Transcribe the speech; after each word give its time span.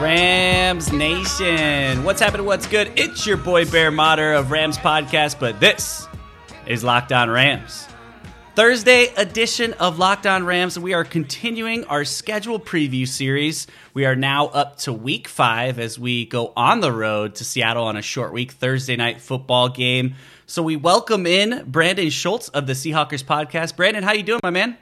Rams 0.00 0.92
Nation. 0.92 2.04
What's 2.04 2.20
happening? 2.20 2.44
What's 2.44 2.66
good? 2.66 2.92
It's 2.96 3.26
your 3.26 3.38
boy 3.38 3.64
Bear 3.64 3.90
Motter 3.90 4.34
of 4.34 4.50
Rams 4.50 4.76
Podcast, 4.76 5.40
but 5.40 5.58
this 5.58 6.06
is 6.66 6.84
Locked 6.84 7.12
On 7.12 7.30
Rams. 7.30 7.88
Thursday 8.54 9.06
edition 9.16 9.72
of 9.74 9.98
Locked 9.98 10.26
On 10.26 10.44
Rams. 10.44 10.78
We 10.78 10.92
are 10.92 11.02
continuing 11.02 11.84
our 11.84 12.04
schedule 12.04 12.60
preview 12.60 13.08
series. 13.08 13.66
We 13.94 14.04
are 14.04 14.14
now 14.14 14.48
up 14.48 14.76
to 14.80 14.92
week 14.92 15.28
five 15.28 15.78
as 15.78 15.98
we 15.98 16.26
go 16.26 16.52
on 16.54 16.80
the 16.80 16.92
road 16.92 17.36
to 17.36 17.44
Seattle 17.44 17.84
on 17.84 17.96
a 17.96 18.02
short 18.02 18.34
week 18.34 18.52
Thursday 18.52 18.96
night 18.96 19.22
football 19.22 19.70
game. 19.70 20.14
So 20.44 20.62
we 20.62 20.76
welcome 20.76 21.26
in 21.26 21.64
Brandan 21.66 22.10
Schulze 22.10 22.50
of 22.50 22.66
the 22.66 22.74
Seahawkers 22.74 23.24
podcast. 23.24 23.76
Brandan, 23.76 24.02
how 24.02 24.12
you 24.12 24.22
doing, 24.22 24.40
my 24.42 24.50
man? 24.50 24.76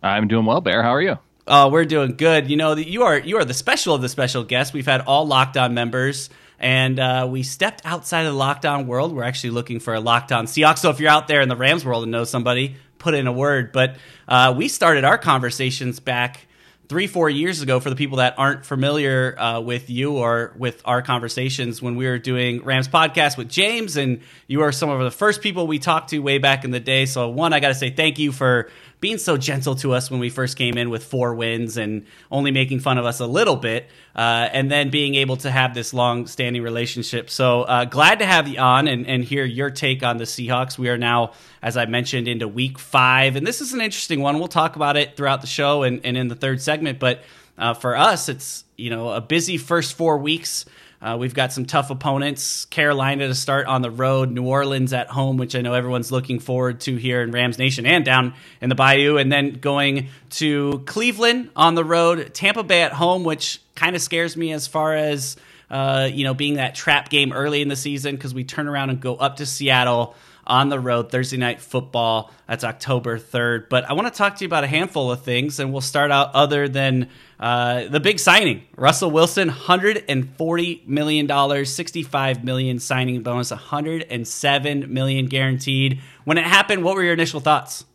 I'm 0.00 0.28
doing 0.28 0.46
well, 0.46 0.60
Bear. 0.60 0.84
How 0.84 0.94
are 0.94 1.02
you? 1.02 1.18
Oh, 1.46 1.70
we're 1.70 1.84
doing 1.84 2.14
good. 2.14 2.48
You 2.48 2.56
know, 2.56 2.76
you 2.76 3.02
are 3.02 3.18
you 3.18 3.36
are 3.38 3.44
the 3.44 3.54
special 3.54 3.94
of 3.94 4.02
the 4.02 4.08
special 4.08 4.44
guests. 4.44 4.72
We've 4.72 4.86
had 4.86 5.00
all 5.00 5.26
Locked 5.26 5.56
On 5.56 5.74
members, 5.74 6.30
and 6.60 7.00
uh, 7.00 7.26
we 7.28 7.42
stepped 7.42 7.82
outside 7.84 8.26
of 8.26 8.32
the 8.32 8.38
Locked 8.38 8.64
On 8.64 8.86
world. 8.86 9.12
We're 9.12 9.24
actually 9.24 9.50
looking 9.50 9.80
for 9.80 9.92
a 9.92 10.00
Locked 10.00 10.30
On 10.30 10.46
Seahawks. 10.46 10.78
So 10.78 10.90
if 10.90 11.00
you're 11.00 11.10
out 11.10 11.26
there 11.26 11.40
in 11.40 11.48
the 11.48 11.56
Rams 11.56 11.84
world 11.84 12.04
and 12.04 12.12
know 12.12 12.22
somebody, 12.22 12.76
put 12.98 13.14
in 13.14 13.26
a 13.26 13.32
word. 13.32 13.72
But 13.72 13.96
uh, 14.28 14.54
we 14.56 14.68
started 14.68 15.04
our 15.04 15.18
conversations 15.18 15.98
back 15.98 16.46
three, 16.88 17.08
four 17.08 17.28
years 17.28 17.60
ago. 17.60 17.80
For 17.80 17.90
the 17.90 17.96
people 17.96 18.18
that 18.18 18.34
aren't 18.38 18.64
familiar 18.64 19.36
uh, 19.36 19.60
with 19.60 19.90
you 19.90 20.12
or 20.18 20.54
with 20.56 20.80
our 20.84 21.02
conversations, 21.02 21.82
when 21.82 21.96
we 21.96 22.06
were 22.06 22.18
doing 22.18 22.62
Rams 22.62 22.86
podcast 22.86 23.36
with 23.36 23.48
James, 23.48 23.96
and 23.96 24.20
you 24.46 24.62
are 24.62 24.70
some 24.70 24.90
of 24.90 25.00
the 25.00 25.10
first 25.10 25.42
people 25.42 25.66
we 25.66 25.80
talked 25.80 26.10
to 26.10 26.20
way 26.20 26.38
back 26.38 26.64
in 26.64 26.70
the 26.70 26.78
day. 26.78 27.06
So 27.06 27.30
one, 27.30 27.52
I 27.52 27.58
got 27.58 27.68
to 27.68 27.74
say 27.74 27.90
thank 27.90 28.20
you 28.20 28.30
for 28.30 28.70
being 29.02 29.18
so 29.18 29.36
gentle 29.36 29.74
to 29.74 29.92
us 29.92 30.12
when 30.12 30.20
we 30.20 30.30
first 30.30 30.56
came 30.56 30.78
in 30.78 30.88
with 30.88 31.02
four 31.02 31.34
wins 31.34 31.76
and 31.76 32.06
only 32.30 32.52
making 32.52 32.78
fun 32.78 32.98
of 32.98 33.04
us 33.04 33.18
a 33.18 33.26
little 33.26 33.56
bit, 33.56 33.90
uh, 34.14 34.48
and 34.52 34.70
then 34.70 34.90
being 34.90 35.16
able 35.16 35.36
to 35.36 35.50
have 35.50 35.74
this 35.74 35.92
long 35.92 36.28
standing 36.28 36.62
relationship. 36.62 37.28
So 37.28 37.62
uh, 37.62 37.84
glad 37.84 38.20
to 38.20 38.26
have 38.26 38.46
you 38.46 38.60
on 38.60 38.86
and, 38.86 39.04
and 39.08 39.24
hear 39.24 39.44
your 39.44 39.70
take 39.70 40.04
on 40.04 40.18
the 40.18 40.24
Seahawks. 40.24 40.78
We 40.78 40.88
are 40.88 40.96
now, 40.96 41.32
as 41.60 41.76
I 41.76 41.86
mentioned, 41.86 42.28
into 42.28 42.46
week 42.46 42.78
five, 42.78 43.34
and 43.34 43.44
this 43.44 43.60
is 43.60 43.72
an 43.74 43.80
interesting 43.80 44.20
one. 44.20 44.38
We'll 44.38 44.46
talk 44.46 44.76
about 44.76 44.96
it 44.96 45.16
throughout 45.16 45.40
the 45.40 45.48
show 45.48 45.82
and, 45.82 46.00
and 46.06 46.16
in 46.16 46.28
the 46.28 46.36
third 46.36 46.62
segment, 46.62 47.00
but 47.00 47.24
uh, 47.58 47.74
for 47.74 47.96
us, 47.96 48.28
it's 48.28 48.64
you 48.76 48.88
know 48.88 49.10
a 49.10 49.20
busy 49.20 49.58
first 49.58 49.94
four 49.94 50.16
weeks. 50.16 50.64
Uh, 51.02 51.16
we've 51.18 51.34
got 51.34 51.52
some 51.52 51.66
tough 51.66 51.90
opponents. 51.90 52.64
Carolina 52.66 53.26
to 53.26 53.34
start 53.34 53.66
on 53.66 53.82
the 53.82 53.90
road, 53.90 54.30
New 54.30 54.44
Orleans 54.44 54.92
at 54.92 55.08
home, 55.08 55.36
which 55.36 55.56
I 55.56 55.60
know 55.60 55.74
everyone's 55.74 56.12
looking 56.12 56.38
forward 56.38 56.80
to 56.82 56.94
here 56.94 57.22
in 57.22 57.32
Rams 57.32 57.58
Nation 57.58 57.86
and 57.86 58.04
down 58.04 58.34
in 58.60 58.68
the 58.68 58.76
Bayou, 58.76 59.16
and 59.16 59.30
then 59.32 59.54
going 59.54 60.08
to 60.30 60.82
Cleveland 60.86 61.50
on 61.56 61.74
the 61.74 61.84
road, 61.84 62.32
Tampa 62.34 62.62
Bay 62.62 62.82
at 62.82 62.92
home, 62.92 63.24
which 63.24 63.60
kind 63.74 63.96
of 63.96 64.02
scares 64.02 64.36
me 64.36 64.52
as 64.52 64.68
far 64.68 64.94
as 64.94 65.36
uh, 65.70 66.08
you 66.12 66.22
know 66.22 66.34
being 66.34 66.54
that 66.54 66.76
trap 66.76 67.08
game 67.08 67.32
early 67.32 67.62
in 67.62 67.68
the 67.68 67.76
season 67.76 68.14
because 68.14 68.32
we 68.32 68.44
turn 68.44 68.68
around 68.68 68.90
and 68.90 69.00
go 69.00 69.16
up 69.16 69.36
to 69.36 69.46
Seattle 69.46 70.14
on 70.52 70.68
the 70.68 70.78
road 70.78 71.10
Thursday 71.10 71.38
night 71.38 71.62
football. 71.62 72.30
That's 72.46 72.62
October 72.62 73.18
3rd. 73.18 73.70
But 73.70 73.88
I 73.88 73.94
want 73.94 74.12
to 74.12 74.16
talk 74.16 74.36
to 74.36 74.44
you 74.44 74.46
about 74.46 74.64
a 74.64 74.66
handful 74.66 75.10
of 75.10 75.22
things, 75.22 75.58
and 75.58 75.72
we'll 75.72 75.80
start 75.80 76.10
out 76.10 76.34
other 76.34 76.68
than 76.68 77.08
uh, 77.40 77.88
the 77.88 78.00
big 78.00 78.18
signing. 78.18 78.64
Russell 78.76 79.10
Wilson, 79.10 79.48
$140 79.48 80.86
million, 80.86 81.64
65 81.64 82.44
million 82.44 82.78
signing 82.78 83.22
bonus, 83.22 83.50
107 83.50 84.92
million 84.92 85.24
guaranteed. 85.24 86.02
When 86.24 86.36
it 86.36 86.44
happened, 86.44 86.84
what 86.84 86.96
were 86.96 87.02
your 87.02 87.14
initial 87.14 87.40
thoughts? 87.40 87.86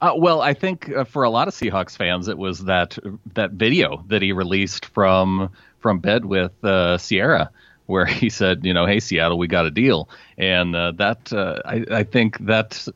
Uh, 0.00 0.14
well, 0.16 0.40
I 0.40 0.52
think 0.52 0.90
uh, 0.90 1.04
for 1.04 1.22
a 1.22 1.30
lot 1.30 1.46
of 1.46 1.54
Seahawks 1.54 1.96
fans, 1.96 2.26
it 2.26 2.38
was 2.38 2.64
that 2.64 2.98
that 3.34 3.52
video 3.52 4.02
that 4.08 4.20
he 4.20 4.32
released 4.32 4.86
from 4.86 5.50
from 5.78 6.00
bed 6.00 6.24
with 6.24 6.52
uh, 6.64 6.98
Ciara, 6.98 7.50
where 7.90 8.06
he 8.06 8.30
said, 8.30 8.64
you 8.64 8.72
know, 8.72 8.86
hey 8.86 9.00
Seattle, 9.00 9.36
we 9.36 9.48
got 9.48 9.66
a 9.66 9.70
deal, 9.70 10.08
and 10.38 10.74
uh, 10.74 10.92
that 10.92 11.32
uh, 11.32 11.60
I, 11.64 11.84
I 11.90 12.02
think 12.04 12.38
that 12.46 12.86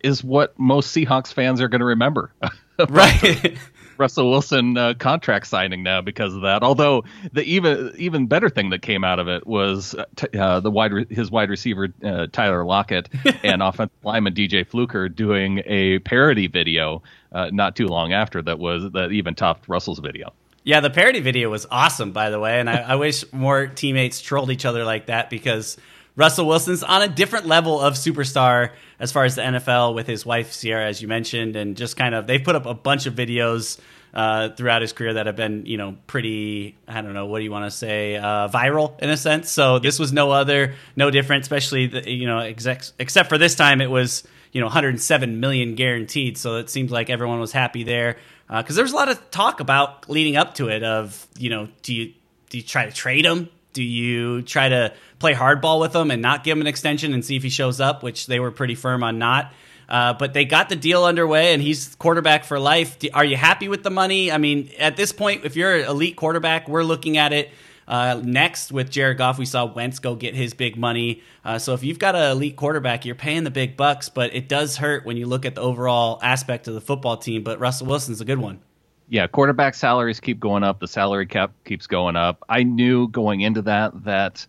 is 0.00 0.24
what 0.24 0.58
most 0.58 0.94
Seahawks 0.94 1.32
fans 1.32 1.60
are 1.60 1.68
going 1.68 1.80
to 1.80 1.86
remember. 1.86 2.32
right. 2.88 3.56
Russell 3.98 4.30
Wilson 4.30 4.76
uh, 4.76 4.94
contract 4.98 5.46
signing 5.46 5.82
now 5.82 6.02
because 6.02 6.34
of 6.34 6.42
that. 6.42 6.62
Although 6.62 7.04
the 7.32 7.42
even 7.44 7.92
even 7.96 8.26
better 8.26 8.50
thing 8.50 8.70
that 8.70 8.82
came 8.82 9.04
out 9.04 9.18
of 9.18 9.28
it 9.28 9.46
was 9.46 9.94
uh, 9.94 10.04
t- 10.16 10.38
uh, 10.38 10.60
the 10.60 10.70
wide 10.70 10.92
re- 10.92 11.06
his 11.08 11.30
wide 11.30 11.48
receiver 11.48 11.88
uh, 12.04 12.26
Tyler 12.30 12.64
Lockett 12.64 13.08
and 13.42 13.62
offensive 13.62 13.96
lineman 14.02 14.34
DJ 14.34 14.66
Fluker 14.66 15.08
doing 15.08 15.62
a 15.64 15.98
parody 16.00 16.46
video 16.46 17.02
uh, 17.32 17.48
not 17.52 17.74
too 17.74 17.86
long 17.86 18.12
after 18.12 18.42
that 18.42 18.58
was 18.58 18.90
that 18.92 19.12
even 19.12 19.34
topped 19.34 19.66
Russell's 19.66 19.98
video. 19.98 20.32
Yeah, 20.66 20.80
the 20.80 20.90
parody 20.90 21.20
video 21.20 21.48
was 21.48 21.64
awesome, 21.70 22.10
by 22.10 22.30
the 22.30 22.40
way, 22.40 22.58
and 22.58 22.68
I, 22.68 22.78
I 22.78 22.94
wish 22.96 23.24
more 23.32 23.68
teammates 23.68 24.20
trolled 24.20 24.50
each 24.50 24.64
other 24.64 24.84
like 24.84 25.06
that 25.06 25.30
because 25.30 25.76
Russell 26.16 26.48
Wilson's 26.48 26.82
on 26.82 27.02
a 27.02 27.08
different 27.08 27.46
level 27.46 27.80
of 27.80 27.94
superstar 27.94 28.72
as 28.98 29.12
far 29.12 29.24
as 29.24 29.36
the 29.36 29.42
NFL 29.42 29.94
with 29.94 30.08
his 30.08 30.26
wife 30.26 30.60
Ciara, 30.60 30.88
as 30.88 31.00
you 31.00 31.06
mentioned, 31.06 31.54
and 31.54 31.76
just 31.76 31.96
kind 31.96 32.16
of 32.16 32.26
they've 32.26 32.42
put 32.42 32.56
up 32.56 32.66
a 32.66 32.74
bunch 32.74 33.06
of 33.06 33.14
videos 33.14 33.78
uh, 34.12 34.48
throughout 34.56 34.82
his 34.82 34.92
career 34.92 35.14
that 35.14 35.26
have 35.26 35.36
been 35.36 35.66
you 35.66 35.76
know 35.76 35.96
pretty 36.08 36.76
I 36.88 37.00
don't 37.00 37.14
know 37.14 37.26
what 37.26 37.38
do 37.38 37.44
you 37.44 37.52
want 37.52 37.66
to 37.66 37.70
say 37.70 38.16
uh, 38.16 38.48
viral 38.48 39.00
in 39.00 39.08
a 39.08 39.16
sense. 39.16 39.52
So 39.52 39.78
this 39.78 40.00
was 40.00 40.12
no 40.12 40.32
other, 40.32 40.74
no 40.96 41.12
different, 41.12 41.42
especially 41.42 41.86
the, 41.86 42.10
you 42.10 42.26
know 42.26 42.40
exec- 42.40 42.90
except 42.98 43.28
for 43.28 43.38
this 43.38 43.54
time 43.54 43.80
it 43.80 43.90
was 43.90 44.24
you 44.50 44.60
know 44.60 44.66
107 44.66 45.38
million 45.38 45.76
guaranteed. 45.76 46.36
So 46.38 46.56
it 46.56 46.70
seems 46.70 46.90
like 46.90 47.08
everyone 47.08 47.38
was 47.38 47.52
happy 47.52 47.84
there 47.84 48.16
because 48.48 48.70
uh, 48.70 48.74
there 48.74 48.84
was 48.84 48.92
a 48.92 48.96
lot 48.96 49.08
of 49.08 49.30
talk 49.30 49.60
about 49.60 50.08
leading 50.08 50.36
up 50.36 50.54
to 50.54 50.68
it 50.68 50.82
of 50.82 51.26
you 51.38 51.50
know 51.50 51.68
do 51.82 51.94
you 51.94 52.12
do 52.50 52.58
you 52.58 52.64
try 52.64 52.86
to 52.86 52.92
trade 52.92 53.24
him 53.24 53.48
do 53.76 53.82
you 53.82 54.40
try 54.40 54.70
to 54.70 54.94
play 55.18 55.34
hardball 55.34 55.80
with 55.80 55.94
him 55.94 56.10
and 56.10 56.22
not 56.22 56.44
give 56.44 56.56
him 56.56 56.62
an 56.62 56.66
extension 56.66 57.12
and 57.12 57.22
see 57.22 57.36
if 57.36 57.42
he 57.42 57.50
shows 57.50 57.78
up, 57.78 58.02
which 58.02 58.26
they 58.26 58.40
were 58.40 58.50
pretty 58.50 58.74
firm 58.74 59.02
on 59.02 59.18
not? 59.18 59.52
Uh, 59.86 60.14
but 60.14 60.32
they 60.32 60.46
got 60.46 60.70
the 60.70 60.76
deal 60.76 61.04
underway, 61.04 61.52
and 61.52 61.60
he's 61.60 61.94
quarterback 61.96 62.44
for 62.44 62.58
life. 62.58 62.96
Are 63.12 63.24
you 63.24 63.36
happy 63.36 63.68
with 63.68 63.82
the 63.82 63.90
money? 63.90 64.32
I 64.32 64.38
mean, 64.38 64.70
at 64.78 64.96
this 64.96 65.12
point, 65.12 65.44
if 65.44 65.56
you're 65.56 65.76
an 65.76 65.88
elite 65.88 66.16
quarterback, 66.16 66.70
we're 66.70 66.84
looking 66.84 67.18
at 67.18 67.34
it 67.34 67.50
uh, 67.88 68.20
next 68.22 68.72
with 68.72 68.90
Jared 68.90 69.18
Goff. 69.18 69.38
We 69.38 69.46
saw 69.46 69.66
Wentz 69.66 69.98
go 69.98 70.14
get 70.14 70.34
his 70.34 70.54
big 70.54 70.76
money. 70.76 71.22
Uh, 71.44 71.58
so 71.58 71.74
if 71.74 71.82
you've 71.82 71.98
got 71.98 72.14
an 72.14 72.30
elite 72.32 72.56
quarterback, 72.56 73.04
you're 73.04 73.14
paying 73.14 73.44
the 73.44 73.50
big 73.50 73.76
bucks, 73.76 74.08
but 74.08 74.34
it 74.34 74.48
does 74.48 74.76
hurt 74.76 75.04
when 75.04 75.16
you 75.16 75.26
look 75.26 75.44
at 75.44 75.54
the 75.54 75.60
overall 75.60 76.18
aspect 76.22 76.68
of 76.68 76.74
the 76.74 76.80
football 76.80 77.16
team. 77.16 77.42
But 77.42 77.60
Russell 77.60 77.86
Wilson's 77.86 78.20
a 78.20 78.24
good 78.24 78.38
one 78.38 78.60
yeah, 79.08 79.26
quarterback 79.26 79.74
salaries 79.74 80.20
keep 80.20 80.40
going 80.40 80.62
up. 80.62 80.80
The 80.80 80.88
salary 80.88 81.26
cap 81.26 81.52
keeps 81.64 81.86
going 81.86 82.16
up. 82.16 82.42
I 82.48 82.62
knew 82.64 83.08
going 83.08 83.40
into 83.40 83.62
that 83.62 84.04
that 84.04 84.46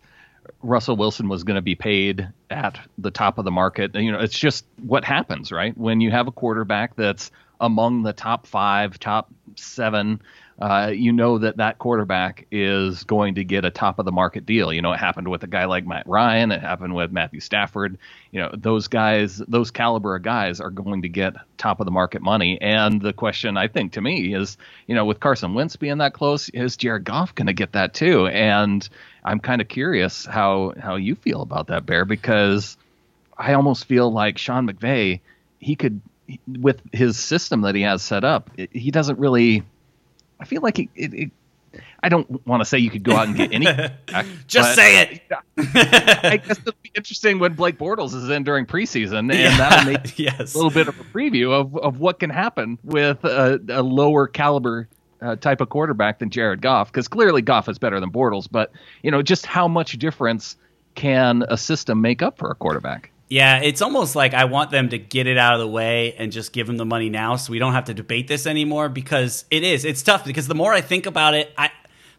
Russell 0.62 0.96
Wilson 0.96 1.30
was 1.30 1.44
going 1.44 1.56
to 1.56 1.62
be 1.62 1.76
paid 1.76 2.28
at 2.50 2.80
the 2.98 3.12
top 3.12 3.38
of 3.38 3.46
the 3.46 3.52
market. 3.52 3.94
You 3.96 4.12
know, 4.12 4.20
it's 4.20 4.38
just 4.38 4.66
what 4.82 5.04
happens, 5.04 5.52
right? 5.52 5.78
When 5.78 6.02
you 6.02 6.12
have 6.12 6.28
a 6.28 6.32
quarterback 6.32 6.96
that's 6.96 7.32
among 7.60 8.04
the 8.04 8.14
top 8.14 8.48
five, 8.48 9.00
top 9.00 9.32
seven 9.56 10.22
uh, 10.60 10.92
you 10.92 11.12
know 11.12 11.38
that 11.38 11.58
that 11.58 11.78
quarterback 11.78 12.48
is 12.52 13.04
going 13.04 13.36
to 13.36 13.44
get 13.44 13.64
a 13.64 13.70
top 13.70 14.00
of 14.00 14.06
the 14.06 14.12
market 14.12 14.46
deal. 14.46 14.74
You 14.74 14.82
know, 14.82 14.92
it 14.92 15.00
happened 15.00 15.28
with 15.28 15.44
a 15.44 15.48
guy 15.48 15.66
like 15.66 15.86
Matt 15.86 16.08
Ryan. 16.08 16.52
It 16.52 16.62
happened 16.62 16.96
with 16.96 17.12
Matthew 17.12 17.42
Stafford. 17.42 18.00
You 18.32 18.42
know, 18.42 18.52
those 18.58 18.88
guys, 18.88 19.38
those 19.48 19.70
caliber 19.70 20.16
of 20.16 20.24
guys 20.24 20.60
are 20.60 20.72
going 20.72 21.04
to 21.04 21.10
get 21.10 21.36
top 21.58 21.80
of 21.80 21.86
the 21.86 21.92
market 21.92 22.24
money. 22.24 22.60
And 22.60 23.00
the 23.00 23.14
question 23.14 23.56
I 23.56 23.68
think 23.68 23.94
to 23.94 24.02
me 24.02 24.34
is, 24.34 24.58
you 24.88 24.96
know, 24.96 25.06
with 25.06 25.20
Carson 25.20 25.54
Wentz 25.54 25.76
being 25.76 26.00
that 26.00 26.14
close, 26.14 26.50
is 26.50 26.76
Jared 26.76 27.04
Goff 27.04 27.36
going 27.36 27.48
to 27.48 27.54
get 27.54 27.74
that 27.74 27.94
too? 27.94 28.26
And 28.26 28.88
I'm 29.24 29.40
kind 29.40 29.62
of 29.62 29.68
curious 29.68 30.26
how 30.26 30.74
how 30.80 30.96
you 30.96 31.14
feel 31.14 31.44
about 31.44 31.68
that, 31.68 31.86
Bear, 31.86 32.04
because 32.04 32.78
I 33.38 33.54
almost 33.54 33.86
feel 33.86 34.12
like 34.12 34.40
Sean 34.40 34.68
McVay, 34.68 35.20
he 35.60 35.76
could 35.76 36.02
with 36.48 36.82
his 36.92 37.18
system 37.18 37.62
that 37.62 37.76
he 37.76 37.84
has 37.84 38.02
set 38.02 38.24
up, 38.24 38.50
he 38.72 38.90
doesn't 38.90 39.20
really 39.20 39.64
I 40.40 40.46
feel 40.46 40.62
like 40.62 40.80
it, 40.80 40.90
it, 40.96 41.14
it 41.14 41.32
I 42.02 42.10
don't 42.10 42.46
want 42.46 42.62
to 42.62 42.66
say 42.66 42.78
you 42.78 42.90
could 42.90 43.04
go 43.04 43.16
out 43.16 43.28
and 43.28 43.36
get 43.36 43.52
any. 43.52 43.66
Just 44.48 44.76
say 44.76 45.02
it. 45.02 45.22
I 45.58 46.38
guess 46.38 46.60
it'll 46.60 46.74
be 46.82 46.92
interesting 46.96 47.40
when 47.40 47.54
Blake 47.54 47.78
Bortles 47.78 48.14
is 48.14 48.30
in 48.30 48.44
during 48.44 48.66
preseason, 48.66 49.20
and 49.20 49.34
yeah, 49.34 49.58
that'll 49.58 49.92
make 49.92 50.18
yes. 50.20 50.54
a 50.54 50.58
little 50.58 50.72
bit 50.72 50.88
of 50.88 51.00
a 51.00 51.04
preview 51.04 51.52
of, 51.52 51.76
of 51.78 52.00
what 52.00 52.20
can 52.20 52.30
happen 52.30 52.78
with 52.84 53.24
a, 53.24 53.60
a 53.70 53.82
lower 53.82 54.28
caliber 54.28 54.88
uh, 55.22 55.36
type 55.36 55.62
of 55.62 55.70
quarterback 55.70 56.20
than 56.20 56.30
Jared 56.30 56.62
Goff, 56.62 56.92
because 56.92 57.08
clearly 57.08 57.42
Goff 57.42 57.68
is 57.68 57.80
better 57.80 58.00
than 58.00 58.12
Bortles, 58.12 58.48
but 58.50 58.72
you 59.02 59.12
know 59.12 59.22
just 59.22 59.46
how 59.46 59.68
much 59.68 59.98
difference 59.98 60.56
can 60.96 61.44
a 61.50 61.58
system 61.58 62.02
make 62.02 62.22
up 62.22 62.38
for 62.38 62.50
a 62.50 62.56
quarterback? 62.56 63.12
Yeah, 63.30 63.60
it's 63.62 63.82
almost 63.82 64.16
like 64.16 64.34
I 64.34 64.46
want 64.46 64.72
them 64.72 64.90
to 64.90 64.98
get 64.98 65.28
it 65.28 65.38
out 65.38 65.54
of 65.54 65.60
the 65.60 65.68
way 65.68 66.14
and 66.18 66.32
just 66.32 66.54
give 66.54 66.70
him 66.70 66.78
the 66.78 66.86
money 66.86 67.10
now 67.10 67.36
so 67.36 67.52
we 67.52 67.60
don't 67.60 67.74
have 67.74 67.86
to 67.86 67.94
debate 67.94 68.28
this 68.28 68.48
anymore 68.48 68.88
because 68.88 69.44
it 69.52 69.64
is. 69.64 69.84
It's 69.84 70.02
tough 70.02 70.24
because 70.24 70.48
the 70.48 70.56
more 70.56 70.72
I 70.72 70.80
think 70.80 71.06
about 71.06 71.34
it, 71.34 71.52
I 71.58 71.72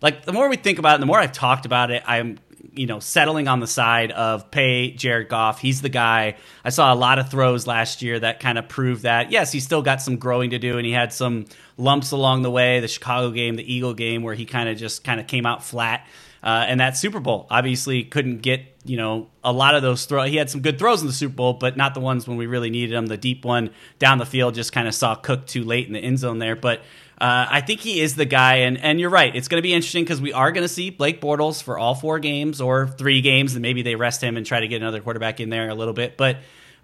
like 0.02 0.26
the 0.26 0.34
more 0.34 0.48
we 0.48 0.56
think 0.56 0.78
about 0.78 0.96
it, 0.96 1.00
the 1.00 1.06
more 1.06 1.18
I've 1.18 1.32
talked 1.32 1.64
about 1.64 1.90
it, 1.90 2.02
I'm 2.06 2.38
you 2.78 2.86
know, 2.86 3.00
settling 3.00 3.48
on 3.48 3.60
the 3.60 3.66
side 3.66 4.12
of 4.12 4.50
pay 4.50 4.92
Jared 4.92 5.28
Goff. 5.28 5.60
He's 5.60 5.82
the 5.82 5.88
guy. 5.88 6.36
I 6.64 6.70
saw 6.70 6.92
a 6.92 6.96
lot 6.96 7.18
of 7.18 7.28
throws 7.28 7.66
last 7.66 8.02
year 8.02 8.20
that 8.20 8.38
kind 8.38 8.56
of 8.56 8.68
proved 8.68 9.02
that. 9.02 9.32
Yes, 9.32 9.50
he's 9.50 9.64
still 9.64 9.82
got 9.82 10.00
some 10.00 10.16
growing 10.16 10.50
to 10.50 10.58
do, 10.58 10.78
and 10.78 10.86
he 10.86 10.92
had 10.92 11.12
some 11.12 11.46
lumps 11.76 12.12
along 12.12 12.42
the 12.42 12.50
way. 12.50 12.78
The 12.80 12.88
Chicago 12.88 13.30
game, 13.30 13.56
the 13.56 13.72
Eagle 13.72 13.94
game, 13.94 14.22
where 14.22 14.34
he 14.34 14.44
kind 14.44 14.68
of 14.68 14.76
just 14.76 15.02
kind 15.02 15.18
of 15.18 15.26
came 15.26 15.44
out 15.44 15.64
flat. 15.64 16.06
Uh, 16.40 16.66
and 16.68 16.78
that 16.78 16.96
Super 16.96 17.18
Bowl 17.18 17.48
obviously 17.50 18.04
couldn't 18.04 18.42
get 18.42 18.77
you 18.88 18.96
know 18.96 19.28
a 19.44 19.52
lot 19.52 19.74
of 19.74 19.82
those 19.82 20.04
throws. 20.06 20.30
He 20.30 20.36
had 20.36 20.50
some 20.50 20.60
good 20.60 20.78
throws 20.78 21.00
in 21.00 21.06
the 21.06 21.12
Super 21.12 21.34
Bowl, 21.34 21.52
but 21.54 21.76
not 21.76 21.94
the 21.94 22.00
ones 22.00 22.26
when 22.26 22.36
we 22.36 22.46
really 22.46 22.70
needed 22.70 22.94
them. 22.94 23.06
The 23.06 23.16
deep 23.16 23.44
one 23.44 23.70
down 23.98 24.18
the 24.18 24.26
field 24.26 24.54
just 24.54 24.72
kind 24.72 24.88
of 24.88 24.94
saw 24.94 25.14
Cook 25.14 25.46
too 25.46 25.64
late 25.64 25.86
in 25.86 25.92
the 25.92 26.00
end 26.00 26.18
zone 26.18 26.38
there, 26.38 26.56
but. 26.56 26.82
Uh, 27.20 27.48
I 27.50 27.62
think 27.62 27.80
he 27.80 28.00
is 28.00 28.14
the 28.14 28.26
guy, 28.26 28.58
and, 28.58 28.78
and 28.78 29.00
you're 29.00 29.10
right. 29.10 29.34
It's 29.34 29.48
going 29.48 29.58
to 29.58 29.62
be 29.62 29.74
interesting 29.74 30.04
because 30.04 30.20
we 30.20 30.32
are 30.32 30.52
going 30.52 30.62
to 30.62 30.68
see 30.68 30.90
Blake 30.90 31.20
Bortles 31.20 31.60
for 31.60 31.76
all 31.76 31.96
four 31.96 32.20
games 32.20 32.60
or 32.60 32.86
three 32.86 33.22
games, 33.22 33.54
and 33.54 33.62
maybe 33.62 33.82
they 33.82 33.96
rest 33.96 34.22
him 34.22 34.36
and 34.36 34.46
try 34.46 34.60
to 34.60 34.68
get 34.68 34.80
another 34.80 35.00
quarterback 35.00 35.40
in 35.40 35.50
there 35.50 35.68
a 35.68 35.74
little 35.74 35.94
bit. 35.94 36.16
But 36.16 36.36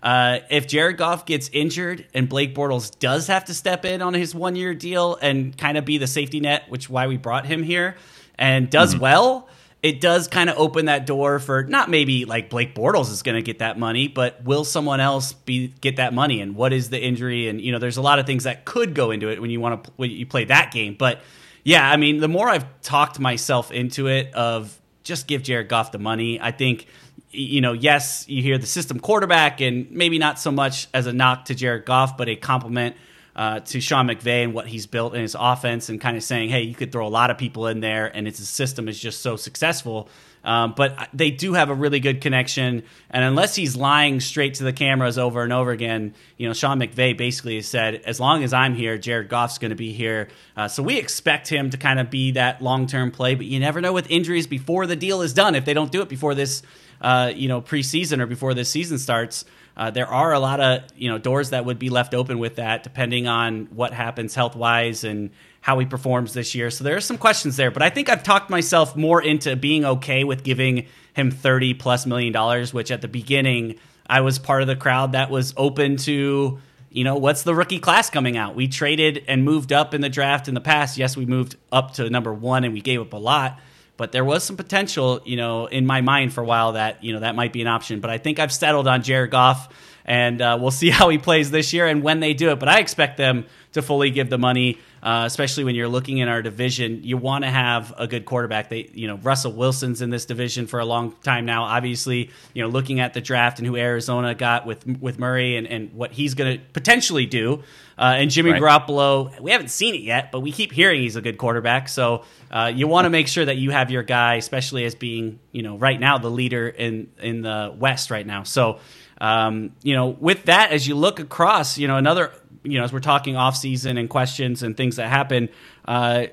uh, 0.05 0.41
if 0.51 0.67
Jared 0.67 0.99
Goff 0.99 1.25
gets 1.25 1.49
injured 1.53 2.07
and 2.13 2.29
Blake 2.29 2.55
Bortles 2.55 2.97
does 2.99 3.29
have 3.29 3.47
to 3.47 3.55
step 3.55 3.87
in 3.87 4.03
on 4.03 4.13
his 4.13 4.35
one 4.35 4.55
year 4.55 4.75
deal 4.75 5.17
and 5.17 5.57
kind 5.57 5.79
of 5.79 5.87
be 5.87 5.97
the 5.97 6.07
safety 6.07 6.41
net, 6.41 6.65
which 6.69 6.91
why 6.91 7.07
we 7.07 7.17
brought 7.17 7.47
him 7.47 7.63
here, 7.63 7.97
and 8.39 8.69
does 8.69 8.93
mm-hmm. 8.93 9.03
well, 9.03 9.49
it 9.85 10.01
does 10.01 10.29
kind 10.29 10.49
of 10.49 10.57
open 10.57 10.87
that 10.87 11.05
door 11.05 11.39
for 11.39 11.63
not 11.63 11.91
maybe 11.91 12.25
like 12.25 12.49
Blake 12.49 12.75
Bortles 12.75 13.11
is 13.13 13.23
going 13.23 13.35
to 13.35 13.43
get 13.43 13.59
that 13.59 13.79
money, 13.79 14.09
but 14.09 14.43
will 14.43 14.65
someone 14.65 14.99
else 14.99 15.35
be 15.35 15.69
get 15.83 15.97
that 15.97 16.15
money? 16.15 16.41
And 16.41 16.57
what 16.57 16.73
is 16.73 16.89
the 16.89 16.99
injury? 16.99 17.49
And 17.49 17.61
you 17.61 17.71
know, 17.71 17.79
there's 17.79 17.99
a 17.99 18.03
lot 18.03 18.19
of 18.19 18.25
things 18.25 18.45
that 18.45 18.65
could 18.65 18.95
go 18.95 19.11
into 19.11 19.29
it 19.29 19.43
when 19.43 19.51
you 19.51 19.61
want 19.61 19.85
to 19.85 19.91
when 19.97 20.11
you 20.11 20.25
play 20.25 20.47
that 20.47 20.73
game. 20.73 20.97
But 20.99 21.21
yeah, 21.65 21.87
I 21.87 21.99
mean, 21.99 22.21
the 22.21 22.29
more 22.29 22.49
I've 22.49 22.65
talked 22.81 23.21
myself 23.21 23.71
into 23.71 24.07
it 24.07 24.33
of 24.33 24.75
just 25.03 25.27
give 25.27 25.43
Jared 25.43 25.69
Goff 25.69 25.93
the 25.93 25.99
money, 25.99 26.41
I 26.41 26.51
think 26.51 26.87
you 27.31 27.61
know, 27.61 27.75
yes, 27.75 28.27
you 28.27 28.43
hear 28.43 28.57
the 28.57 28.67
system 28.67 28.99
quarterback, 28.99 29.61
and 29.61 29.91
maybe 29.91 30.19
not 30.19 30.39
so 30.39 30.51
much 30.51 30.89
as 30.95 31.07
a 31.07 31.13
knock 31.13 31.45
to 31.47 31.55
Jared 31.55 31.85
Goff, 31.85 32.17
but 32.17 32.31
a 32.31 32.37
compliment 32.37 32.97
uh, 33.37 33.61
to 33.61 33.81
Sean 33.81 34.07
McVay 34.07 34.45
and 34.45 34.55
what 34.55 34.67
he's 34.67 34.87
built 34.87 35.15
in 35.15 35.23
his 35.23 35.37
offense, 35.39 35.89
and 35.89 36.01
kind 36.01 36.17
of 36.17 36.23
saying, 36.23 36.51
hey, 36.51 36.63
you 36.63 36.75
could 36.75 36.93
throw 36.93 37.07
a 37.07 37.09
lot 37.09 37.31
of 37.31 37.39
people 37.39 37.67
in 37.67 37.81
there, 37.81 38.07
and 38.07 38.29
its 38.29 38.47
system 38.49 38.89
is 38.89 38.99
just 38.99 39.23
so 39.23 39.37
successful. 39.37 40.09
Um, 40.45 40.75
but 40.77 41.09
they 41.15 41.31
do 41.31 41.55
have 41.55 41.71
a 41.71 41.75
really 41.75 42.01
good 42.01 42.21
connection, 42.21 42.83
and 43.09 43.25
unless 43.25 43.55
he's 43.55 43.77
lying 43.77 44.21
straight 44.21 44.55
to 44.55 44.65
the 44.65 44.75
cameras 44.75 45.17
over 45.17 45.43
and 45.43 45.55
over 45.55 45.71
again, 45.71 46.15
you 46.37 46.47
know, 46.47 46.53
Sean 46.53 46.79
McVay 46.79 47.17
basically 47.17 47.57
has 47.57 47.67
said, 47.67 48.03
as 48.05 48.21
long 48.21 48.45
as 48.45 48.53
I'm 48.53 48.75
here, 48.75 48.99
Jared 48.99 49.31
Goff's 49.31 49.57
going 49.57 49.71
to 49.71 49.75
be 49.77 49.95
here. 49.95 50.29
Uh, 50.55 50.69
so 50.69 50.83
we 50.83 50.99
expect 50.99 51.49
him 51.49 51.71
to 51.71 51.79
kind 51.79 51.99
of 51.99 52.11
be 52.11 52.33
that 52.33 52.61
long 52.61 52.87
term 52.87 53.11
play, 53.11 53.35
but 53.35 53.47
you 53.47 53.59
never 53.59 53.81
know 53.81 53.95
with 53.95 54.11
injuries 54.11 54.47
before 54.47 54.87
the 54.87 54.97
deal 54.97 55.23
is 55.23 55.33
done. 55.33 55.55
If 55.55 55.65
they 55.65 55.73
don't 55.73 55.91
do 55.91 56.03
it 56.03 56.11
before 56.11 56.35
this, 56.35 56.63
uh, 57.01 57.33
you 57.35 57.49
know, 57.49 57.63
preseason 57.63 58.21
or 58.21 58.27
before 58.27 58.53
this 58.53 58.69
season 58.69 58.99
starts, 58.99 59.47
uh, 59.77 59.91
there 59.91 60.07
are 60.07 60.33
a 60.33 60.39
lot 60.39 60.61
of 60.61 60.83
you 60.97 61.11
know 61.11 61.19
doors 61.19 61.51
that 61.51 61.65
would 61.65 61.79
be 61.79 61.91
left 61.91 62.15
open 62.15 62.39
with 62.39 62.57
that, 62.57 62.83
depending 62.83 63.27
on 63.27 63.67
what 63.67 63.93
happens 63.93 64.35
health 64.35 64.55
wise 64.55 65.05
and 65.05 65.31
how 65.61 65.79
he 65.79 65.87
performs 65.87 66.33
this 66.33 66.55
year. 66.55 66.71
So 66.71 66.85
there 66.85 66.97
are 66.97 67.01
some 67.01 67.19
questions 67.19 67.57
there, 67.57 67.71
but 67.71 67.83
I 67.83 67.91
think 67.91 68.09
I've 68.09 68.23
talked 68.23 68.51
myself 68.51 68.97
more 68.97 69.23
into 69.23 69.57
being 69.57 69.85
okay 69.85 70.25
with 70.25 70.45
giving 70.45 70.87
him 71.15 71.31
thirty 71.31 71.75
plus 71.75 72.07
million 72.07 72.33
dollars, 72.33 72.73
which 72.73 72.91
at 72.91 73.01
the 73.01 73.09
beginning 73.09 73.77
I 74.07 74.21
was 74.21 74.39
part 74.39 74.63
of 74.63 74.69
the 74.69 74.77
crowd 74.77 75.13
that 75.13 75.31
was 75.31 75.55
open 75.57 75.97
to. 75.99 76.61
You 76.91 77.03
know, 77.03 77.17
what's 77.17 77.43
the 77.43 77.57
rookie 77.57 77.81
class 77.81 78.09
coming 78.09 78.37
out? 78.37 78.55
We 78.55 78.69
traded 78.69 79.25
and 79.27 79.45
moved 79.45 79.73
up 79.73 79.95
in 79.95 80.01
the 80.01 80.09
draft 80.09 80.47
in 80.47 80.55
the 80.55 80.61
past. 80.61 80.97
Yes, 80.97 81.17
we 81.17 81.27
moved 81.27 81.57
up 81.73 81.95
to 81.95 82.09
number 82.09 82.33
one 82.33 82.63
and 82.63 82.73
we 82.73 82.81
gave 82.81 83.01
up 83.01 83.13
a 83.13 83.17
lot 83.17 83.59
but 83.97 84.13
there 84.13 84.25
was 84.25 84.43
some 84.43 84.57
potential, 84.57 85.21
you 85.25 85.37
know, 85.37 85.67
in 85.67 85.87
my 85.87 86.01
mind 86.01 86.33
for 86.33 86.43
a 86.43 86.45
while 86.45 86.73
that 86.73 87.05
you 87.05 87.13
know 87.13 87.21
that 87.21 87.35
might 87.35 87.53
be 87.53 87.61
an 87.61 87.69
option. 87.69 88.01
But 88.01 88.11
I 88.11 88.19
think 88.19 88.39
I've 88.39 88.53
settled 88.53 88.89
on 88.89 89.03
Jared 89.03 89.31
Goff, 89.31 89.73
and 90.05 90.41
uh, 90.41 90.59
we'll 90.61 90.71
see 90.83 90.91
how 90.91 91.09
he 91.09 91.19
plays 91.19 91.51
this 91.51 91.73
year 91.73 91.87
and 91.87 92.03
when 92.03 92.21
they 92.21 92.35
do 92.35 92.51
it. 92.51 92.59
But 92.59 92.69
I 92.69 92.81
expect 92.81 93.17
them 93.17 93.47
to 93.73 93.83
fully 93.83 94.11
give 94.11 94.31
the 94.31 94.39
money, 94.39 94.79
uh, 95.05 95.25
especially 95.27 95.65
when 95.65 95.75
you're 95.75 95.87
looking 95.87 96.17
in 96.17 96.29
our 96.29 96.41
division. 96.41 97.05
You 97.05 97.19
want 97.19 97.45
to 97.45 97.51
have 97.51 97.93
a 97.99 98.07
good 98.07 98.25
quarterback. 98.25 98.71
They, 98.71 98.91
you 98.95 99.07
know, 99.07 99.17
Russell 99.19 99.53
Wilson's 99.53 100.01
in 100.01 100.09
this 100.09 100.25
division 100.25 100.67
for 100.67 100.81
a 100.81 100.85
long 100.87 101.13
time 101.23 101.45
now. 101.45 101.65
Obviously, 101.65 102.31
you 102.55 102.63
know, 102.63 102.69
looking 102.69 103.01
at 103.01 103.13
the 103.13 103.21
draft 103.21 103.59
and 103.59 103.69
who 103.69 103.77
Arizona 103.77 104.35
got 104.35 104.65
with 104.65 104.87
with 104.87 105.19
Murray 105.19 105.59
and, 105.59 105.67
and 105.67 105.93
what 105.93 106.13
he's 106.13 106.33
going 106.33 106.59
to 106.59 106.65
potentially 106.73 107.27
do. 107.27 107.63
Uh, 107.99 108.15
and 108.17 108.31
Jimmy 108.31 108.53
right. 108.53 108.63
Garoppolo, 108.63 109.39
we 109.41 109.51
haven't 109.51 109.69
seen 109.69 109.95
it 109.95 110.01
yet, 110.01 110.33
but 110.33 110.41
we 110.41 110.51
keep 110.51 110.73
hearing 110.73 111.03
he's 111.03 111.17
a 111.17 111.21
good 111.21 111.37
quarterback. 111.37 111.89
So 111.91 112.25
uh, 112.51 112.73
you 112.75 112.89
want 112.89 113.05
to 113.05 113.11
make 113.11 113.29
sure 113.29 113.45
that 113.45 113.59
you 113.59 113.73
have 113.73 113.91
your 113.91 114.03
guy, 114.03 114.37
especially 114.37 114.87
as 114.87 114.95
being, 114.95 115.39
you 115.53 115.63
know, 115.63 115.77
right 115.77 116.01
now 116.01 116.17
the 116.17 116.31
leader 116.31 116.67
in 116.67 117.11
in 117.21 117.43
the 117.43 117.75
West 117.79 118.11
right 118.11 118.27
now. 118.27 118.43
So. 118.45 118.79
Um, 119.21 119.71
you 119.85 119.95
know, 119.95 120.09
with 120.09 120.47
that, 120.47 120.73
as 120.73 120.89
you 120.89 120.97
look 120.97 121.21
across, 121.21 121.79
you 121.79 121.87
know, 121.87 121.97
another 121.97 122.33
you 122.65 122.79
know, 122.79 122.85
as 122.85 122.93
we're 122.93 123.01
talking 123.01 123.37
off 123.37 123.57
season 123.57 123.97
and 123.99 124.11
questions 124.11 124.63
and 124.63 124.77
things 124.77 124.97
that 124.97 125.09
happen, 125.09 125.49
uh, 125.87 126.27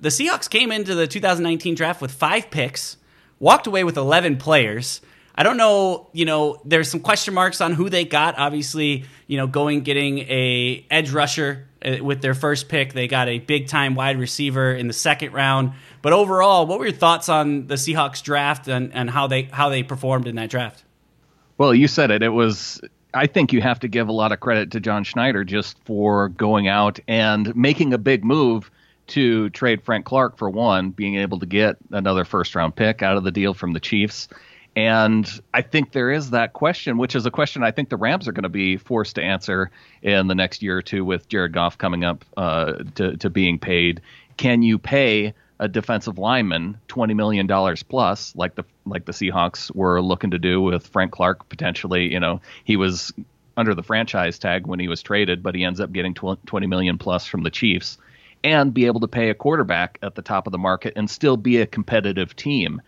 the 0.00 0.08
Seahawks 0.10 0.50
came 0.50 0.72
into 0.72 0.94
the 0.94 1.06
2019 1.06 1.74
draft 1.74 2.00
with 2.02 2.12
five 2.12 2.50
picks, 2.50 2.96
walked 3.38 3.66
away 3.66 3.84
with 3.84 3.96
11 3.96 4.36
players. 4.36 5.00
I 5.34 5.42
don't 5.42 5.56
know, 5.56 6.08
you 6.12 6.24
know, 6.24 6.60
there's 6.64 6.90
some 6.90 7.00
question 7.00 7.34
marks 7.34 7.60
on 7.60 7.72
who 7.72 7.88
they 7.88 8.04
got. 8.04 8.38
Obviously, 8.38 9.04
you 9.26 9.36
know, 9.36 9.46
going 9.46 9.82
getting 9.82 10.18
a 10.20 10.84
edge 10.90 11.10
rusher 11.10 11.66
uh, 11.84 12.02
with 12.02 12.22
their 12.22 12.34
first 12.34 12.68
pick, 12.68 12.92
they 12.92 13.06
got 13.06 13.28
a 13.28 13.38
big 13.38 13.68
time 13.68 13.94
wide 13.94 14.18
receiver 14.18 14.72
in 14.72 14.86
the 14.86 14.94
second 14.94 15.32
round. 15.32 15.72
But 16.02 16.12
overall, 16.12 16.66
what 16.66 16.78
were 16.78 16.86
your 16.86 16.94
thoughts 16.94 17.28
on 17.28 17.66
the 17.66 17.74
Seahawks 17.74 18.22
draft 18.22 18.68
and, 18.68 18.94
and 18.94 19.10
how 19.10 19.26
they 19.26 19.42
how 19.42 19.68
they 19.68 19.82
performed 19.82 20.26
in 20.26 20.36
that 20.36 20.50
draft? 20.50 20.84
Well, 21.58 21.74
you 21.74 21.88
said 21.88 22.10
it. 22.10 22.22
It 22.22 22.30
was 22.30 22.80
I 23.16 23.26
think 23.26 23.52
you 23.52 23.62
have 23.62 23.80
to 23.80 23.88
give 23.88 24.08
a 24.08 24.12
lot 24.12 24.32
of 24.32 24.40
credit 24.40 24.72
to 24.72 24.80
John 24.80 25.02
Schneider 25.02 25.42
just 25.42 25.78
for 25.84 26.28
going 26.28 26.68
out 26.68 27.00
and 27.08 27.56
making 27.56 27.94
a 27.94 27.98
big 27.98 28.24
move 28.24 28.70
to 29.08 29.48
trade 29.50 29.82
Frank 29.82 30.04
Clark 30.04 30.36
for 30.36 30.50
one, 30.50 30.90
being 30.90 31.16
able 31.16 31.38
to 31.38 31.46
get 31.46 31.76
another 31.90 32.24
first 32.24 32.54
round 32.54 32.76
pick 32.76 33.02
out 33.02 33.16
of 33.16 33.24
the 33.24 33.30
deal 33.30 33.54
from 33.54 33.72
the 33.72 33.80
Chiefs. 33.80 34.28
And 34.74 35.26
I 35.54 35.62
think 35.62 35.92
there 35.92 36.10
is 36.10 36.30
that 36.30 36.52
question, 36.52 36.98
which 36.98 37.14
is 37.14 37.24
a 37.24 37.30
question 37.30 37.62
I 37.62 37.70
think 37.70 37.88
the 37.88 37.96
Rams 37.96 38.28
are 38.28 38.32
going 38.32 38.42
to 38.42 38.50
be 38.50 38.76
forced 38.76 39.14
to 39.14 39.22
answer 39.22 39.70
in 40.02 40.26
the 40.26 40.34
next 40.34 40.62
year 40.62 40.76
or 40.76 40.82
two 40.82 41.02
with 41.02 41.28
Jared 41.30 41.54
Goff 41.54 41.78
coming 41.78 42.04
up 42.04 42.22
uh, 42.36 42.74
to, 42.96 43.16
to 43.16 43.30
being 43.30 43.58
paid. 43.58 44.02
Can 44.36 44.62
you 44.62 44.78
pay 44.78 45.32
a 45.58 45.68
defensive 45.68 46.18
lineman 46.18 46.78
twenty 46.88 47.14
million 47.14 47.46
dollars 47.46 47.82
plus, 47.82 48.34
like 48.36 48.54
the 48.54 48.64
like 48.84 49.04
the 49.04 49.12
Seahawks 49.12 49.74
were 49.74 50.02
looking 50.02 50.30
to 50.32 50.38
do 50.38 50.60
with 50.60 50.86
Frank 50.88 51.12
Clark 51.12 51.48
potentially. 51.48 52.12
You 52.12 52.20
know, 52.20 52.40
he 52.64 52.76
was 52.76 53.12
under 53.56 53.74
the 53.74 53.82
franchise 53.82 54.38
tag 54.38 54.66
when 54.66 54.78
he 54.78 54.88
was 54.88 55.02
traded, 55.02 55.42
but 55.42 55.54
he 55.54 55.64
ends 55.64 55.80
up 55.80 55.92
getting 55.92 56.14
twenty 56.14 56.66
million 56.66 56.98
plus 56.98 57.26
from 57.26 57.42
the 57.42 57.50
Chiefs, 57.50 57.98
and 58.44 58.74
be 58.74 58.86
able 58.86 59.00
to 59.00 59.08
pay 59.08 59.30
a 59.30 59.34
quarterback 59.34 59.98
at 60.02 60.14
the 60.14 60.22
top 60.22 60.46
of 60.46 60.52
the 60.52 60.58
market 60.58 60.92
and 60.96 61.08
still 61.10 61.36
be 61.36 61.58
a 61.58 61.66
competitive 61.66 62.36
team. 62.36 62.82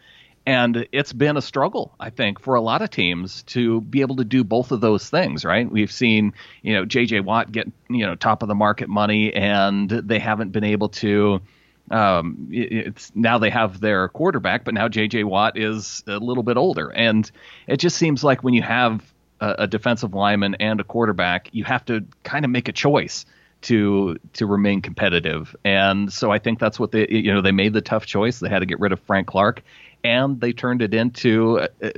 And 0.46 0.88
it's 0.92 1.12
been 1.12 1.36
a 1.36 1.42
struggle, 1.42 1.94
I 2.00 2.08
think, 2.08 2.40
for 2.40 2.54
a 2.54 2.60
lot 2.62 2.80
of 2.80 2.88
teams 2.88 3.42
to 3.44 3.82
be 3.82 4.00
able 4.00 4.16
to 4.16 4.24
do 4.24 4.44
both 4.44 4.72
of 4.72 4.80
those 4.80 5.10
things, 5.10 5.44
right? 5.44 5.70
We've 5.70 5.92
seen, 5.92 6.32
you 6.62 6.72
know, 6.72 6.86
J.J. 6.86 7.20
Watt 7.20 7.52
get, 7.52 7.70
you 7.90 8.06
know, 8.06 8.14
top 8.14 8.42
of 8.42 8.48
the 8.48 8.54
market 8.54 8.88
money, 8.88 9.30
and 9.34 9.90
they 9.90 10.18
haven't 10.18 10.52
been 10.52 10.64
able 10.64 10.88
to 10.88 11.42
um, 11.90 12.48
it's 12.50 13.12
now 13.14 13.38
they 13.38 13.50
have 13.50 13.80
their 13.80 14.08
quarterback, 14.08 14.64
but 14.64 14.74
now 14.74 14.88
J.J. 14.88 15.24
Watt 15.24 15.56
is 15.58 16.02
a 16.06 16.18
little 16.18 16.42
bit 16.42 16.56
older, 16.56 16.88
and 16.90 17.30
it 17.66 17.78
just 17.78 17.96
seems 17.96 18.22
like 18.22 18.42
when 18.42 18.54
you 18.54 18.62
have 18.62 19.02
a, 19.40 19.54
a 19.60 19.66
defensive 19.66 20.14
lineman 20.14 20.54
and 20.56 20.80
a 20.80 20.84
quarterback, 20.84 21.48
you 21.52 21.64
have 21.64 21.84
to 21.86 22.04
kind 22.24 22.44
of 22.44 22.50
make 22.50 22.68
a 22.68 22.72
choice 22.72 23.24
to 23.62 24.16
to 24.34 24.46
remain 24.46 24.82
competitive. 24.82 25.54
And 25.64 26.12
so 26.12 26.30
I 26.30 26.38
think 26.38 26.58
that's 26.58 26.78
what 26.78 26.92
they 26.92 27.08
you 27.08 27.32
know 27.32 27.40
they 27.40 27.52
made 27.52 27.72
the 27.72 27.80
tough 27.80 28.06
choice. 28.06 28.40
They 28.40 28.48
had 28.48 28.60
to 28.60 28.66
get 28.66 28.80
rid 28.80 28.92
of 28.92 29.00
Frank 29.00 29.26
Clark, 29.26 29.62
and 30.04 30.40
they 30.40 30.52
turned 30.52 30.82
it 30.82 30.94
into 30.94 31.60
uh, 31.60 31.68
uh 31.82 31.90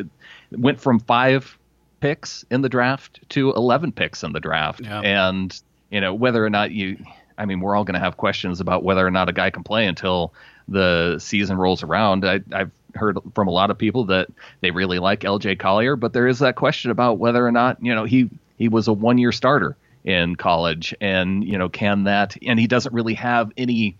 went 0.52 0.80
from 0.80 0.99
five 1.00 1.56
picks 2.00 2.44
in 2.50 2.62
the 2.62 2.68
draft 2.68 3.20
to 3.28 3.52
11 3.52 3.92
picks 3.92 4.25
in 4.25 4.32
the 4.32 4.40
draft, 4.40 4.80
yeah. 4.80 5.00
and 5.00 5.61
you 5.90 6.00
know 6.00 6.14
whether 6.14 6.44
or 6.44 6.50
not 6.50 6.70
you 6.70 6.97
I 7.40 7.47
mean, 7.47 7.61
we're 7.61 7.75
all 7.75 7.85
going 7.85 7.94
to 7.94 8.00
have 8.00 8.18
questions 8.18 8.61
about 8.61 8.85
whether 8.85 9.04
or 9.04 9.11
not 9.11 9.30
a 9.30 9.32
guy 9.32 9.49
can 9.49 9.64
play 9.64 9.87
until 9.87 10.35
the 10.68 11.18
season 11.18 11.56
rolls 11.56 11.82
around. 11.82 12.25
I, 12.25 12.40
have 12.52 12.70
heard 12.94 13.18
from 13.35 13.49
a 13.49 13.50
lot 13.50 13.70
of 13.70 13.78
people 13.78 14.04
that 14.06 14.28
they 14.61 14.70
really 14.70 14.99
like 14.99 15.25
L.J. 15.25 15.56
Collier, 15.56 15.97
but 15.97 16.12
there 16.12 16.26
is 16.26 16.40
that 16.40 16.56
question 16.56 16.90
about 16.90 17.18
whether 17.18 17.44
or 17.44 17.50
not 17.50 17.82
you 17.82 17.94
know 17.94 18.04
he 18.04 18.28
he 18.59 18.68
was 18.68 18.88
a 18.88 18.92
one 18.92 19.16
year 19.16 19.32
starter 19.32 19.76
in 20.04 20.37
college, 20.37 20.94
and 21.00 21.42
you 21.42 21.56
know 21.56 21.70
can 21.70 22.04
that 22.04 22.37
and 22.47 22.61
he 22.61 22.66
doesn't 22.66 22.94
really 22.94 23.14
have 23.14 23.50
any 23.56 23.97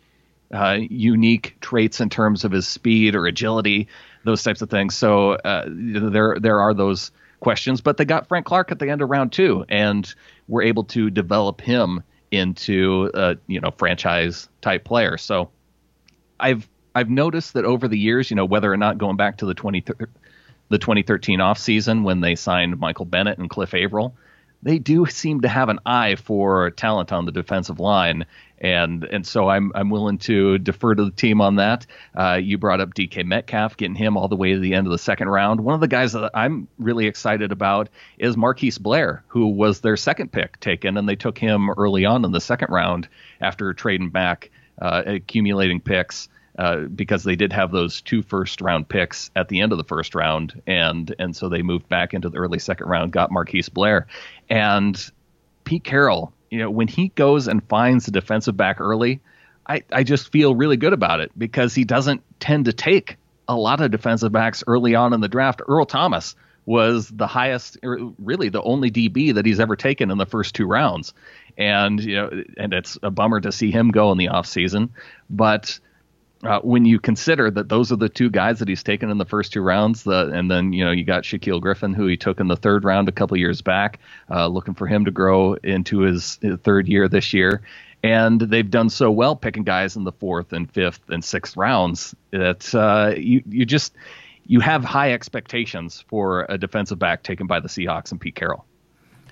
uh, 0.53 0.79
unique 0.79 1.57
traits 1.61 2.01
in 2.01 2.11
terms 2.11 2.45
of 2.45 2.53
his 2.53 2.69
speed 2.69 3.15
or 3.15 3.27
agility 3.27 3.89
those 4.25 4.43
types 4.43 4.61
of 4.61 4.69
things. 4.69 4.95
So 4.95 5.33
uh, 5.33 5.65
there 5.67 6.37
there 6.39 6.61
are 6.61 6.75
those 6.75 7.11
questions, 7.41 7.81
but 7.81 7.97
they 7.97 8.05
got 8.05 8.29
Frank 8.29 8.45
Clark 8.45 8.71
at 8.71 8.79
the 8.79 8.91
end 8.91 9.01
of 9.01 9.09
round 9.09 9.33
two, 9.33 9.65
and 9.71 10.13
were 10.47 10.63
able 10.63 10.85
to 10.85 11.09
develop 11.09 11.63
him 11.63 12.03
into 12.31 13.11
a 13.15 13.37
you 13.47 13.61
know 13.61 13.71
franchise 13.77 14.49
type 14.61 14.85
player. 14.85 15.17
So 15.17 15.51
I've 16.39 16.69
I've 16.95 17.11
noticed 17.11 17.55
that 17.55 17.65
over 17.65 17.89
the 17.89 17.99
years, 17.99 18.31
you 18.31 18.37
know, 18.37 18.45
whether 18.45 18.73
or 18.73 18.77
not 18.77 18.99
going 18.99 19.17
back 19.17 19.39
to 19.39 19.47
the 19.47 19.55
20 19.55 19.85
the 20.69 20.79
2013 20.79 21.41
off 21.41 21.59
season 21.59 22.05
when 22.05 22.21
they 22.21 22.35
signed 22.35 22.79
Michael 22.79 23.05
Bennett 23.05 23.39
and 23.39 23.51
Cliff 23.51 23.75
Avril, 23.75 24.15
they 24.63 24.79
do 24.79 25.07
seem 25.07 25.41
to 25.43 25.49
have 25.49 25.69
an 25.69 25.79
eye 25.87 26.17
for 26.17 26.71
talent 26.71 27.13
on 27.13 27.25
the 27.25 27.33
defensive 27.33 27.81
line, 27.81 28.27
and 28.59 29.05
and 29.05 29.27
so 29.27 29.49
I'm 29.49 29.73
I'm 29.75 29.91
willing 29.91 30.19
to 30.19 30.59
defer 30.59 30.95
to 30.95 31.05
the 31.05 31.11
team 31.11 31.41
on 31.41 31.57
that. 31.57 31.87
Uh, 32.15 32.39
you 32.43 32.59
brought 32.59 32.81
up 32.81 32.95
DK 32.95 33.25
Metcalf, 33.25 33.77
getting 33.77 33.95
him 33.95 34.17
all 34.17 34.29
the 34.29 34.37
way 34.37 34.53
to 34.53 34.59
the 34.59 34.75
end 34.75 34.87
of 34.87 34.91
the 34.91 34.99
second 34.99 35.29
round. 35.29 35.61
One 35.61 35.75
of 35.75 35.81
the 35.81 35.89
guys 35.89 36.13
that 36.13 36.31
I'm 36.35 36.69
really 36.79 37.07
excited 37.07 37.53
about 37.53 37.89
is 38.19 38.37
Marquise 38.37 38.79
Blair, 38.79 39.25
who 39.29 39.47
was 39.49 39.81
their 39.81 39.97
second 39.97 40.31
pick 40.33 40.61
taken, 40.61 40.97
and 40.97 41.09
they 41.09 41.17
took 41.17 41.39
him 41.39 41.71
early 41.71 42.05
on 42.05 42.25
in 42.25 42.33
the 42.33 42.41
second 42.41 42.71
round 42.71 43.09
after 43.41 43.73
trading 43.73 44.11
back, 44.11 44.51
uh, 44.81 45.03
accumulating 45.07 45.81
picks. 45.81 46.29
Uh, 46.61 46.81
because 46.81 47.25
they 47.25 47.37
did 47.37 47.55
have 47.55 47.73
those 47.73 48.03
two 48.03 48.21
first 48.21 48.61
round 48.61 48.87
picks 48.87 49.31
at 49.35 49.49
the 49.49 49.63
end 49.63 49.73
of 49.73 49.79
the 49.79 49.85
first 49.85 50.15
round, 50.15 50.61
and 50.67 51.15
and 51.19 51.35
so 51.35 51.49
they 51.49 51.63
moved 51.63 51.89
back 51.89 52.13
into 52.13 52.29
the 52.29 52.37
early 52.37 52.59
second 52.59 52.87
round, 52.87 53.11
got 53.13 53.33
Marquise 53.33 53.71
Blair, 53.71 54.07
and 54.51 55.11
Pete 55.65 55.85
Carroll. 55.85 56.35
You 56.51 56.59
know, 56.59 56.71
when 56.71 56.87
he 56.87 57.09
goes 57.09 57.49
and 57.49 57.67
finds 57.67 58.05
the 58.05 58.11
defensive 58.11 58.59
back 58.59 58.79
early, 58.79 59.23
I 59.67 59.85
I 59.91 60.03
just 60.03 60.31
feel 60.31 60.55
really 60.55 60.77
good 60.77 60.93
about 60.93 61.21
it 61.21 61.33
because 61.39 61.75
he 61.75 61.85
doesn't 61.85 62.23
tend 62.41 62.67
to 62.67 62.75
take 62.75 63.17
a 63.49 63.57
lot 63.57 63.81
of 63.81 63.91
defensive 63.91 64.31
backs 64.31 64.63
early 64.67 64.95
on 64.95 65.15
in 65.15 65.23
the 65.23 65.29
draft. 65.29 65.63
Earl 65.67 65.87
Thomas 65.87 66.37
was 66.67 67.09
the 67.09 67.27
highest, 67.27 67.79
really 67.83 68.51
the 68.51 68.63
only 68.63 68.91
DB 68.91 69.33
that 69.33 69.47
he's 69.47 69.61
ever 69.61 69.77
taken 69.77 70.11
in 70.11 70.19
the 70.19 70.27
first 70.27 70.55
two 70.55 70.67
rounds, 70.67 71.15
and 71.57 72.05
you 72.05 72.17
know, 72.17 72.31
and 72.59 72.75
it's 72.75 72.99
a 73.03 73.11
bummer 73.11 73.41
to 73.41 73.51
see 73.51 73.71
him 73.71 73.93
go 73.93 74.13
in 74.13 74.19
the 74.19 74.29
off 74.29 74.45
season, 74.45 74.91
but 75.31 75.81
uh, 76.43 76.61
when 76.61 76.85
you 76.85 76.99
consider 76.99 77.51
that 77.51 77.69
those 77.69 77.93
are 77.93 77.97
the 77.97 78.09
two 78.09 78.31
guys 78.31 78.59
that 78.61 78.69
he's 78.69 78.83
taken 78.83 79.11
in 79.11 79.19
the 79.19 79.27
first 79.27 79.53
two 79.53 79.61
rounds, 79.61 80.05
the, 80.05 80.31
and 80.33 80.51
then 80.51 80.73
you 80.73 80.85
know 80.85 80.91
you 80.91 81.05
got 81.05 81.25
Shaquill 81.25 81.61
Griffin, 81.61 81.93
who 81.93 82.07
he 82.07 82.17
took 82.17 82.41
in 82.41 82.49
the 82.49 82.57
third 82.57 82.85
round 82.85 83.09
a 83.09 83.13
couple 83.13 83.37
years 83.37 83.61
back, 83.61 83.99
uh, 84.31 84.47
looking 84.47 84.75
for 84.75 84.87
him 84.87 85.05
to 85.05 85.11
grow 85.11 85.55
into 85.55 86.01
his, 86.01 86.39
his, 86.41 86.59
third 86.61 86.89
year 86.89 87.09
this 87.09 87.35
year, 87.35 87.61
and 88.03 88.41
they've 88.41 88.71
done 88.71 88.89
so 88.89 89.11
well 89.11 89.37
picking 89.37 89.65
guys 89.65 89.97
in 89.97 90.05
the 90.05 90.13
fourth 90.13 90.53
and 90.53 90.71
fifth 90.71 91.03
and 91.11 91.23
sixth 91.23 91.57
rounds 91.57 92.15
that 92.31 92.75
uh, 92.75 93.15
you 93.17 93.43
you 93.47 93.67
just 93.67 93.93
you 94.47 94.61
have 94.61 94.83
high 94.83 95.13
expectations 95.13 96.05
for 96.09 96.47
a 96.49 96.57
defensive 96.57 96.99
back 96.99 97.23
taken 97.23 97.47
by 97.47 97.61
the 97.61 97.69
Seahawks 97.69 98.13
and 98.13 98.21
Pete 98.21 98.35
Carroll. 98.35 98.65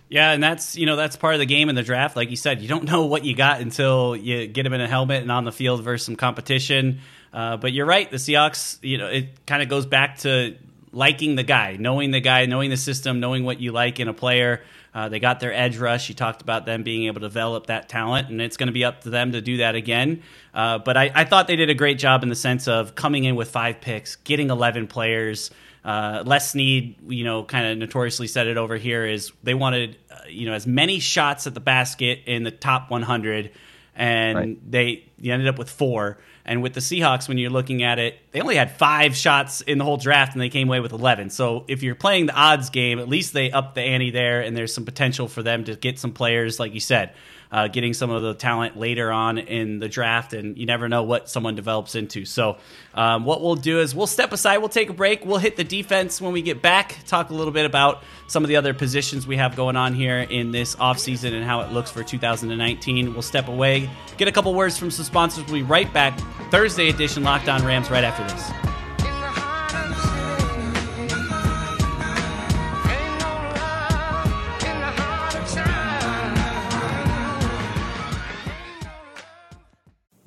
Yeah, 0.08 0.32
and 0.32 0.42
that's 0.42 0.76
you 0.76 0.86
know 0.86 0.96
that's 0.96 1.16
part 1.16 1.34
of 1.34 1.40
the 1.40 1.46
game 1.46 1.68
in 1.68 1.74
the 1.74 1.82
draft. 1.82 2.16
Like 2.16 2.30
you 2.30 2.36
said, 2.36 2.62
you 2.62 2.68
don't 2.68 2.84
know 2.84 3.06
what 3.06 3.24
you 3.24 3.34
got 3.34 3.60
until 3.60 4.16
you 4.16 4.46
get 4.46 4.64
him 4.64 4.72
in 4.72 4.80
a 4.80 4.88
helmet 4.88 5.22
and 5.22 5.30
on 5.30 5.44
the 5.44 5.52
field 5.52 5.82
versus 5.82 6.06
some 6.06 6.16
competition. 6.16 7.00
Uh, 7.32 7.58
but 7.58 7.72
you're 7.72 7.86
right, 7.86 8.10
the 8.10 8.16
Seahawks. 8.16 8.78
You 8.82 8.98
know, 8.98 9.08
it 9.08 9.46
kind 9.46 9.62
of 9.62 9.68
goes 9.68 9.84
back 9.84 10.18
to 10.18 10.56
liking 10.92 11.36
the 11.36 11.42
guy, 11.42 11.76
knowing 11.78 12.10
the 12.10 12.20
guy, 12.20 12.46
knowing 12.46 12.70
the 12.70 12.76
system, 12.76 13.20
knowing 13.20 13.44
what 13.44 13.60
you 13.60 13.72
like 13.72 14.00
in 14.00 14.08
a 14.08 14.14
player. 14.14 14.62
Uh, 14.94 15.08
they 15.08 15.20
got 15.20 15.38
their 15.38 15.52
edge 15.52 15.76
rush. 15.76 16.08
You 16.08 16.14
talked 16.14 16.40
about 16.40 16.64
them 16.64 16.82
being 16.82 17.04
able 17.04 17.20
to 17.20 17.28
develop 17.28 17.66
that 17.66 17.88
talent, 17.88 18.30
and 18.30 18.40
it's 18.40 18.56
going 18.56 18.68
to 18.68 18.72
be 18.72 18.84
up 18.84 19.02
to 19.02 19.10
them 19.10 19.32
to 19.32 19.40
do 19.40 19.58
that 19.58 19.74
again. 19.74 20.22
Uh, 20.54 20.78
but 20.78 20.96
I, 20.96 21.10
I, 21.14 21.24
thought 21.24 21.46
they 21.46 21.56
did 21.56 21.68
a 21.70 21.74
great 21.74 21.98
job 21.98 22.22
in 22.22 22.30
the 22.30 22.34
sense 22.34 22.66
of 22.66 22.94
coming 22.94 23.24
in 23.24 23.36
with 23.36 23.50
five 23.50 23.80
picks, 23.80 24.16
getting 24.16 24.50
11 24.50 24.86
players. 24.86 25.50
Uh, 25.88 26.22
Les 26.26 26.50
Snead, 26.50 26.96
you 27.08 27.24
know, 27.24 27.44
kind 27.44 27.66
of 27.66 27.78
notoriously 27.78 28.26
said 28.26 28.46
it 28.46 28.58
over 28.58 28.76
here 28.76 29.06
is 29.06 29.32
they 29.42 29.54
wanted, 29.54 29.96
uh, 30.10 30.16
you 30.28 30.44
know, 30.44 30.52
as 30.52 30.66
many 30.66 30.98
shots 30.98 31.46
at 31.46 31.54
the 31.54 31.60
basket 31.60 32.20
in 32.26 32.42
the 32.42 32.50
top 32.50 32.90
100, 32.90 33.50
and 33.96 34.36
right. 34.36 34.70
they, 34.70 35.04
they 35.18 35.30
ended 35.30 35.48
up 35.48 35.56
with 35.56 35.70
four. 35.70 36.18
And 36.44 36.62
with 36.62 36.74
the 36.74 36.80
Seahawks, 36.80 37.26
when 37.26 37.38
you're 37.38 37.48
looking 37.48 37.82
at 37.82 37.98
it, 37.98 38.18
they 38.32 38.42
only 38.42 38.56
had 38.56 38.70
five 38.72 39.16
shots 39.16 39.62
in 39.62 39.78
the 39.78 39.84
whole 39.84 39.96
draft, 39.96 40.34
and 40.34 40.42
they 40.42 40.50
came 40.50 40.68
away 40.68 40.80
with 40.80 40.92
11. 40.92 41.30
So 41.30 41.64
if 41.68 41.82
you're 41.82 41.94
playing 41.94 42.26
the 42.26 42.34
odds 42.34 42.68
game, 42.68 42.98
at 42.98 43.08
least 43.08 43.32
they 43.32 43.50
up 43.50 43.74
the 43.74 43.80
ante 43.80 44.10
there, 44.10 44.42
and 44.42 44.54
there's 44.54 44.74
some 44.74 44.84
potential 44.84 45.26
for 45.26 45.42
them 45.42 45.64
to 45.64 45.74
get 45.74 45.98
some 45.98 46.12
players, 46.12 46.60
like 46.60 46.74
you 46.74 46.80
said 46.80 47.14
uh, 47.50 47.68
getting 47.68 47.94
some 47.94 48.10
of 48.10 48.22
the 48.22 48.34
talent 48.34 48.76
later 48.76 49.10
on 49.10 49.38
in 49.38 49.78
the 49.78 49.88
draft, 49.88 50.32
and 50.32 50.58
you 50.58 50.66
never 50.66 50.88
know 50.88 51.02
what 51.02 51.28
someone 51.28 51.54
develops 51.54 51.94
into. 51.94 52.24
So, 52.24 52.58
um, 52.94 53.24
what 53.24 53.40
we'll 53.40 53.56
do 53.56 53.80
is 53.80 53.94
we'll 53.94 54.06
step 54.06 54.32
aside, 54.32 54.58
we'll 54.58 54.68
take 54.68 54.90
a 54.90 54.94
break, 54.94 55.24
we'll 55.24 55.38
hit 55.38 55.56
the 55.56 55.64
defense 55.64 56.20
when 56.20 56.32
we 56.32 56.42
get 56.42 56.60
back, 56.60 56.96
talk 57.06 57.30
a 57.30 57.34
little 57.34 57.52
bit 57.52 57.64
about 57.64 58.02
some 58.26 58.44
of 58.44 58.48
the 58.48 58.56
other 58.56 58.74
positions 58.74 59.26
we 59.26 59.36
have 59.36 59.56
going 59.56 59.76
on 59.76 59.94
here 59.94 60.18
in 60.18 60.50
this 60.50 60.74
offseason 60.76 61.32
and 61.32 61.44
how 61.44 61.60
it 61.62 61.72
looks 61.72 61.90
for 61.90 62.02
2019. 62.02 63.12
We'll 63.12 63.22
step 63.22 63.48
away, 63.48 63.88
get 64.16 64.28
a 64.28 64.32
couple 64.32 64.54
words 64.54 64.76
from 64.76 64.90
some 64.90 65.04
sponsors. 65.04 65.44
We'll 65.44 65.54
be 65.54 65.62
right 65.62 65.92
back. 65.92 66.18
Thursday 66.50 66.88
edition 66.88 67.22
Locked 67.22 67.48
On 67.48 67.64
Rams 67.64 67.90
right 67.90 68.04
after 68.04 68.22
this. 68.24 68.77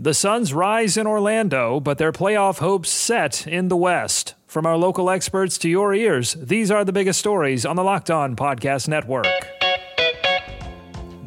The 0.04 0.16
Suns 0.16 0.52
rise 0.52 0.98
in 0.98 1.06
Orlando, 1.06 1.80
but 1.80 2.00
their 2.00 2.12
playoff 2.12 2.58
hopes 2.58 2.90
set 2.90 3.46
in 3.46 3.68
the 3.68 3.78
West. 3.78 4.34
From 4.48 4.66
our 4.66 4.76
local 4.76 5.12
experts 5.12 5.60
to 5.60 5.70
your 5.70 5.94
ears, 5.94 6.34
these 6.34 6.72
are 6.72 6.84
the 6.84 6.92
biggest 6.92 7.20
stories 7.20 7.68
on 7.68 7.76
the 7.76 7.84
Locked 7.84 8.10
On 8.10 8.36
Podcast 8.36 8.88
Network. 8.88 9.61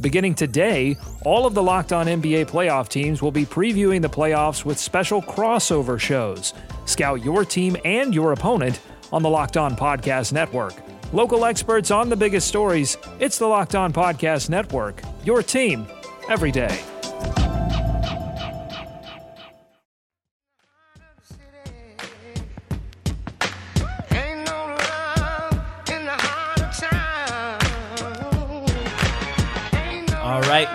Beginning 0.00 0.34
today, 0.34 0.96
all 1.26 1.44
of 1.44 1.52
the 1.52 1.62
Locked 1.62 1.92
On 1.92 2.06
NBA 2.06 2.46
playoff 2.46 2.88
teams 2.88 3.20
will 3.20 3.30
be 3.30 3.44
previewing 3.44 4.00
the 4.00 4.08
playoffs 4.08 4.64
with 4.64 4.78
special 4.78 5.20
crossover 5.20 6.00
shows. 6.00 6.54
Scout 6.86 7.22
your 7.22 7.44
team 7.44 7.76
and 7.84 8.14
your 8.14 8.32
opponent 8.32 8.80
on 9.12 9.22
the 9.22 9.28
Locked 9.28 9.58
On 9.58 9.76
Podcast 9.76 10.32
Network. 10.32 10.74
Local 11.12 11.44
experts 11.44 11.90
on 11.90 12.08
the 12.08 12.16
biggest 12.16 12.48
stories. 12.48 12.96
It's 13.18 13.36
the 13.36 13.46
Locked 13.46 13.74
On 13.74 13.92
Podcast 13.92 14.48
Network. 14.48 15.02
Your 15.24 15.42
team 15.42 15.86
every 16.28 16.50
day. 16.50 16.80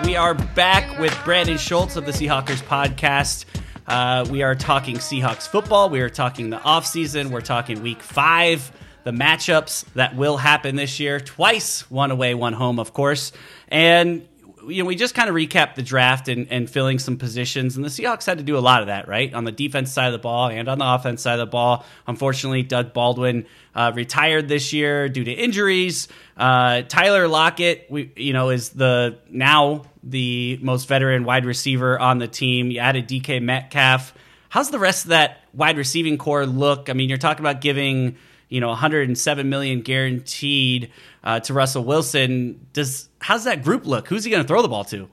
We 0.04 0.16
are 0.16 0.34
back 0.34 0.98
with 0.98 1.16
Brandan 1.24 1.58
Schulze 1.58 1.96
of 1.96 2.06
the 2.06 2.12
Seahawkers 2.12 2.60
podcast. 2.62 3.44
Uh, 3.86 4.26
we 4.28 4.42
are 4.42 4.54
talking 4.56 4.96
Seahawks 4.96 5.46
football. 5.46 5.90
We 5.90 6.00
are 6.00 6.08
talking 6.08 6.50
the 6.50 6.58
offseason. 6.58 7.30
We're 7.30 7.40
talking 7.40 7.82
week 7.82 8.02
five 8.02 8.72
the 9.06 9.12
matchups 9.12 9.84
that 9.94 10.16
will 10.16 10.36
happen 10.36 10.74
this 10.74 10.98
year. 10.98 11.20
Twice, 11.20 11.88
one 11.88 12.10
away, 12.10 12.34
one 12.34 12.52
home, 12.52 12.80
of 12.80 12.92
course. 12.92 13.30
And 13.68 14.26
you 14.68 14.82
know, 14.82 14.86
we 14.86 14.96
just 14.96 15.14
kind 15.14 15.28
of 15.28 15.34
recapped 15.34 15.74
the 15.74 15.82
draft 15.82 16.28
and, 16.28 16.46
and 16.50 16.68
filling 16.68 16.98
some 16.98 17.16
positions, 17.16 17.76
and 17.76 17.84
the 17.84 17.88
Seahawks 17.88 18.26
had 18.26 18.38
to 18.38 18.44
do 18.44 18.56
a 18.56 18.60
lot 18.60 18.80
of 18.80 18.88
that, 18.88 19.08
right? 19.08 19.32
On 19.32 19.44
the 19.44 19.52
defense 19.52 19.92
side 19.92 20.06
of 20.06 20.12
the 20.12 20.18
ball 20.18 20.48
and 20.48 20.68
on 20.68 20.78
the 20.78 20.86
offense 20.86 21.22
side 21.22 21.34
of 21.34 21.46
the 21.46 21.50
ball. 21.50 21.84
Unfortunately, 22.06 22.62
Doug 22.62 22.92
Baldwin 22.92 23.46
uh, 23.74 23.92
retired 23.94 24.48
this 24.48 24.72
year 24.72 25.08
due 25.08 25.24
to 25.24 25.32
injuries. 25.32 26.08
Uh, 26.36 26.82
Tyler 26.82 27.28
Lockett, 27.28 27.86
we, 27.90 28.12
you 28.16 28.32
know, 28.32 28.50
is 28.50 28.70
the 28.70 29.18
now 29.30 29.84
the 30.02 30.58
most 30.62 30.88
veteran 30.88 31.24
wide 31.24 31.44
receiver 31.44 31.98
on 31.98 32.18
the 32.18 32.28
team. 32.28 32.70
You 32.70 32.80
added 32.80 33.08
DK 33.08 33.42
Metcalf. 33.42 34.14
How's 34.48 34.70
the 34.70 34.78
rest 34.78 35.04
of 35.04 35.08
that 35.10 35.40
wide 35.52 35.76
receiving 35.76 36.18
core 36.18 36.46
look? 36.46 36.88
I 36.88 36.92
mean, 36.92 37.08
you're 37.08 37.18
talking 37.18 37.44
about 37.44 37.60
giving 37.60 38.16
you 38.48 38.60
know 38.60 38.68
107 38.68 39.48
million 39.48 39.80
guaranteed 39.80 40.90
uh, 41.24 41.40
to 41.40 41.54
Russell 41.54 41.84
Wilson. 41.84 42.66
Does 42.72 43.08
how's 43.20 43.44
that 43.44 43.62
group 43.62 43.86
look? 43.86 44.08
Who's 44.08 44.24
he 44.24 44.30
going 44.30 44.42
to 44.42 44.48
throw 44.48 44.62
the 44.62 44.68
ball 44.68 44.84
to? 44.84 45.08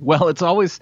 Well, 0.00 0.28
it's 0.28 0.42
always 0.42 0.80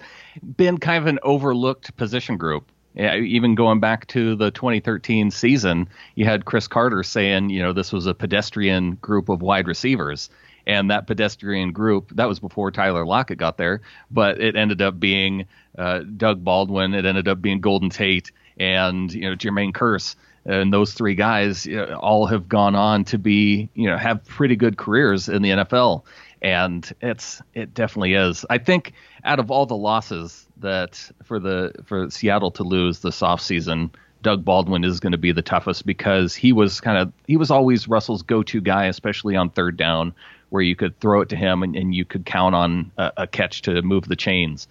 been 0.57 0.77
kind 0.77 1.03
of 1.03 1.07
an 1.07 1.19
overlooked 1.23 1.95
position 1.97 2.37
group. 2.37 2.71
Yeah, 2.93 3.15
even 3.15 3.55
going 3.55 3.79
back 3.79 4.07
to 4.07 4.35
the 4.35 4.51
2013 4.51 5.31
season, 5.31 5.87
you 6.15 6.25
had 6.25 6.43
Cris 6.43 6.67
Carter 6.67 7.03
saying, 7.03 7.49
you 7.49 7.61
know, 7.61 7.71
this 7.71 7.93
was 7.93 8.05
a 8.05 8.13
pedestrian 8.13 8.95
group 8.95 9.29
of 9.29 9.41
wide 9.41 9.67
receivers. 9.67 10.29
And 10.67 10.91
that 10.91 11.07
pedestrian 11.07 11.71
group, 11.71 12.11
that 12.15 12.27
was 12.27 12.39
before 12.39 12.69
Tyler 12.69 13.05
Lockett 13.05 13.37
got 13.37 13.57
there, 13.57 13.81
but 14.11 14.39
it 14.39 14.55
ended 14.55 14.81
up 14.81 14.99
being 14.99 15.45
uh, 15.77 15.99
Doug 15.99 16.43
Baldwin. 16.43 16.93
It 16.93 17.05
ended 17.05 17.27
up 17.27 17.41
being 17.41 17.61
Golden 17.61 17.89
Tate 17.89 18.31
and, 18.57 19.11
you 19.11 19.21
know, 19.21 19.35
Jermaine 19.35 19.71
Kearse. 19.71 20.15
And 20.45 20.73
those 20.73 20.93
three 20.93 21.15
guys 21.15 21.65
you 21.65 21.75
know, 21.75 21.99
all 21.99 22.25
have 22.25 22.49
gone 22.49 22.75
on 22.75 23.03
to 23.05 23.17
be, 23.17 23.69
you 23.75 23.87
know, 23.87 23.97
have 23.97 24.25
pretty 24.25 24.55
good 24.55 24.77
careers 24.77 25.29
in 25.29 25.41
the 25.41 25.49
NFL. 25.49 26.03
And 26.41 26.91
it's, 27.01 27.41
it 27.53 27.73
definitely 27.73 28.15
is. 28.15 28.45
I 28.49 28.57
think 28.57 28.93
out 29.23 29.39
of 29.39 29.51
all 29.51 29.67
the 29.67 29.75
losses 29.75 30.47
that 30.57 31.11
for 31.23 31.39
the, 31.39 31.73
for 31.85 32.09
Seattle 32.09 32.51
to 32.51 32.63
lose 32.63 32.99
this 32.99 33.21
offseason, 33.21 33.91
Doug 34.23 34.45
Baldwin 34.45 34.83
is 34.83 34.99
going 34.99 35.11
to 35.11 35.17
be 35.17 35.31
the 35.31 35.41
toughest 35.41 35.85
because 35.85 36.35
he 36.35 36.51
was 36.51 36.79
kind 36.79 36.97
of 36.97 37.11
he 37.25 37.37
was 37.37 37.49
always 37.49 37.87
Russell's 37.87 38.21
go-to 38.21 38.61
guy, 38.61 38.85
especially 38.85 39.35
on 39.35 39.49
third 39.49 39.77
down, 39.77 40.13
where 40.49 40.61
you 40.61 40.75
could 40.75 40.99
throw 40.99 41.21
it 41.21 41.29
to 41.29 41.35
him 41.35 41.63
and, 41.63 41.75
and 41.75 41.95
you 41.95 42.05
could 42.05 42.25
count 42.25 42.53
on 42.53 42.91
a, 42.97 43.11
a, 43.17 43.27
catch 43.27 43.63
to 43.63 43.81
move 43.81 44.07
the 44.07 44.15
chains. 44.15 44.67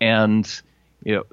And 0.00 0.48
you 1.04 1.16
know, 1.16 1.24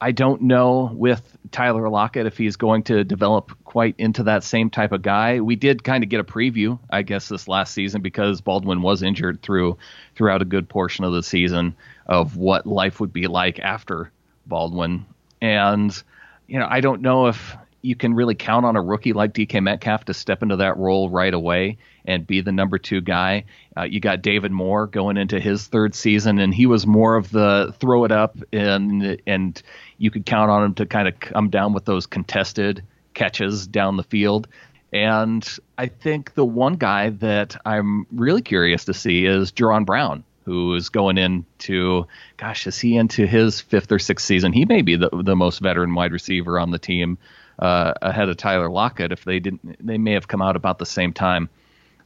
I 0.00 0.12
don't 0.12 0.42
know 0.42 0.90
with 0.92 1.22
Tyler 1.52 1.88
Lockett 1.88 2.26
if 2.26 2.36
he's 2.36 2.56
going 2.56 2.82
to 2.84 3.02
develop 3.04 3.52
quite 3.64 3.94
into 3.98 4.24
that 4.24 4.44
same 4.44 4.68
type 4.68 4.92
of 4.92 5.02
guy. 5.02 5.40
We 5.40 5.56
did 5.56 5.84
kind 5.84 6.04
of 6.04 6.10
get 6.10 6.20
a 6.20 6.24
preview, 6.24 6.78
I 6.90 7.02
guess, 7.02 7.28
this 7.28 7.48
last 7.48 7.72
season 7.72 8.02
because 8.02 8.40
Baldwin 8.40 8.82
was 8.82 9.02
injured 9.02 9.40
through 9.42 9.78
throughout 10.14 10.42
a 10.42 10.46
good 10.46 10.68
portion 10.68 11.04
of 11.04 11.12
the 11.12 11.22
season 11.22 11.74
of 12.06 12.36
what 12.36 12.66
life 12.66 13.00
would 13.00 13.12
be 13.12 13.26
like 13.26 13.58
after 13.58 14.10
Baldwin. 14.46 15.06
And 15.40 16.02
you 16.46 16.58
know, 16.58 16.66
I 16.68 16.80
don't 16.80 17.02
know 17.02 17.26
if 17.26 17.56
you 17.82 17.94
can 17.94 18.14
really 18.14 18.34
count 18.34 18.66
on 18.66 18.76
a 18.76 18.82
rookie 18.82 19.12
like 19.12 19.32
DK 19.32 19.62
Metcalf 19.62 20.04
to 20.06 20.14
step 20.14 20.42
into 20.42 20.56
that 20.56 20.76
role 20.76 21.08
right 21.08 21.32
away 21.32 21.78
and 22.04 22.26
be 22.26 22.40
the 22.40 22.52
number 22.52 22.78
two 22.78 23.00
guy. 23.00 23.44
Uh, 23.76 23.82
you 23.82 24.00
got 24.00 24.22
David 24.22 24.52
Moore 24.52 24.86
going 24.86 25.16
into 25.16 25.38
his 25.38 25.66
third 25.66 25.94
season, 25.94 26.38
and 26.38 26.54
he 26.54 26.66
was 26.66 26.86
more 26.86 27.16
of 27.16 27.30
the 27.30 27.74
throw 27.78 28.04
it 28.04 28.12
up, 28.12 28.36
and 28.52 29.20
and 29.26 29.62
you 29.98 30.10
could 30.10 30.26
count 30.26 30.50
on 30.50 30.64
him 30.64 30.74
to 30.74 30.86
kind 30.86 31.08
of 31.08 31.18
come 31.20 31.50
down 31.50 31.72
with 31.72 31.84
those 31.84 32.06
contested 32.06 32.82
catches 33.14 33.66
down 33.66 33.96
the 33.96 34.02
field. 34.02 34.48
And 34.92 35.46
I 35.76 35.86
think 35.86 36.34
the 36.34 36.44
one 36.44 36.74
guy 36.74 37.10
that 37.10 37.56
I'm 37.66 38.06
really 38.12 38.42
curious 38.42 38.84
to 38.86 38.94
see 38.94 39.26
is 39.26 39.52
Jaron 39.52 39.84
Brown 39.84 40.24
who 40.46 40.76
is 40.76 40.90
going 40.90 41.18
into, 41.18 42.06
gosh, 42.36 42.68
is 42.68 42.78
he 42.78 42.96
into 42.96 43.26
his 43.26 43.60
fifth 43.60 43.90
or 43.90 43.98
sixth 43.98 44.24
season? 44.24 44.52
He 44.52 44.64
may 44.64 44.80
be 44.80 44.94
the, 44.94 45.10
the 45.12 45.34
most 45.34 45.58
veteran 45.58 45.92
wide 45.92 46.12
receiver 46.12 46.60
on 46.60 46.70
the 46.70 46.78
team 46.78 47.18
uh, 47.58 47.94
ahead 48.02 48.28
of 48.28 48.36
Tyler 48.36 48.70
Lockett. 48.70 49.12
If 49.12 49.24
they 49.24 49.40
didn't, 49.40 49.84
they 49.84 49.98
may 49.98 50.12
have 50.12 50.28
come 50.28 50.42
out 50.42 50.56
about 50.56 50.78
the 50.78 50.86
same 50.86 51.12
time. 51.12 51.48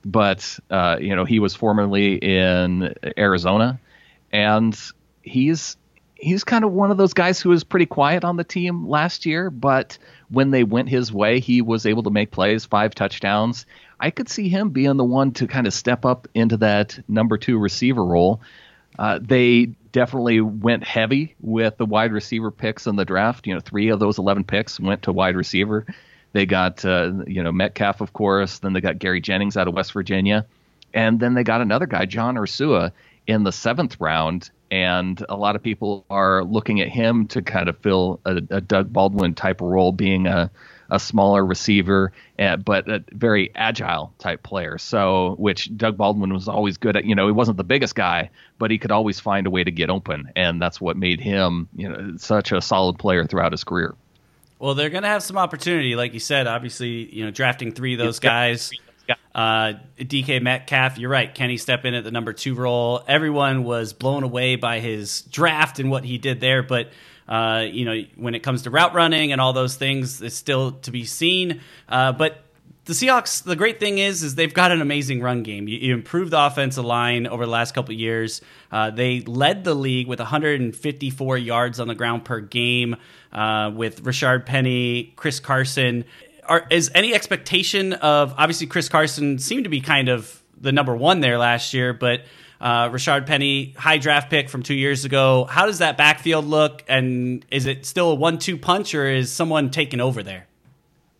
But 0.05 0.59
uh, 0.71 0.97
you 1.01 1.15
know, 1.15 1.25
he 1.25 1.39
was 1.39 1.55
formerly 1.55 2.15
in 2.17 2.95
Arizona, 3.19 3.79
and 4.33 4.79
he's 5.23 5.77
he's 6.21 6.45
kind 6.45 6.65
of 6.65 6.73
one 6.73 6.91
of 6.91 6.97
those 6.97 7.15
guys 7.15 7.41
who 7.41 7.49
was 7.51 7.65
pretty 7.65 7.87
quiet 7.87 8.25
on 8.25 8.37
the 8.37 8.45
team 8.45 8.87
last 8.87 9.27
year, 9.27 9.51
but 9.51 9.99
when 10.29 10.51
they 10.51 10.65
went 10.65 10.89
his 10.89 11.13
way, 11.13 11.41
he 11.41 11.63
was 11.63 11.87
able 11.87 12.03
to 12.05 12.11
make 12.11 12.31
plays, 12.31 12.65
five 12.65 12.95
touchdowns. 12.95 13.67
I 13.99 14.11
could 14.11 14.29
see 14.29 14.49
him 14.49 14.71
being 14.71 14.97
the 14.97 15.05
one 15.05 15.33
to 15.33 15.47
kind 15.47 15.67
of 15.67 15.75
step 15.75 16.05
up 16.05 16.29
into 16.35 16.59
that 16.59 16.99
number 17.09 17.37
two 17.39 17.59
receiver 17.59 18.05
role. 18.05 18.41
Uh, 18.99 19.19
they 19.21 19.73
definitely 19.93 20.41
went 20.41 20.85
heavy 20.85 21.35
with 21.41 21.77
the 21.77 21.87
wide 21.87 22.13
receiver 22.13 22.51
picks 22.51 22.87
in 22.87 22.97
the 22.97 23.05
draft. 23.05 23.47
You 23.47 23.55
know, 23.55 23.61
three 23.61 23.89
of 23.89 24.01
those 24.01 24.19
11 24.19 24.45
picks 24.45 24.79
went 24.79 25.03
to 25.03 25.13
wide 25.13 25.37
receiver. 25.37 25.87
They 26.33 26.47
got, 26.47 26.85
uh, 26.85 27.13
you 27.27 27.43
know, 27.43 27.53
Metcalf, 27.53 28.01
of 28.01 28.13
course. 28.13 28.61
Then 28.61 28.73
they 28.73 28.81
got 28.81 28.99
Gary 28.99 29.21
Jennings 29.21 29.57
out 29.57 29.69
of 29.69 29.75
West 29.75 29.93
Virginia. 29.93 30.47
And 30.95 31.21
then 31.21 31.35
they 31.35 31.45
got 31.45 31.61
another 31.61 31.87
guy, 31.87 32.07
John 32.07 32.37
Ursua, 32.37 32.93
in 33.27 33.45
the 33.45 33.53
seventh 33.53 34.01
round. 34.01 34.51
And 34.71 35.25
a 35.29 35.37
lot 35.37 35.57
of 35.57 35.63
people 35.63 36.05
are 36.09 36.45
looking 36.45 36.81
at 36.81 36.89
him 36.89 37.27
to 37.29 37.43
kind 37.43 37.69
of 37.69 37.79
fill 37.79 38.21
a, 38.25 38.37
a 38.51 38.61
Doug 38.61 38.93
Baldwin 38.93 39.35
type 39.35 39.61
role, 39.61 39.93
being 39.93 40.27
a, 40.27 40.51
a 40.91 40.99
smaller 40.99 41.45
receiver, 41.45 42.13
uh, 42.39 42.57
but 42.57 42.89
a 42.89 43.05
very 43.13 43.51
agile 43.55 44.13
type 44.19 44.43
player. 44.43 44.79
So, 44.79 45.35
which 45.39 45.75
Doug 45.77 45.97
Baldwin 45.97 46.33
was 46.33 46.49
always 46.49 46.77
good 46.77 46.97
at. 46.97 47.05
You 47.05 47.15
know, 47.15 47.27
he 47.27 47.33
wasn't 47.33 47.57
the 47.57 47.65
biggest 47.65 47.95
guy, 47.95 48.31
but 48.59 48.71
he 48.71 48.79
could 48.79 48.91
always 48.91 49.21
find 49.21 49.47
a 49.47 49.51
way 49.51 49.65
to 49.65 49.71
get 49.71 49.91
open, 49.91 50.31
and 50.37 50.61
that's 50.61 50.81
what 50.81 50.97
made 50.97 51.21
him, 51.21 51.69
you 51.75 51.89
know, 51.89 52.17
such 52.17 52.53
a 52.53 52.61
solid 52.61 52.99
player 52.99 53.25
throughout 53.25 53.53
his 53.53 53.65
career. 53.65 53.95
Well, 54.59 54.75
they're 54.75 54.91
going 54.91 55.05
to 55.05 55.09
have 55.09 55.23
some 55.23 55.39
opportunity, 55.39 55.97
like 55.97 56.13
you 56.13 56.21
said. 56.21 56.47
Obviously, 56.47 57.15
you 57.15 57.25
know, 57.25 57.31
drafting 57.31 57.73
three 57.73 57.95
of 57.95 57.99
those 57.99 58.19
guys. 58.19 58.71
Uh, 59.35 59.75
DK 59.99 60.43
Metcalf, 60.43 60.99
you're 60.99 61.11
right. 61.11 61.35
Kenny 61.35 61.55
he 61.55 61.57
step 61.57 61.85
in 61.85 61.95
at 61.95 62.05
the 62.05 62.11
number 62.11 62.33
two 62.33 62.55
role? 62.55 63.03
Everyone 63.09 63.65
was 63.65 63.93
blown 63.93 64.23
away 64.23 64.57
by 64.57 64.81
his 64.81 65.23
draft 65.23 65.79
and 65.79 65.91
what 65.91 66.05
he 66.05 66.19
did 66.19 66.41
there, 66.41 66.63
but 66.63 66.91
uh, 67.31 67.65
you 67.71 67.85
know, 67.85 68.03
when 68.17 68.35
it 68.35 68.41
comes 68.41 68.63
to 68.63 68.71
route 68.71 68.93
running 68.93 69.31
and 69.31 69.41
all 69.41 69.53
those 69.53 69.77
things, 69.77 70.21
it's 70.21 70.35
still 70.35 70.73
to 70.73 70.91
be 70.91 71.05
seen. 71.05 71.61
Uh, 71.89 72.13
but 72.13 72.43
the 72.87 72.93
Seahawks, 72.93 73.45
the 73.45 73.55
great 73.55 73.79
thing 73.79 73.99
is, 73.99 74.25
is 74.25 74.35
they've 74.35 74.53
got 74.53 74.73
an 74.73 74.83
amazing 74.83 75.21
run 75.21 75.45
game. 75.45 75.69
You, 75.69 75.79
you 75.79 75.95
improved 75.95 76.33
the 76.33 76.45
offensive 76.45 76.85
line 76.85 77.29
over 77.29 77.47
the 77.47 77.51
last 77.51 77.73
couple 77.73 77.95
years. 77.95 78.41
Uh, 78.73 78.91
they 78.91 79.21
led 79.21 79.63
the 79.63 79.75
league 79.75 80.09
with 80.09 80.19
154 80.19 81.39
yards 81.39 81.79
on 81.79 81.87
the 81.87 81.95
ground 81.95 82.25
per 82.25 82.41
game 82.41 82.97
uh, 83.33 83.71
with 83.73 84.03
Rashaad 84.03 84.45
Penny, 84.45 85.13
Chris 85.15 85.39
Carson. 85.39 86.05
Are, 86.47 86.67
is 86.69 86.91
any 86.97 87.15
expectation 87.15 87.93
of 87.93 88.35
obviously 88.37 88.67
Chris 88.67 88.89
Carson 88.89 89.39
seemed 89.39 89.65
to 89.65 89.71
be 89.71 89.81
kind 89.81 90.09
of 90.09 90.43
the 90.61 90.73
number 90.73 90.97
one 90.97 91.21
there 91.21 91.39
last 91.39 91.73
year, 91.73 91.93
but 91.93 92.23
uh, 92.61 92.89
Rashaad 92.91 93.27
Penny, 93.27 93.75
high 93.77 93.99
draft 93.99 94.31
pick 94.31 94.49
from 94.49 94.63
two 94.63 94.75
years 94.75 95.05
ago. 95.05 95.47
How 95.49 95.67
does 95.67 95.79
that 95.79 95.97
backfield 95.97 96.45
look? 96.45 96.85
And 96.89 97.45
is 97.51 97.67
it 97.67 97.87
still 97.87 98.13
a 98.13 98.15
one-two 98.15 98.59
punch, 98.59 98.95
or 98.95 99.07
is 99.07 99.33
someone 99.33 99.71
taking 99.71 100.01
over 100.01 100.23
there? 100.23 100.47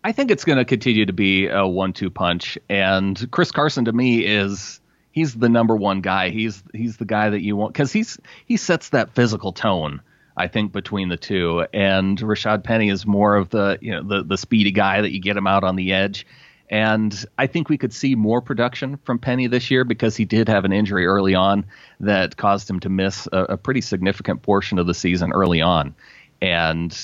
I 0.03 0.11
think 0.11 0.31
it's 0.31 0.45
going 0.45 0.57
to 0.57 0.65
continue 0.65 1.05
to 1.05 1.13
be 1.13 1.47
a 1.47 1.65
one-two 1.65 2.09
punch. 2.09 2.57
And 2.69 3.29
Chris 3.31 3.51
Carson 3.51 3.85
to 3.85 3.93
me 3.93 4.25
is 4.25 4.79
he's 5.11 5.33
the 5.35 5.49
number 5.49 5.75
one 5.75 6.01
guy. 6.01 6.29
He's 6.29 6.63
he's 6.73 6.97
the 6.97 7.05
guy 7.05 7.29
that 7.29 7.41
you 7.41 7.55
want 7.55 7.73
because 7.73 7.91
he's 7.91 8.19
he 8.45 8.57
sets 8.57 8.89
that 8.89 9.13
physical 9.13 9.51
tone. 9.51 10.01
I 10.35 10.47
think 10.47 10.71
between 10.71 11.09
the 11.09 11.17
two, 11.17 11.65
and 11.73 12.17
Rashaad 12.17 12.63
Penny 12.63 12.89
is 12.89 13.05
more 13.05 13.35
of 13.35 13.49
the 13.49 13.77
you 13.81 13.91
know 13.91 14.03
the 14.03 14.23
the 14.23 14.37
speedy 14.37 14.71
guy 14.71 15.01
that 15.01 15.11
you 15.11 15.19
get 15.19 15.37
him 15.37 15.47
out 15.47 15.63
on 15.63 15.75
the 15.75 15.93
edge. 15.93 16.25
And 16.71 17.25
I 17.37 17.47
think 17.47 17.67
we 17.67 17.77
could 17.77 17.91
see 17.91 18.15
more 18.15 18.41
production 18.41 18.97
from 19.03 19.19
Penny 19.19 19.47
this 19.47 19.69
year 19.69 19.83
because 19.83 20.15
he 20.15 20.23
did 20.23 20.47
have 20.47 20.63
an 20.63 20.71
injury 20.71 21.05
early 21.05 21.35
on 21.35 21.65
that 21.99 22.37
caused 22.37 22.69
him 22.69 22.79
to 22.79 22.89
miss 22.89 23.27
a, 23.33 23.39
a 23.49 23.57
pretty 23.57 23.81
significant 23.81 24.41
portion 24.41 24.79
of 24.79 24.87
the 24.87 24.93
season 24.93 25.33
early 25.33 25.61
on. 25.61 25.93
And 26.41 26.97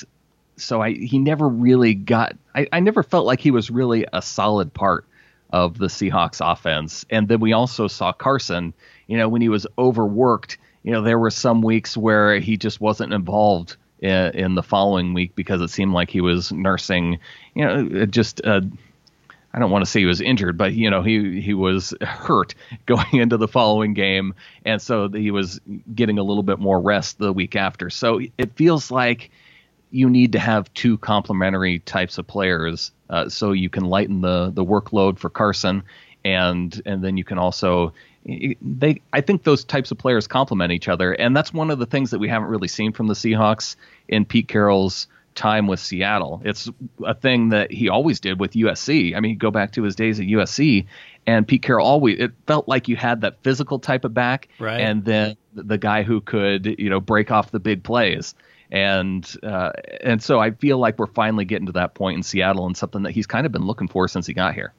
so 0.56 0.82
I 0.82 0.94
he 0.94 1.20
never 1.20 1.48
really 1.50 1.94
got 1.94 2.36
I, 2.56 2.68
I 2.72 2.80
never 2.80 3.04
felt 3.04 3.26
like 3.26 3.42
he 3.42 3.52
was 3.52 3.70
really 3.70 4.06
a 4.14 4.22
solid 4.22 4.74
part 4.74 5.06
of 5.52 5.78
the 5.78 5.88
Seahawks 5.88 6.40
offense. 6.42 7.06
And 7.10 7.28
then 7.28 7.42
we 7.42 7.52
also 7.52 7.88
saw 7.88 8.14
Carson, 8.14 8.74
you 9.08 9.18
know, 9.18 9.28
when 9.28 9.42
he 9.42 9.50
was 9.50 9.68
overworked, 9.78 10.58
you 10.84 10.92
know, 10.94 11.02
there 11.02 11.20
were 11.20 11.30
some 11.30 11.62
weeks 11.62 11.98
where 11.98 12.40
he 12.40 12.56
just 12.56 12.80
wasn't 12.80 13.14
involved 13.14 13.76
in, 14.00 14.32
in 14.34 14.56
the 14.56 14.64
following 14.64 15.14
week 15.14 15.36
because 15.36 15.62
it 15.62 15.70
seemed 15.70 15.94
like 15.94 16.10
he 16.10 16.22
was 16.22 16.54
nursing, 16.54 17.20
you 17.54 17.66
know, 17.66 18.06
just 18.06 18.40
a 18.42 18.66
I 19.58 19.60
don't 19.60 19.72
want 19.72 19.84
to 19.84 19.90
say 19.90 20.02
he 20.02 20.06
was 20.06 20.22
injured, 20.22 20.56
but 20.56 20.74
you 20.74 20.88
know 20.88 21.02
he 21.02 21.42
he 21.42 21.56
was 21.56 21.92
hurt 22.00 22.54
going 22.86 23.08
into 23.14 23.38
the 23.38 23.48
following 23.48 23.96
game, 23.96 24.36
and 24.64 24.80
so 24.80 25.10
he 25.10 25.32
was 25.32 25.60
getting 25.96 26.20
a 26.20 26.24
little 26.24 26.44
bit 26.44 26.60
more 26.60 26.80
rest 26.80 27.18
the 27.18 27.34
week 27.34 27.56
after. 27.56 27.90
So 27.90 28.22
it 28.38 28.54
feels 28.56 28.92
like 28.92 29.32
you 29.90 30.12
need 30.12 30.34
to 30.34 30.40
have 30.40 30.72
two 30.76 31.00
complementary 31.00 31.80
types 31.80 32.20
of 32.20 32.28
players, 32.28 32.92
uh, 33.10 33.30
so 33.30 33.52
you 33.52 33.68
can 33.68 33.86
lighten 33.86 34.22
the 34.22 34.52
the 34.54 34.64
workload 34.64 35.18
for 35.18 35.32
Carson, 35.32 35.82
and 36.24 36.80
and 36.86 37.04
then 37.04 37.18
you 37.18 37.24
can 37.24 37.40
also 37.40 37.94
they 38.62 39.02
I 39.12 39.22
think 39.22 39.42
those 39.42 39.64
types 39.64 39.90
of 39.90 39.98
players 39.98 40.28
complement 40.28 40.72
each 40.72 40.88
other, 40.88 41.14
and 41.14 41.36
that's 41.36 41.52
one 41.52 41.72
of 41.72 41.80
the 41.80 41.88
things 41.88 42.12
that 42.12 42.20
we 42.20 42.30
haven't 42.30 42.50
really 42.50 42.68
seen 42.68 42.94
from 42.94 43.08
the 43.08 43.16
Seahawks 43.16 43.76
in 44.08 44.24
Pete 44.24 44.50
Carroll's 44.50 45.08
time 45.38 45.68
with 45.68 45.80
Seattle. 45.80 46.42
It's 46.44 46.70
a 47.06 47.14
thing 47.14 47.50
that 47.50 47.72
he 47.72 47.88
always 47.88 48.20
did 48.20 48.40
with 48.40 48.52
USC. 48.52 49.16
I 49.16 49.22
mean, 49.22 49.38
go 49.38 49.52
back 49.52 49.72
to 49.74 49.84
his 49.84 49.96
days 49.96 50.20
at 50.20 50.26
USC, 50.26 50.86
and 51.26 51.48
Pete 51.48 51.62
Carroll 51.62 51.88
always 51.88 52.20
it 52.20 52.32
felt 52.46 52.68
like 52.68 52.90
you 52.90 52.98
had 52.98 53.22
that 53.22 53.42
physical 53.44 53.80
type 53.80 54.04
of 54.04 54.14
back, 54.14 54.50
right. 54.60 54.82
and 54.82 55.06
then 55.06 55.38
the 55.54 55.78
guy 55.78 56.04
who 56.04 56.20
could 56.20 56.66
you 56.78 56.90
know 56.90 57.00
break 57.00 57.32
off 57.32 57.52
the 57.52 57.60
big 57.60 57.84
plays. 57.84 58.36
And 58.70 59.26
uh, 59.44 59.72
and 60.02 60.22
so 60.22 60.40
I 60.42 60.52
feel 60.52 60.78
like 60.78 61.00
we're 61.00 61.06
finally 61.08 61.46
getting 61.46 61.68
to 61.68 61.72
that 61.74 61.94
point 61.94 62.18
in 62.18 62.24
Seattle, 62.24 62.66
and 62.66 62.76
something 62.76 63.04
that 63.04 63.12
he's 63.12 63.26
kind 63.26 63.46
of 63.46 63.54
been 63.54 63.66
looking 63.66 63.88
for 63.88 64.10
since 64.10 64.28
he 64.28 64.34
got 64.34 64.56
here. 64.56 64.74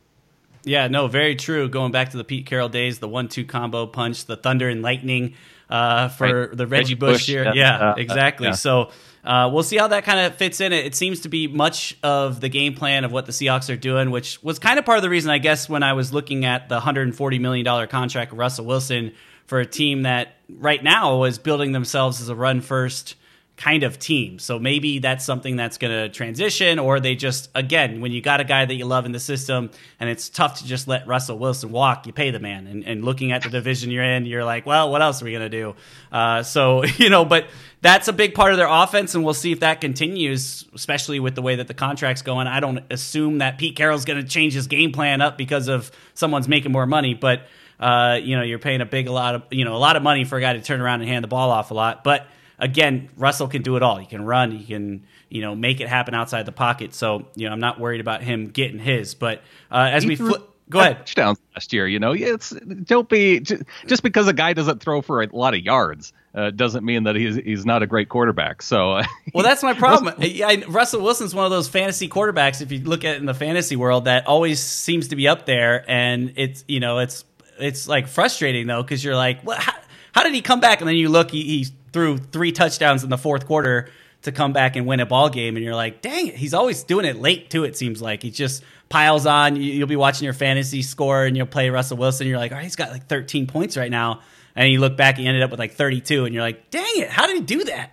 Yeah, 0.65 0.89
no, 0.89 1.07
very 1.07 1.37
true. 1.37 1.69
Going 1.71 1.93
back 1.93 2.11
to 2.11 2.19
the 2.19 2.25
Pete 2.25 2.45
Carroll 2.45 2.69
days, 2.69 2.99
the 2.99 3.09
one-two 3.09 3.47
combo 3.47 3.87
punch, 3.87 4.27
the 4.27 4.37
thunder 4.37 4.69
and 4.69 4.83
lightning. 4.83 5.35
uh, 5.71 6.09
for 6.09 6.49
Right. 6.49 6.57
the 6.57 6.67
Reggie 6.67 6.95
Bush 6.95 7.13
Bush, 7.21 7.29
year. 7.29 7.45
yeah, 7.45 7.53
Yeah, 7.55 7.91
uh, 7.91 7.95
exactly. 7.99 8.47
yeah. 8.47 8.53
So 8.53 8.91
uh, 9.29 9.47
we'll 9.53 9.63
see 9.63 9.77
how 9.77 9.89
that 9.89 10.05
kind 10.05 10.21
of 10.21 10.37
fits 10.37 10.59
in. 10.59 10.73
It, 10.73 10.95
seems 10.95 11.21
to 11.21 11.29
be 11.29 11.49
much 11.49 11.95
of 12.03 12.41
the 12.41 12.49
game 12.49 12.73
plan 12.73 13.05
of 13.05 13.13
what 13.13 13.27
the 13.27 13.33
Seahawks 13.33 13.71
are 13.71 13.77
doing, 13.77 14.11
which 14.11 14.43
was 14.43 14.59
kind 14.59 14.79
of 14.79 14.87
part 14.87 14.97
of 14.97 15.03
the 15.03 15.11
reason, 15.11 15.31
I 15.31 15.37
guess, 15.37 15.69
when 15.69 15.83
I 15.83 15.93
was 15.93 16.15
looking 16.15 16.47
at 16.47 16.71
the 16.71 16.81
$140 16.81 17.39
million 17.39 17.89
contract 17.89 18.33
Russell 18.33 18.65
Wilson 18.65 19.13
for 19.45 19.61
a 19.61 19.67
team 19.67 20.05
that 20.05 20.37
right 20.49 20.83
now 20.83 21.25
is 21.25 21.39
building 21.39 21.73
themselves 21.73 22.23
as 22.23 22.31
a 22.31 22.35
run 22.35 22.63
first 22.63 23.17
kind 23.59 23.83
of 23.83 23.99
team. 23.99 24.39
So 24.39 24.59
maybe 24.61 25.01
that's 25.01 25.25
something 25.25 25.57
that's 25.57 25.79
going 25.79 25.93
to 25.93 26.09
transition, 26.09 26.79
or 26.79 27.01
they 27.01 27.17
just, 27.17 27.51
again, 27.57 28.01
when 28.01 28.13
you 28.13 28.23
got 28.23 28.41
a 28.41 28.45
guy 28.45 28.65
that 28.65 28.75
you 28.75 28.87
love 28.87 29.05
in 29.05 29.11
the 29.11 29.21
system 29.21 29.71
and 29.99 30.09
it's 30.09 30.29
tough 30.29 30.61
to 30.61 30.67
just 30.67 30.87
let 30.87 31.07
Russell 31.09 31.39
Wilson 31.39 31.73
walk, 31.73 32.07
you 32.07 32.13
pay 32.13 32.31
the 32.31 32.39
man. 32.39 32.69
And, 32.69 32.85
and 32.85 33.05
looking 33.05 33.33
at 33.33 33.43
the 33.43 33.51
division 33.51 33.91
you're 33.91 34.05
in, 34.05 34.27
you're 34.27 34.45
like, 34.45 34.65
well, 34.65 34.91
what 34.93 35.03
else 35.03 35.21
are 35.21 35.25
we 35.25 35.33
going 35.33 35.43
to 35.43 35.49
do? 35.49 35.75
Uh, 36.13 36.45
so, 36.45 36.85
you 36.99 37.11
know, 37.11 37.25
but 37.25 37.49
that's 37.83 38.07
a 38.07 38.13
big 38.13 38.35
part 38.35 38.53
of 38.53 38.59
their 38.59 38.69
offense, 38.69 39.17
and 39.17 39.25
we'll 39.25 39.35
see 39.35 39.51
if 39.51 39.61
that 39.61 39.81
continues, 39.81 40.65
especially 40.75 41.19
with 41.19 41.35
the 41.35 41.43
way 41.43 41.57
that 41.57 41.67
the 41.67 41.75
contract's 41.75 42.23
going. 42.23 42.47
I 42.47 42.61
don't 42.61 42.81
assume 42.91 43.39
that 43.39 43.59
Pete 43.59 43.75
Carroll's 43.75 44.05
going 44.05 44.23
to 44.23 44.29
change 44.29 44.55
his 44.55 44.69
game 44.69 44.93
plan 44.93 45.21
up 45.21 45.37
because 45.37 45.67
of 45.69 45.91
someone's 46.15 46.49
making 46.49 46.73
more 46.73 46.87
money, 46.87 47.15
but. 47.15 47.43
Uh, 47.81 48.19
you 48.21 48.35
know, 48.37 48.43
you're 48.43 48.59
paying 48.59 48.81
a 48.81 48.85
big 48.85 49.07
a 49.07 49.13
lot 49.13 49.37
of 49.37 49.43
you 49.53 49.65
know 49.65 49.77
a 49.77 49.79
lot 49.79 49.95
of 49.95 50.03
money 50.03 50.25
for 50.25 50.37
a 50.37 50.41
guy 50.41 50.53
to 50.53 50.61
turn 50.61 50.81
around 50.81 51.01
and 51.01 51.09
hand 51.09 51.23
the 51.23 51.29
ball 51.29 51.53
off 51.53 51.71
a 51.71 51.75
lot, 51.75 52.03
but 52.03 52.27
again, 52.59 53.09
Russell 53.17 53.49
can 53.49 53.63
do 53.63 53.77
it 53.77 53.83
all. 53.83 53.97
He 53.97 54.07
can 54.07 54.25
run, 54.25 54.51
he 54.51 54.65
can, 54.65 55.05
you 55.29 55.41
know, 55.43 55.55
make 55.55 55.81
it 55.81 55.89
happen 55.89 56.15
outside 56.15 56.45
the 56.47 56.53
pocket. 56.53 56.95
So, 56.95 57.27
you 57.35 57.47
know, 57.47 57.53
I'm 57.53 57.61
not 57.61 57.79
worried 57.81 58.01
about 58.01 58.23
him 58.23 58.49
getting 58.49 58.79
his. 58.79 59.15
But 59.15 59.43
uh, 59.71 59.89
as 59.93 60.03
He 60.03 60.11
we 60.11 60.17
threw 60.17 60.29
flip, 60.31 60.51
go 60.71 60.81
ahead. 60.81 60.99
touchdowns 60.99 61.39
last 61.55 61.73
year. 61.73 61.87
You 61.87 61.99
know, 61.99 62.13
it's 62.13 62.51
don't 62.51 63.09
be 63.09 63.41
just 63.41 64.03
because 64.03 64.29
a 64.29 64.33
guy 64.33 64.53
doesn't 64.53 64.81
throw 64.83 65.03
for 65.03 65.23
a 65.23 65.29
lot 65.33 65.55
of 65.55 65.61
yards 65.61 66.13
uh, 66.35 66.51
doesn't 66.51 66.85
mean 66.85 67.05
that 67.05 67.17
he's 67.17 67.37
he's 67.37 67.65
not 67.67 67.83
a 67.83 67.87
great 67.87 68.09
quarterback. 68.09 68.63
So 68.63 69.01
Well, 69.35 69.45
that's 69.45 69.63
my 69.63 69.73
problem. 69.79 70.15
Russell, 70.19 70.45
I- 70.45 70.65
Russell 70.69 71.01
Wilson's 71.03 71.35
one 71.35 71.45
of 71.45 71.51
those 71.51 71.69
fantasy 71.69 72.09
quarterbacks. 72.09 72.61
If 72.63 72.71
you 72.73 72.81
look 72.81 73.05
at 73.05 73.15
it 73.15 73.19
in 73.19 73.27
the 73.27 73.35
fantasy 73.35 73.77
world, 73.77 74.05
that 74.07 74.27
always 74.27 74.61
seems 74.61 75.09
to 75.09 75.17
be 75.17 75.29
up 75.29 75.47
there, 75.47 75.85
and 75.89 76.33
it's 76.37 76.65
you 76.69 76.81
know 76.81 76.99
it's 76.99 77.25
it's 77.59 77.89
like 77.89 78.07
frustrating 78.09 78.67
though 78.67 78.83
because 78.83 79.03
you're 79.03 79.17
like, 79.17 79.45
well, 79.45 79.59
How, 79.59 79.73
how 80.13 80.23
did 80.23 80.33
he 80.35 80.43
come 80.43 80.61
back? 80.61 80.81
And 80.81 80.89
then 80.89 80.97
you 80.97 81.09
look, 81.09 81.31
he, 81.31 81.43
he 81.43 81.67
threw 81.93 82.19
three 82.19 82.53
touchdowns 82.53 83.05
in 83.05 83.11
the 83.11 83.19
fourth 83.19 83.47
quarter 83.47 83.89
to 84.23 84.33
come 84.33 84.53
back 84.53 84.75
and 84.77 84.87
win 84.87 85.01
a 85.01 85.07
ball 85.07 85.29
game, 85.31 85.57
and 85.57 85.65
you're 85.65 85.75
like, 85.77 86.03
dang 86.03 86.27
it, 86.29 86.35
he's 86.35 86.55
always 86.55 86.83
doing 86.83 87.05
it 87.05 87.17
late 87.17 87.51
too. 87.51 87.65
It 87.65 87.77
seems 87.77 88.03
like 88.03 88.23
he 88.23 88.31
just 88.31 88.65
piles 88.89 89.27
on. 89.27 89.57
You, 89.57 89.63
you'll 89.73 89.87
be 89.89 89.97
watching 89.97 90.25
your 90.25 90.33
fantasy 90.35 90.83
score, 90.83 91.25
and 91.25 91.37
you'll 91.37 91.47
play 91.47 91.71
Russell 91.71 91.97
Wilson. 91.99 92.25
And 92.25 92.31
you're 92.31 92.39
like, 92.39 92.51
all 92.53 92.57
right, 92.59 92.65
he's 92.65 92.77
got 92.77 92.91
like 92.91 93.07
13 93.07 93.47
points 93.47 93.77
right 93.77 93.91
now, 93.91 94.21
and 94.57 94.73
you 94.73 94.81
look 94.81 94.97
back, 94.97 95.19
he 95.19 95.27
ended 95.27 95.43
up 95.43 95.51
with 95.51 95.61
like 95.61 95.75
32, 95.75 96.25
and 96.25 96.35
you're 96.35 96.43
like, 96.43 96.71
dang 96.71 96.85
it, 96.97 97.11
how 97.11 97.27
did 97.27 97.37
he 97.37 97.43
do 97.43 97.65
that? 97.65 97.93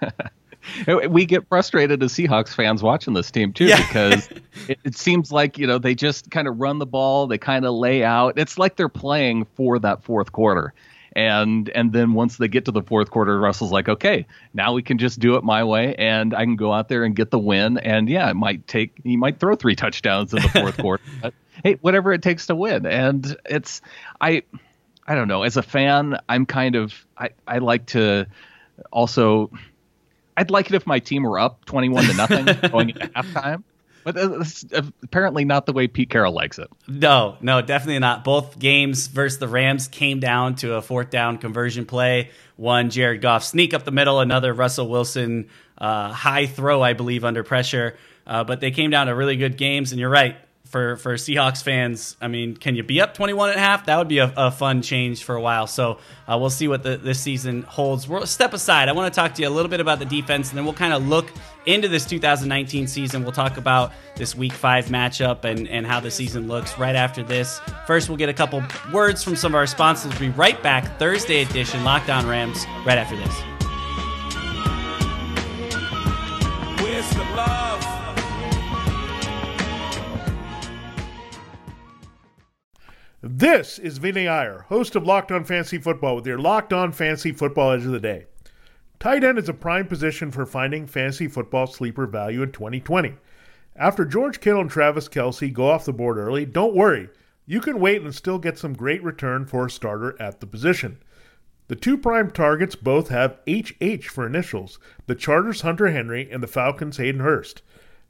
we 1.10 1.26
get 1.26 1.48
frustrated 1.48 2.02
as 2.02 2.12
Seahawks 2.12 2.54
fans 2.54 2.82
watching 2.82 3.14
this 3.14 3.30
team 3.30 3.52
too 3.52 3.66
Yeah. 3.66 3.76
because 3.86 4.28
it, 4.68 4.78
it 4.84 4.96
seems 4.96 5.30
like 5.30 5.58
you 5.58 5.66
know 5.66 5.78
they 5.78 5.94
just 5.94 6.30
kind 6.30 6.48
of 6.48 6.58
run 6.58 6.78
the 6.78 6.86
ball, 6.86 7.26
they 7.28 7.38
kind 7.38 7.64
of 7.64 7.74
lay 7.74 8.02
out. 8.04 8.38
It's 8.38 8.58
like 8.58 8.76
they're 8.76 8.88
playing 8.88 9.46
for 9.54 9.78
that 9.78 10.02
fourth 10.02 10.32
quarter. 10.32 10.74
And 11.16 11.70
and 11.70 11.94
then 11.94 12.12
once 12.12 12.36
they 12.36 12.46
get 12.46 12.66
to 12.66 12.72
the 12.72 12.82
fourth 12.82 13.10
quarter, 13.10 13.40
Russell's 13.40 13.72
like, 13.72 13.88
okay, 13.88 14.26
now 14.52 14.74
we 14.74 14.82
can 14.82 14.98
just 14.98 15.18
do 15.18 15.36
it 15.36 15.44
my 15.44 15.64
way, 15.64 15.94
and 15.94 16.34
I 16.34 16.44
can 16.44 16.56
go 16.56 16.74
out 16.74 16.90
there 16.90 17.04
and 17.04 17.16
get 17.16 17.30
the 17.30 17.38
win. 17.38 17.78
And 17.78 18.06
yeah, 18.06 18.28
it 18.28 18.34
might 18.34 18.68
take 18.68 18.92
he 19.02 19.16
might 19.16 19.40
throw 19.40 19.56
three 19.56 19.74
touchdowns 19.74 20.34
in 20.34 20.42
the 20.42 20.48
fourth 20.50 20.76
quarter, 20.80 21.02
but 21.22 21.32
hey, 21.64 21.78
whatever 21.80 22.12
it 22.12 22.20
takes 22.20 22.48
to 22.48 22.54
win. 22.54 22.84
And 22.84 23.34
it's 23.46 23.80
I 24.20 24.42
I 25.06 25.14
don't 25.14 25.26
know. 25.26 25.42
As 25.42 25.56
a 25.56 25.62
fan, 25.62 26.18
I'm 26.28 26.44
kind 26.44 26.76
of 26.76 26.92
I 27.16 27.30
I 27.48 27.58
like 27.58 27.86
to 27.86 28.26
also 28.92 29.50
I'd 30.36 30.50
like 30.50 30.66
it 30.66 30.74
if 30.74 30.86
my 30.86 30.98
team 30.98 31.22
were 31.22 31.38
up 31.38 31.64
21 31.64 32.04
to 32.04 32.14
nothing 32.14 32.44
going 32.70 32.90
into 32.90 33.06
halftime. 33.08 33.62
But 34.06 34.14
that's 34.14 34.64
apparently 35.02 35.44
not 35.44 35.66
the 35.66 35.72
way 35.72 35.88
Pete 35.88 36.10
Carroll 36.10 36.32
likes 36.32 36.60
it. 36.60 36.68
No, 36.86 37.36
no, 37.40 37.60
definitely 37.60 37.98
not. 37.98 38.22
Both 38.22 38.56
games 38.56 39.08
versus 39.08 39.40
the 39.40 39.48
Rams 39.48 39.88
came 39.88 40.20
down 40.20 40.54
to 40.56 40.74
a 40.74 40.82
fourth 40.82 41.10
down 41.10 41.38
conversion 41.38 41.86
play. 41.86 42.30
One 42.54 42.90
Jared 42.90 43.20
Goff 43.20 43.42
sneak 43.42 43.74
up 43.74 43.82
the 43.82 43.90
middle, 43.90 44.20
another 44.20 44.54
Russell 44.54 44.88
Wilson 44.88 45.48
uh, 45.76 46.12
high 46.12 46.46
throw, 46.46 46.82
I 46.82 46.92
believe, 46.92 47.24
under 47.24 47.42
pressure. 47.42 47.96
Uh, 48.24 48.44
but 48.44 48.60
they 48.60 48.70
came 48.70 48.92
down 48.92 49.08
to 49.08 49.14
really 49.16 49.36
good 49.36 49.56
games, 49.56 49.90
and 49.90 49.98
you're 49.98 50.08
right. 50.08 50.36
For, 50.76 50.96
for 50.96 51.14
Seahawks 51.14 51.62
fans, 51.62 52.18
I 52.20 52.28
mean, 52.28 52.54
can 52.54 52.76
you 52.76 52.82
be 52.82 53.00
up 53.00 53.14
21 53.14 53.48
and 53.48 53.58
a 53.58 53.62
half? 53.62 53.86
That 53.86 53.96
would 53.96 54.08
be 54.08 54.18
a, 54.18 54.30
a 54.36 54.50
fun 54.50 54.82
change 54.82 55.24
for 55.24 55.34
a 55.34 55.40
while. 55.40 55.66
So 55.66 56.00
uh, 56.28 56.36
we'll 56.38 56.50
see 56.50 56.68
what 56.68 56.82
the, 56.82 56.98
this 56.98 57.18
season 57.18 57.62
holds. 57.62 58.06
We'll 58.06 58.26
step 58.26 58.52
aside. 58.52 58.90
I 58.90 58.92
want 58.92 59.10
to 59.10 59.18
talk 59.18 59.32
to 59.36 59.40
you 59.40 59.48
a 59.48 59.54
little 59.56 59.70
bit 59.70 59.80
about 59.80 60.00
the 60.00 60.04
defense, 60.04 60.50
and 60.50 60.58
then 60.58 60.66
we'll 60.66 60.74
kind 60.74 60.92
of 60.92 61.08
look 61.08 61.32
into 61.64 61.88
this 61.88 62.04
2019 62.04 62.88
season. 62.88 63.22
We'll 63.22 63.32
talk 63.32 63.56
about 63.56 63.94
this 64.16 64.34
week 64.34 64.52
five 64.52 64.88
matchup 64.88 65.44
and, 65.44 65.66
and 65.66 65.86
how 65.86 65.98
the 65.98 66.10
season 66.10 66.46
looks 66.46 66.78
right 66.78 66.94
after 66.94 67.22
this. 67.22 67.58
First, 67.86 68.10
we'll 68.10 68.18
get 68.18 68.28
a 68.28 68.34
couple 68.34 68.62
words 68.92 69.24
from 69.24 69.34
some 69.34 69.52
of 69.52 69.56
our 69.56 69.66
sponsors. 69.66 70.10
We'll 70.10 70.28
be 70.28 70.36
right 70.36 70.62
back. 70.62 70.98
Thursday 70.98 71.40
edition, 71.40 71.84
Locked 71.84 72.10
On 72.10 72.26
Rams, 72.26 72.66
right 72.84 72.98
after 72.98 73.16
this. 73.16 73.55
This 83.38 83.78
is 83.78 83.98
Vinnie 83.98 84.28
Iyer, 84.28 84.64
host 84.70 84.96
of 84.96 85.04
Locked 85.04 85.30
On 85.30 85.44
Fantasy 85.44 85.76
Football, 85.76 86.16
with 86.16 86.26
your 86.26 86.38
Locked 86.38 86.72
On 86.72 86.90
Fantasy 86.90 87.32
Football 87.32 87.72
Edge 87.72 87.84
of 87.84 87.92
the 87.92 88.00
Day. 88.00 88.24
Tight 88.98 89.22
end 89.22 89.36
is 89.36 89.50
a 89.50 89.52
prime 89.52 89.86
position 89.86 90.30
for 90.30 90.46
finding 90.46 90.86
fantasy 90.86 91.28
football 91.28 91.66
sleeper 91.66 92.06
value 92.06 92.40
in 92.40 92.50
2020. 92.50 93.12
After 93.76 94.06
George 94.06 94.40
Kittle 94.40 94.62
and 94.62 94.70
Travis 94.70 95.06
Kelce 95.06 95.52
go 95.52 95.68
off 95.68 95.84
the 95.84 95.92
board 95.92 96.16
early, 96.16 96.46
don't 96.46 96.74
worry. 96.74 97.10
You 97.44 97.60
can 97.60 97.78
wait 97.78 98.00
and 98.00 98.14
still 98.14 98.38
get 98.38 98.58
some 98.58 98.72
great 98.72 99.04
return 99.04 99.44
for 99.44 99.66
a 99.66 99.70
starter 99.70 100.16
at 100.18 100.40
the 100.40 100.46
position. 100.46 100.96
The 101.68 101.76
two 101.76 101.98
prime 101.98 102.30
targets 102.30 102.74
both 102.74 103.10
have 103.10 103.40
HH 103.46 104.08
for 104.08 104.26
initials 104.26 104.78
the 105.06 105.14
Chargers' 105.14 105.60
Hunter 105.60 105.88
Henry 105.88 106.26
and 106.32 106.42
the 106.42 106.46
Falcons' 106.46 106.96
Hayden 106.96 107.20
Hurst. 107.20 107.60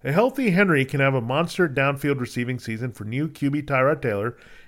A 0.05 0.13
healthy 0.13 0.51
Henry 0.51 0.85
can 0.85 1.01
have 1.01 1.15
a 1.15 1.21
monster 1.21 1.69
downfield 1.69 2.21
receiving 2.21 2.61
season 2.61 2.93
for 2.93 3.05
new 3.05 3.29
QB 3.29 3.65
Tyrod 3.65 4.01
Taylor 4.01 4.37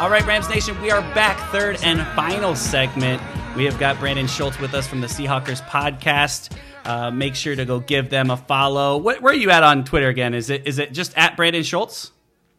All 0.00 0.08
right, 0.08 0.26
Rams 0.26 0.48
Nation, 0.48 0.80
we 0.80 0.90
are 0.90 1.02
back. 1.14 1.38
Third 1.52 1.76
and 1.82 2.00
final 2.16 2.56
segment. 2.56 3.20
We 3.54 3.66
have 3.66 3.78
got 3.78 3.98
Brandan 3.98 4.28
Schulze 4.28 4.58
with 4.58 4.72
us 4.72 4.86
from 4.86 5.02
the 5.02 5.06
Seahawkers 5.06 5.60
podcast. 5.68 6.56
Uh, 6.86 7.10
make 7.10 7.34
sure 7.34 7.54
to 7.54 7.66
go 7.66 7.80
give 7.80 8.08
them 8.08 8.30
a 8.30 8.38
follow. 8.38 8.96
What, 8.96 9.20
where 9.20 9.34
are 9.34 9.36
you 9.36 9.50
at 9.50 9.62
on 9.62 9.84
Twitter 9.84 10.08
again? 10.08 10.32
Is 10.32 10.48
it 10.48 10.66
is 10.66 10.78
it 10.78 10.94
just 10.94 11.12
at 11.18 11.36
Brandan 11.36 11.64
Schulze? 11.64 12.12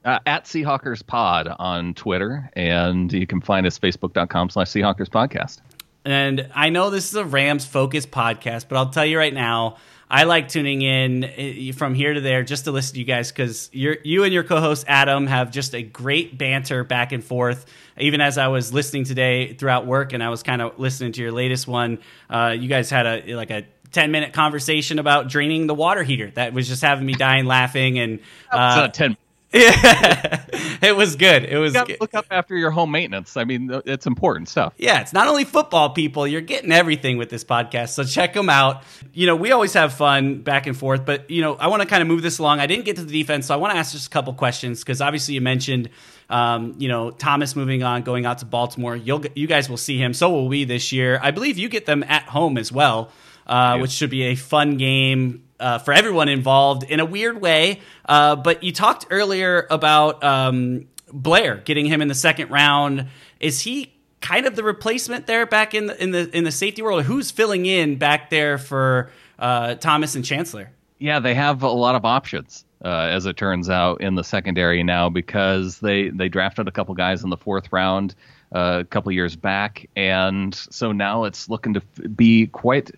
Uh, 0.05 0.19
at 0.27 0.45
Seahawkers 0.45 1.03
Pod 1.03 1.47
on 1.57 1.95
Twitter, 1.95 2.47
and 2.53 3.11
you 3.11 3.25
can 3.25 3.41
find 3.41 3.65
us 3.65 3.79
facebook.com 3.79 4.51
slash 4.51 4.67
Seahawkers 4.67 5.09
Podcast. 5.09 5.61
And 6.05 6.47
I 6.53 6.69
know 6.69 6.91
this 6.91 7.09
is 7.09 7.15
a 7.15 7.25
Rams 7.25 7.65
focused 7.65 8.11
podcast, 8.11 8.67
but 8.69 8.77
I'll 8.77 8.91
tell 8.91 9.05
you 9.05 9.17
right 9.17 9.33
now, 9.33 9.77
I 10.11 10.25
like 10.25 10.49
tuning 10.49 10.81
in 10.81 11.23
eh, 11.23 11.71
from 11.71 11.93
here 11.93 12.13
to 12.13 12.19
there 12.19 12.43
just 12.43 12.65
to 12.65 12.71
listen 12.71 12.95
to 12.95 12.99
you 12.99 13.05
guys 13.05 13.31
because 13.31 13.69
you 13.71 13.95
you 14.03 14.25
and 14.25 14.33
your 14.33 14.43
co-host 14.43 14.83
Adam 14.85 15.25
have 15.25 15.51
just 15.51 15.73
a 15.73 15.81
great 15.81 16.37
banter 16.37 16.83
back 16.83 17.13
and 17.13 17.23
forth. 17.23 17.65
Even 17.97 18.19
as 18.19 18.37
I 18.37 18.49
was 18.49 18.73
listening 18.73 19.05
today 19.05 19.53
throughout 19.53 19.85
work, 19.87 20.11
and 20.11 20.21
I 20.21 20.27
was 20.27 20.43
kind 20.43 20.61
of 20.61 20.77
listening 20.77 21.13
to 21.13 21.21
your 21.21 21.31
latest 21.31 21.65
one, 21.65 21.99
uh, 22.29 22.53
you 22.59 22.67
guys 22.67 22.89
had 22.89 23.05
a 23.05 23.35
like 23.35 23.49
a. 23.49 23.65
10 23.91 24.09
minute 24.09 24.31
conversation 24.31 24.99
about 24.99 25.27
draining 25.27 25.67
the 25.67 25.73
water 25.73 26.01
heater 26.01 26.31
that 26.35 26.53
was 26.53 26.65
just 26.65 26.81
having 26.81 27.05
me 27.05 27.11
dying 27.11 27.43
laughing 27.43 27.99
and 27.99 28.19
It's 28.19 28.53
uh, 28.53 28.75
not 28.77 28.93
10 28.93 29.17
Yeah, 29.53 30.45
it 30.81 30.95
was 30.95 31.17
good. 31.17 31.43
It 31.43 31.57
was. 31.57 31.73
Good. 31.73 31.97
look 31.99 32.13
up 32.13 32.25
after 32.31 32.55
your 32.55 32.71
home 32.71 32.91
maintenance. 32.91 33.35
I 33.35 33.43
mean, 33.43 33.69
it's 33.85 34.05
important 34.07 34.47
stuff. 34.47 34.73
Yeah, 34.77 35.01
it's 35.01 35.11
not 35.11 35.27
only 35.27 35.43
football 35.43 35.89
people, 35.89 36.25
you're 36.25 36.39
getting 36.41 36.71
everything 36.71 37.17
with 37.17 37.29
this 37.29 37.43
podcast. 37.43 37.89
So 37.89 38.03
check 38.03 38.33
them 38.33 38.49
out. 38.49 38.83
You 39.13 39.27
know, 39.27 39.35
we 39.35 39.51
always 39.51 39.73
have 39.73 39.93
fun 39.93 40.41
back 40.41 40.67
and 40.67 40.77
forth, 40.77 41.05
but, 41.05 41.29
you 41.29 41.41
know, 41.41 41.55
I 41.55 41.67
want 41.67 41.81
to 41.81 41.87
kind 41.87 42.01
of 42.01 42.07
move 42.07 42.21
this 42.21 42.39
along. 42.39 42.59
I 42.59 42.67
didn't 42.67 42.85
get 42.85 42.95
to 42.95 43.03
the 43.03 43.11
defense, 43.11 43.47
so 43.47 43.53
I 43.53 43.57
want 43.57 43.73
to 43.73 43.77
ask 43.77 43.91
just 43.91 44.07
a 44.07 44.09
couple 44.09 44.33
questions 44.33 44.79
because 44.79 45.01
obviously 45.01 45.33
you 45.33 45.41
mentioned, 45.41 45.89
um, 46.29 46.75
you 46.77 46.87
know, 46.87 47.11
Thomas 47.11 47.55
moving 47.55 47.83
on, 47.83 48.03
going 48.03 48.25
out 48.25 48.37
to 48.37 48.45
Baltimore. 48.45 48.95
You'll, 48.95 49.23
you 49.35 49.47
guys 49.47 49.69
will 49.69 49.77
see 49.77 49.97
him. 49.97 50.13
So 50.13 50.29
will 50.29 50.47
we 50.47 50.63
this 50.63 50.93
year. 50.93 51.19
I 51.21 51.31
believe 51.31 51.57
you 51.57 51.67
get 51.67 51.85
them 51.85 52.03
at 52.03 52.23
home 52.23 52.57
as 52.57 52.71
well, 52.71 53.11
uh, 53.47 53.79
which 53.79 53.91
should 53.91 54.09
be 54.09 54.23
a 54.23 54.35
fun 54.35 54.77
game. 54.77 55.43
Uh, 55.61 55.77
for 55.77 55.93
everyone 55.93 56.27
involved 56.27 56.83
in 56.83 56.99
a 56.99 57.05
weird 57.05 57.39
way. 57.39 57.79
Uh, 58.03 58.35
but 58.35 58.63
you 58.63 58.71
talked 58.71 59.05
earlier 59.11 59.67
about 59.69 60.23
um, 60.23 60.87
Blair 61.13 61.57
getting 61.57 61.85
him 61.85 62.01
in 62.01 62.07
the 62.07 62.15
second 62.15 62.49
round. 62.49 63.07
Is 63.39 63.61
he 63.61 63.93
kind 64.21 64.45
of 64.45 64.55
the 64.55 64.63
replacement 64.63 65.27
there 65.27 65.45
back 65.45 65.73
in 65.73 65.85
the 65.87 66.01
in 66.01 66.11
the 66.11 66.35
in 66.35 66.43
the 66.43 66.51
safety 66.51 66.81
world? 66.81 67.03
Who's 67.03 67.31
filling 67.31 67.65
in 67.65 67.97
back 67.97 68.29
there 68.29 68.57
for 68.57 69.11
uh, 69.37 69.75
Thomas 69.75 70.15
and 70.15 70.25
Chancellor? 70.25 70.71
Yeah, 70.99 71.19
they 71.19 71.33
have 71.35 71.63
a 71.63 71.69
lot 71.69 71.95
of 71.95 72.05
options, 72.05 72.63
uh, 72.85 72.87
as 72.87 73.25
it 73.25 73.35
turns 73.35 73.69
out, 73.69 74.01
in 74.01 74.15
the 74.15 74.23
secondary 74.23 74.83
now 74.83 75.09
because 75.09 75.79
they 75.79 76.09
they 76.09 76.29
drafted 76.29 76.67
a 76.67 76.71
couple 76.71 76.93
guys 76.95 77.23
in 77.23 77.29
the 77.29 77.37
fourth 77.37 77.71
round 77.71 78.15
uh, 78.53 78.79
a 78.81 78.85
couple 78.85 79.11
years 79.11 79.35
back, 79.35 79.89
and 79.95 80.53
so 80.53 80.91
now 80.91 81.23
it's 81.23 81.49
looking 81.49 81.73
to 81.73 81.81
be 82.09 82.47
quite 82.47 82.91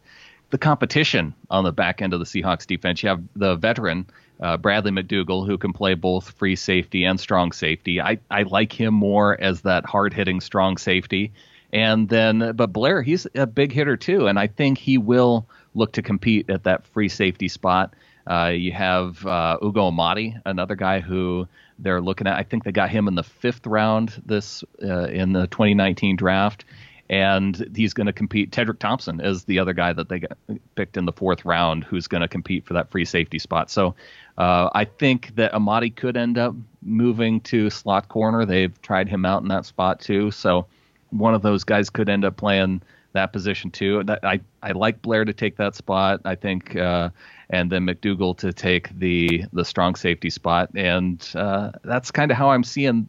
the 0.53 0.57
competition 0.59 1.33
on 1.49 1.63
the 1.63 1.71
back 1.71 1.99
end 1.99 2.13
of 2.13 2.19
the 2.19 2.27
Seahawks 2.27 2.67
defense. 2.67 3.01
You 3.01 3.09
have 3.09 3.23
the 3.35 3.55
veteran 3.55 4.05
uh, 4.39 4.55
Bradley 4.55 4.91
McDougald, 4.91 5.47
who 5.47 5.57
can 5.57 5.73
play 5.73 5.95
both 5.95 6.29
free 6.29 6.55
safety 6.55 7.05
and 7.05 7.19
strong 7.19 7.51
safety. 7.51 7.99
I, 7.99 8.19
I 8.29 8.43
like 8.43 8.71
him 8.71 8.93
more 8.93 9.35
as 9.41 9.61
that 9.61 9.83
hard 9.83 10.13
hitting 10.13 10.39
strong 10.39 10.77
safety. 10.77 11.33
And 11.73 12.07
then, 12.07 12.55
but 12.55 12.71
Blair, 12.71 13.01
he's 13.01 13.25
a 13.33 13.47
big 13.47 13.71
hitter 13.71 13.97
too, 13.97 14.27
and 14.27 14.37
I 14.37 14.45
think 14.45 14.77
he 14.77 14.99
will 14.99 15.47
look 15.73 15.91
to 15.93 16.03
compete 16.03 16.47
at 16.51 16.65
that 16.65 16.85
free 16.85 17.09
safety 17.09 17.47
spot. 17.47 17.95
Uh, 18.27 18.51
you 18.53 18.73
have 18.73 19.25
uh, 19.25 19.57
Ugo 19.59 19.87
Amadi, 19.87 20.39
another 20.45 20.75
guy 20.75 20.99
who 20.99 21.47
they're 21.79 21.99
looking 21.99 22.27
at. 22.27 22.37
I 22.37 22.43
think 22.43 22.63
they 22.63 22.71
got 22.71 22.91
him 22.91 23.07
in 23.07 23.15
the 23.15 23.23
fifth 23.23 23.65
round 23.65 24.21
this 24.23 24.63
uh, 24.83 25.05
in 25.05 25.33
the 25.33 25.47
2019 25.47 26.15
draft, 26.15 26.63
and 27.09 27.69
he's 27.75 27.93
going 27.93 28.07
to 28.07 28.13
compete. 28.13 28.51
Tedric 28.51 28.79
Thompson 28.79 29.19
is 29.19 29.43
the 29.43 29.59
other 29.59 29.73
guy 29.73 29.93
that 29.93 30.09
they 30.09 30.19
got 30.19 30.37
picked 30.75 30.97
in 30.97 31.05
the 31.05 31.11
fourth 31.11 31.45
round, 31.45 31.83
who's 31.83 32.07
going 32.07 32.21
to 32.21 32.27
compete 32.27 32.65
for 32.65 32.73
that 32.73 32.89
free 32.89 33.05
safety 33.05 33.39
spot. 33.39 33.69
So 33.69 33.95
uh, 34.37 34.69
I 34.73 34.85
think 34.85 35.35
that 35.35 35.53
Amadi 35.53 35.89
could 35.89 36.17
end 36.17 36.37
up 36.37 36.55
moving 36.81 37.41
to 37.41 37.69
slot 37.69 38.07
corner. 38.07 38.45
They've 38.45 38.81
tried 38.81 39.09
him 39.09 39.25
out 39.25 39.41
in 39.41 39.49
that 39.49 39.65
spot 39.65 39.99
too, 39.99 40.31
so 40.31 40.65
one 41.09 41.33
of 41.33 41.41
those 41.41 41.63
guys 41.63 41.89
could 41.89 42.09
end 42.09 42.25
up 42.25 42.37
playing 42.37 42.81
that 43.13 43.31
position 43.31 43.69
too. 43.69 44.03
I 44.23 44.39
I 44.63 44.71
like 44.71 45.01
Blair 45.01 45.23
to 45.23 45.33
take 45.33 45.57
that 45.57 45.75
spot. 45.75 46.21
I 46.25 46.35
think, 46.35 46.75
uh, 46.75 47.09
and 47.49 47.71
then 47.71 47.85
McDougald 47.85 48.37
to 48.39 48.51
take 48.51 48.97
the 48.97 49.45
the 49.53 49.63
strong 49.63 49.95
safety 49.95 50.31
spot, 50.31 50.71
and 50.75 51.23
uh, 51.35 51.71
that's 51.83 52.09
kind 52.09 52.31
of 52.31 52.37
how 52.37 52.49
I'm 52.49 52.63
seeing 52.63 53.07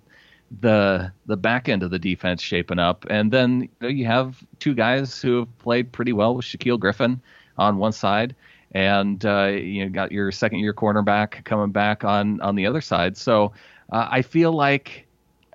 the 0.60 1.12
the 1.26 1.36
back 1.36 1.68
end 1.68 1.82
of 1.82 1.90
the 1.90 1.98
defense 1.98 2.42
shaping 2.42 2.78
up. 2.78 3.06
And 3.08 3.32
then 3.32 3.68
you, 3.80 4.06
have 4.06 4.42
two 4.58 4.74
guys 4.74 5.20
who 5.20 5.40
have 5.40 5.58
played 5.58 5.92
pretty 5.92 6.12
well 6.12 6.34
with 6.34 6.44
Shaquill 6.44 6.78
Griffin 6.78 7.20
on 7.58 7.78
one 7.78 7.92
side, 7.92 8.34
and 8.72 9.24
uh, 9.24 9.46
you 9.46 9.88
got 9.88 10.12
your 10.12 10.30
second 10.32 10.60
year 10.60 10.74
cornerback 10.74 11.44
coming 11.44 11.70
back 11.70 12.04
on 12.04 12.40
on 12.40 12.54
the 12.54 12.66
other 12.66 12.80
side. 12.80 13.16
So 13.16 13.52
uh, 13.92 14.08
I 14.10 14.22
feel 14.22 14.52
like 14.52 15.06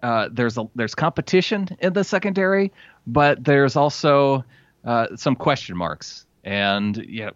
uh, 0.04 0.30
there's 0.32 0.58
a 0.58 0.67
there's 0.75 0.95
competition 0.95 1.69
in 1.80 1.93
the 1.93 2.04
secondary, 2.04 2.71
but 3.08 3.43
there's 3.43 3.75
also 3.75 4.43
uh, 4.86 5.08
some 5.15 5.36
question 5.36 5.78
marks, 5.78 6.25
and 6.43 6.97
yeah. 7.08 7.32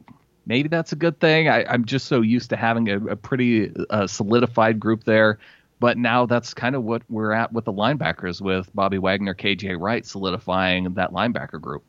Maybe 0.45 0.67
that's 0.67 0.91
a 0.91 0.97
good 0.97 1.21
thing. 1.21 1.47
I, 1.47 1.63
I'm 1.63 1.85
just 1.85 2.07
so 2.07 2.19
used 2.19 2.49
to 2.49 2.57
having 2.57 2.89
a, 2.89 2.97
a 3.05 3.15
pretty 3.15 3.71
uh, 3.89 4.07
solidified 4.07 4.77
group 4.77 5.05
there 5.05 5.39
but 5.83 5.97
now 5.97 6.25
that's 6.25 6.53
kind 6.53 6.77
of 6.77 6.83
what 6.85 7.01
we're 7.09 7.33
at 7.33 7.51
with 7.51 7.65
the 7.65 7.73
linebackers 7.73 8.39
with 8.39 8.73
Bobby 8.73 8.97
Wagner, 8.97 9.35
KJ 9.35 9.77
Wright 9.77 10.05
solidifying 10.05 10.93
that 10.93 11.11
linebacker 11.11 11.59
group. 11.59 11.83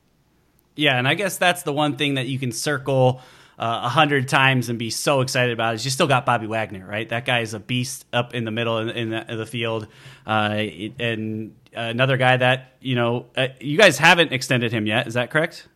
Yeah, 0.75 0.99
and 0.99 1.07
I 1.07 1.15
guess 1.15 1.37
that's 1.37 1.63
the 1.63 1.73
one 1.73 1.97
thing 1.97 2.15
that 2.15 2.27
you 2.27 2.41
can 2.41 2.51
circle 2.51 3.21
uh, 3.57 3.63
a 3.63 3.67
uh, 3.67 3.89
hundred 3.89 4.27
times 4.27 4.69
and 4.69 4.81
be 4.81 4.91
so 4.91 5.21
excited 5.21 5.53
about 5.53 5.77
is 5.77 5.85
you 5.85 5.93
still 5.93 6.09
got 6.09 6.27
Bobby 6.27 6.49
Wagner, 6.49 6.85
right? 6.85 7.09
That 7.09 7.25
guy 7.25 7.43
is 7.43 7.55
a 7.55 7.61
beast 7.61 8.05
up 8.13 8.35
in 8.35 8.45
the 8.45 8.51
middle 8.51 8.79
in, 8.79 8.89
in, 8.89 9.11
the, 9.11 9.31
in 9.31 9.39
the, 9.39 9.47
field, 9.47 9.87
uh, 10.27 10.57
and 10.99 11.55
another 11.73 12.17
guy 12.17 12.37
that 12.37 12.73
you 12.81 12.97
know 12.97 13.27
uh, 13.37 13.47
you 13.61 13.79
guys 13.79 13.97
haven't 13.97 14.33
extended 14.33 14.73
him 14.73 14.87
yet. 14.87 15.07
Is 15.07 15.15
that 15.15 15.31
correct? 15.31 15.69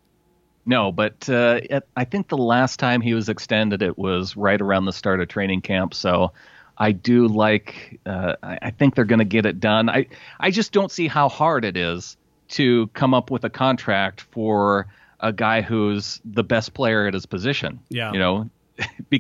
No, 0.67 0.91
but 0.91 1.29
uh, 1.29 1.61
I 1.97 2.05
think 2.05 2.27
the 2.27 2.37
last 2.37 2.81
time 2.81 3.01
he 3.01 3.15
was 3.15 3.29
extended, 3.29 3.81
it 3.81 3.97
was 3.97 4.37
right 4.37 4.61
around 4.61 4.87
the 4.87 4.93
start 4.93 5.21
of 5.21 5.29
training 5.29 5.61
camp. 5.61 5.95
So 5.95 6.33
I 6.79 6.93
do 6.93 7.27
like. 7.27 8.01
Uh, 8.07 8.37
I 8.43 8.71
think 8.71 8.95
they're 8.95 9.05
going 9.05 9.19
to 9.19 9.25
get 9.25 9.47
it 9.47 9.61
done. 9.61 9.91
I 9.91 10.07
I 10.39 10.51
just 10.51 10.73
don't 10.73 10.91
see 10.91 11.09
how 11.09 11.29
hard 11.29 11.65
it 11.65 11.77
is 11.77 12.17
to 12.51 12.87
come 12.89 13.15
up 13.15 13.31
with 13.31 13.45
a 13.45 13.51
contract 13.51 14.23
for 14.31 14.87
a 15.21 15.33
guy 15.33 15.61
who's 15.61 16.21
the 16.25 16.45
best 16.45 16.75
player 16.75 17.07
at 17.07 17.15
his 17.15 17.27
position. 17.27 17.81
Yeah, 17.89 18.13
you 18.13 18.19
know. 18.19 18.49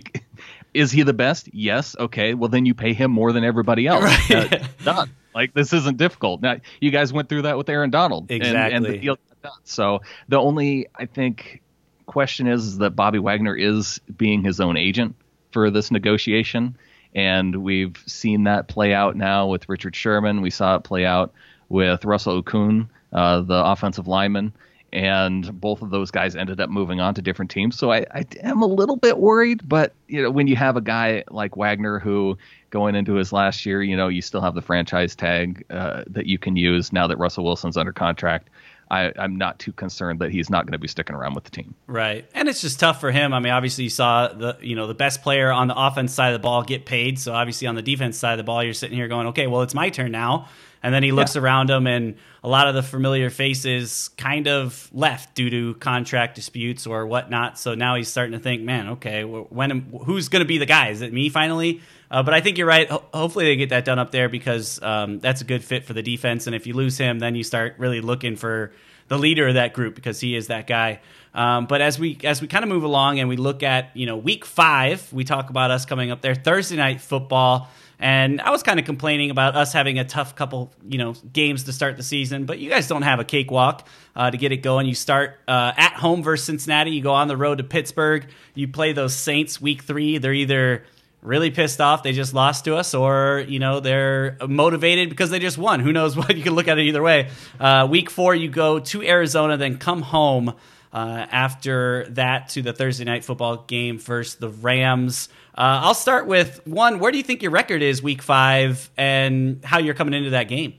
is 0.74 0.92
he 0.92 1.02
the 1.02 1.12
best? 1.12 1.52
Yes. 1.52 1.96
Okay. 1.98 2.34
Well, 2.34 2.48
then 2.48 2.64
you 2.64 2.74
pay 2.74 2.92
him 2.92 3.10
more 3.10 3.32
than 3.32 3.42
everybody 3.42 3.88
else. 3.88 4.04
Right. 4.04 4.54
Uh, 4.54 4.66
done. 4.84 5.10
Like 5.34 5.52
this 5.52 5.72
isn't 5.72 5.98
difficult. 5.98 6.40
Now 6.40 6.58
you 6.80 6.90
guys 6.90 7.12
went 7.12 7.28
through 7.28 7.42
that 7.42 7.56
with 7.56 7.68
Aaron 7.68 7.90
Donald. 7.90 8.30
Exactly. 8.30 8.76
And, 8.76 8.86
and 8.86 8.94
the 8.94 8.98
deal 8.98 9.18
done. 9.42 9.52
So 9.64 10.00
the 10.28 10.38
only 10.38 10.88
I 10.94 11.06
think 11.06 11.62
question 12.06 12.46
is, 12.46 12.66
is 12.66 12.78
that 12.78 12.90
Bobby 12.90 13.18
Wagner 13.18 13.54
is 13.54 14.00
being 14.16 14.42
his 14.42 14.60
own 14.60 14.76
agent 14.76 15.14
for 15.52 15.70
this 15.70 15.90
negotiation 15.90 16.76
and 17.14 17.56
we've 17.56 17.96
seen 18.06 18.44
that 18.44 18.68
play 18.68 18.94
out 18.94 19.16
now 19.16 19.46
with 19.46 19.68
Richard 19.68 19.96
Sherman. 19.96 20.40
We 20.40 20.50
saw 20.50 20.76
it 20.76 20.84
play 20.84 21.04
out 21.04 21.32
with 21.68 22.04
Russell 22.04 22.42
Okung, 22.42 22.88
uh, 23.12 23.40
the 23.40 23.64
offensive 23.64 24.06
lineman, 24.06 24.52
and 24.92 25.60
both 25.60 25.82
of 25.82 25.90
those 25.90 26.10
guys 26.10 26.34
ended 26.34 26.60
up 26.60 26.70
moving 26.70 27.00
on 27.00 27.14
to 27.14 27.22
different 27.22 27.50
teams. 27.50 27.78
So 27.78 27.92
I, 27.92 28.06
I 28.14 28.24
am 28.42 28.62
a 28.62 28.66
little 28.66 28.96
bit 28.96 29.18
worried, 29.18 29.68
but 29.68 29.92
you 30.06 30.22
know 30.22 30.30
when 30.30 30.46
you 30.46 30.56
have 30.56 30.76
a 30.76 30.80
guy 30.80 31.24
like 31.30 31.56
Wagner 31.56 31.98
who 31.98 32.38
going 32.70 32.94
into 32.94 33.14
his 33.14 33.32
last 33.32 33.66
year, 33.66 33.82
you 33.82 33.96
know 33.96 34.08
you 34.08 34.22
still 34.22 34.40
have 34.40 34.54
the 34.54 34.62
franchise 34.62 35.14
tag 35.14 35.64
uh, 35.70 36.04
that 36.06 36.26
you 36.26 36.38
can 36.38 36.56
use 36.56 36.92
now 36.92 37.06
that 37.06 37.18
Russell 37.18 37.44
Wilson's 37.44 37.76
under 37.76 37.92
contract. 37.92 38.48
I, 38.90 39.12
am 39.16 39.36
not 39.36 39.58
too 39.58 39.72
concerned 39.72 40.20
that 40.20 40.30
he's 40.30 40.48
not 40.50 40.66
going 40.66 40.72
to 40.72 40.78
be 40.78 40.88
sticking 40.88 41.14
around 41.14 41.34
with 41.34 41.44
the 41.44 41.50
team. 41.50 41.74
Right, 41.86 42.28
and 42.34 42.48
it's 42.48 42.60
just 42.60 42.80
tough 42.80 43.00
for 43.00 43.10
him. 43.10 43.32
I 43.32 43.40
mean, 43.40 43.52
obviously 43.52 43.84
you 43.84 43.90
saw 43.90 44.28
the 44.28 44.56
you 44.60 44.74
know 44.74 44.86
the 44.86 44.94
best 44.94 45.22
player 45.22 45.50
on 45.50 45.68
the 45.68 45.76
offense 45.76 46.12
side 46.14 46.28
of 46.28 46.40
the 46.40 46.42
ball 46.42 46.62
get 46.62 46.86
paid. 46.86 47.18
So 47.18 47.34
obviously 47.34 47.66
on 47.66 47.74
the 47.74 47.82
defense 47.82 48.16
side 48.16 48.32
of 48.32 48.38
the 48.38 48.44
ball, 48.44 48.62
you're 48.62 48.74
sitting 48.74 48.96
here 48.96 49.08
going, 49.08 49.28
okay, 49.28 49.46
well 49.46 49.62
it's 49.62 49.74
my 49.74 49.90
turn 49.90 50.12
now. 50.12 50.48
And 50.82 50.94
then 50.94 51.02
he 51.02 51.12
looks 51.12 51.34
yeah. 51.34 51.42
around 51.42 51.70
him, 51.70 51.86
and 51.86 52.16
a 52.42 52.48
lot 52.48 52.68
of 52.68 52.74
the 52.74 52.82
familiar 52.82 53.30
faces 53.30 54.10
kind 54.16 54.46
of 54.46 54.88
left 54.92 55.34
due 55.34 55.50
to 55.50 55.74
contract 55.74 56.36
disputes 56.36 56.86
or 56.86 57.06
whatnot. 57.06 57.58
So 57.58 57.74
now 57.74 57.96
he's 57.96 58.08
starting 58.08 58.32
to 58.32 58.38
think, 58.38 58.62
man, 58.62 58.88
okay, 58.90 59.24
when 59.24 59.70
who's 60.04 60.28
going 60.28 60.40
to 60.40 60.46
be 60.46 60.58
the 60.58 60.66
guy? 60.66 60.88
Is 60.88 61.02
it 61.02 61.12
me 61.12 61.28
finally? 61.30 61.80
Uh, 62.10 62.22
but 62.22 62.34
I 62.34 62.40
think 62.40 62.58
you're 62.58 62.66
right. 62.66 62.88
Ho- 62.88 63.04
hopefully 63.12 63.46
they 63.46 63.56
get 63.56 63.70
that 63.70 63.84
done 63.84 63.98
up 63.98 64.12
there 64.12 64.28
because 64.28 64.80
um, 64.82 65.18
that's 65.18 65.40
a 65.40 65.44
good 65.44 65.64
fit 65.64 65.84
for 65.84 65.92
the 65.92 66.02
defense. 66.02 66.46
And 66.46 66.54
if 66.54 66.66
you 66.66 66.74
lose 66.74 66.96
him, 66.96 67.18
then 67.18 67.34
you 67.34 67.42
start 67.42 67.74
really 67.78 68.00
looking 68.00 68.36
for 68.36 68.72
the 69.08 69.18
leader 69.18 69.48
of 69.48 69.54
that 69.54 69.72
group 69.72 69.94
because 69.94 70.20
he 70.20 70.36
is 70.36 70.46
that 70.46 70.66
guy. 70.66 71.00
Um, 71.34 71.66
but 71.66 71.80
as 71.80 71.98
we 71.98 72.18
as 72.24 72.40
we 72.40 72.48
kind 72.48 72.62
of 72.62 72.68
move 72.68 72.84
along 72.84 73.20
and 73.20 73.28
we 73.28 73.36
look 73.36 73.62
at 73.62 73.96
you 73.96 74.06
know 74.06 74.16
week 74.16 74.44
five, 74.44 75.12
we 75.12 75.24
talk 75.24 75.50
about 75.50 75.70
us 75.70 75.84
coming 75.84 76.10
up 76.10 76.20
there 76.20 76.34
Thursday 76.34 76.76
night 76.76 77.00
football. 77.00 77.68
And 78.00 78.40
I 78.40 78.50
was 78.50 78.62
kind 78.62 78.78
of 78.78 78.86
complaining 78.86 79.30
about 79.30 79.56
us 79.56 79.72
having 79.72 79.98
a 79.98 80.04
tough 80.04 80.36
couple, 80.36 80.72
you 80.88 80.98
know, 80.98 81.14
games 81.32 81.64
to 81.64 81.72
start 81.72 81.96
the 81.96 82.02
season. 82.02 82.44
But 82.44 82.58
you 82.58 82.70
guys 82.70 82.86
don't 82.86 83.02
have 83.02 83.18
a 83.18 83.24
cakewalk 83.24 83.88
uh, 84.14 84.30
to 84.30 84.36
get 84.36 84.52
it 84.52 84.58
going. 84.58 84.86
You 84.86 84.94
start 84.94 85.40
uh, 85.48 85.72
at 85.76 85.94
home 85.94 86.22
versus 86.22 86.46
Cincinnati. 86.46 86.92
You 86.92 87.02
go 87.02 87.12
on 87.12 87.26
the 87.26 87.36
road 87.36 87.58
to 87.58 87.64
Pittsburgh. 87.64 88.26
You 88.54 88.68
play 88.68 88.92
those 88.92 89.14
Saints 89.14 89.60
week 89.60 89.82
three. 89.82 90.18
They're 90.18 90.32
either 90.32 90.84
really 91.20 91.50
pissed 91.50 91.80
off 91.80 92.04
they 92.04 92.12
just 92.12 92.32
lost 92.32 92.64
to 92.64 92.76
us 92.76 92.94
or 92.94 93.44
you 93.48 93.58
know 93.58 93.80
they're 93.80 94.36
motivated 94.46 95.10
because 95.10 95.30
they 95.30 95.40
just 95.40 95.58
won 95.58 95.80
who 95.80 95.92
knows 95.92 96.16
what 96.16 96.36
you 96.36 96.44
can 96.44 96.54
look 96.54 96.68
at 96.68 96.78
it 96.78 96.82
either 96.82 97.02
way 97.02 97.28
uh, 97.58 97.86
week 97.90 98.08
four 98.08 98.36
you 98.36 98.48
go 98.48 98.78
to 98.78 99.02
arizona 99.02 99.56
then 99.56 99.78
come 99.78 100.00
home 100.00 100.54
uh, 100.92 101.26
after 101.30 102.06
that 102.10 102.48
to 102.50 102.62
the 102.62 102.72
thursday 102.72 103.04
night 103.04 103.24
football 103.24 103.64
game 103.66 103.98
versus 103.98 104.36
the 104.36 104.48
rams. 104.48 105.28
Uh, 105.56 105.80
i'll 105.82 105.94
start 105.94 106.26
with 106.26 106.64
one. 106.66 106.98
Where 106.98 107.10
do 107.12 107.18
you 107.18 107.24
think 107.24 107.42
your 107.42 107.50
record 107.50 107.82
is 107.82 108.02
week 108.02 108.22
five 108.22 108.90
and 108.96 109.64
how 109.64 109.78
you're 109.78 109.94
coming 109.94 110.14
into 110.14 110.30
that 110.30 110.44
game? 110.44 110.74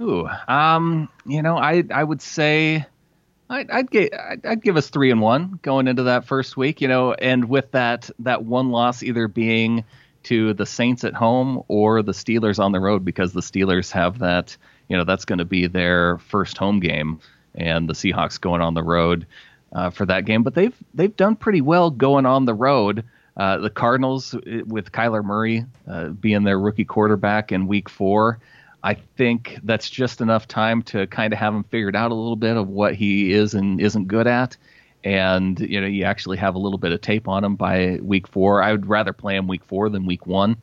Ooh, 0.00 0.28
um, 0.48 1.08
you 1.26 1.42
know, 1.42 1.58
I 1.58 1.84
I 1.92 2.04
would 2.04 2.22
say 2.22 2.86
I'd, 3.50 3.68
I'd, 3.70 3.90
get, 3.90 4.14
I'd 4.44 4.62
give 4.62 4.76
us 4.76 4.90
three 4.90 5.10
and 5.10 5.20
one 5.20 5.58
going 5.62 5.88
into 5.88 6.04
that 6.04 6.24
first 6.24 6.56
week, 6.56 6.80
you 6.80 6.86
know, 6.86 7.14
and 7.14 7.48
with 7.48 7.72
that 7.72 8.08
that 8.20 8.44
one 8.44 8.70
loss 8.70 9.02
either 9.02 9.26
being 9.26 9.84
to 10.22 10.54
the 10.54 10.66
Saints 10.66 11.02
at 11.02 11.14
home 11.14 11.62
or 11.66 12.02
the 12.02 12.12
Steelers 12.12 12.62
on 12.62 12.72
the 12.72 12.78
road 12.78 13.04
because 13.04 13.32
the 13.32 13.40
Steelers 13.40 13.90
have 13.90 14.20
that, 14.20 14.56
you 14.88 14.96
know, 14.96 15.02
that's 15.04 15.24
going 15.24 15.38
to 15.40 15.44
be 15.44 15.66
their 15.66 16.18
first 16.18 16.58
home 16.58 16.78
game, 16.78 17.18
and 17.56 17.88
the 17.88 17.94
Seahawks 17.94 18.40
going 18.40 18.60
on 18.60 18.74
the 18.74 18.84
road 18.84 19.26
uh, 19.72 19.90
for 19.90 20.06
that 20.06 20.24
game. 20.24 20.42
But 20.42 20.54
they've 20.54 20.76
they've 20.94 21.14
done 21.16 21.36
pretty 21.36 21.60
well 21.60 21.90
going 21.90 22.26
on 22.26 22.44
the 22.44 22.54
road. 22.54 23.04
Uh, 23.36 23.58
the 23.58 23.70
Cardinals 23.70 24.34
with 24.66 24.92
Kyler 24.92 25.24
Murray 25.24 25.64
uh, 25.88 26.08
being 26.08 26.44
their 26.44 26.58
rookie 26.58 26.84
quarterback 26.84 27.52
in 27.52 27.66
Week 27.66 27.88
Four. 27.88 28.38
I 28.82 28.94
think 28.94 29.58
that's 29.62 29.90
just 29.90 30.20
enough 30.20 30.48
time 30.48 30.82
to 30.84 31.06
kind 31.06 31.32
of 31.32 31.38
have 31.38 31.54
him 31.54 31.64
figured 31.64 31.94
out 31.94 32.10
a 32.10 32.14
little 32.14 32.36
bit 32.36 32.56
of 32.56 32.68
what 32.68 32.94
he 32.94 33.32
is 33.32 33.54
and 33.54 33.80
isn't 33.80 34.08
good 34.08 34.26
at. 34.26 34.56
And 35.04 35.58
you 35.58 35.80
know, 35.80 35.86
you 35.86 36.04
actually 36.04 36.38
have 36.38 36.54
a 36.54 36.58
little 36.58 36.78
bit 36.78 36.92
of 36.92 37.00
tape 37.00 37.28
on 37.28 37.44
him 37.44 37.56
by 37.56 37.98
week 38.02 38.26
four. 38.26 38.62
I 38.62 38.72
would 38.72 38.86
rather 38.86 39.12
play 39.12 39.36
him 39.36 39.46
week 39.46 39.64
four 39.64 39.88
than 39.88 40.06
week 40.06 40.26
one. 40.26 40.56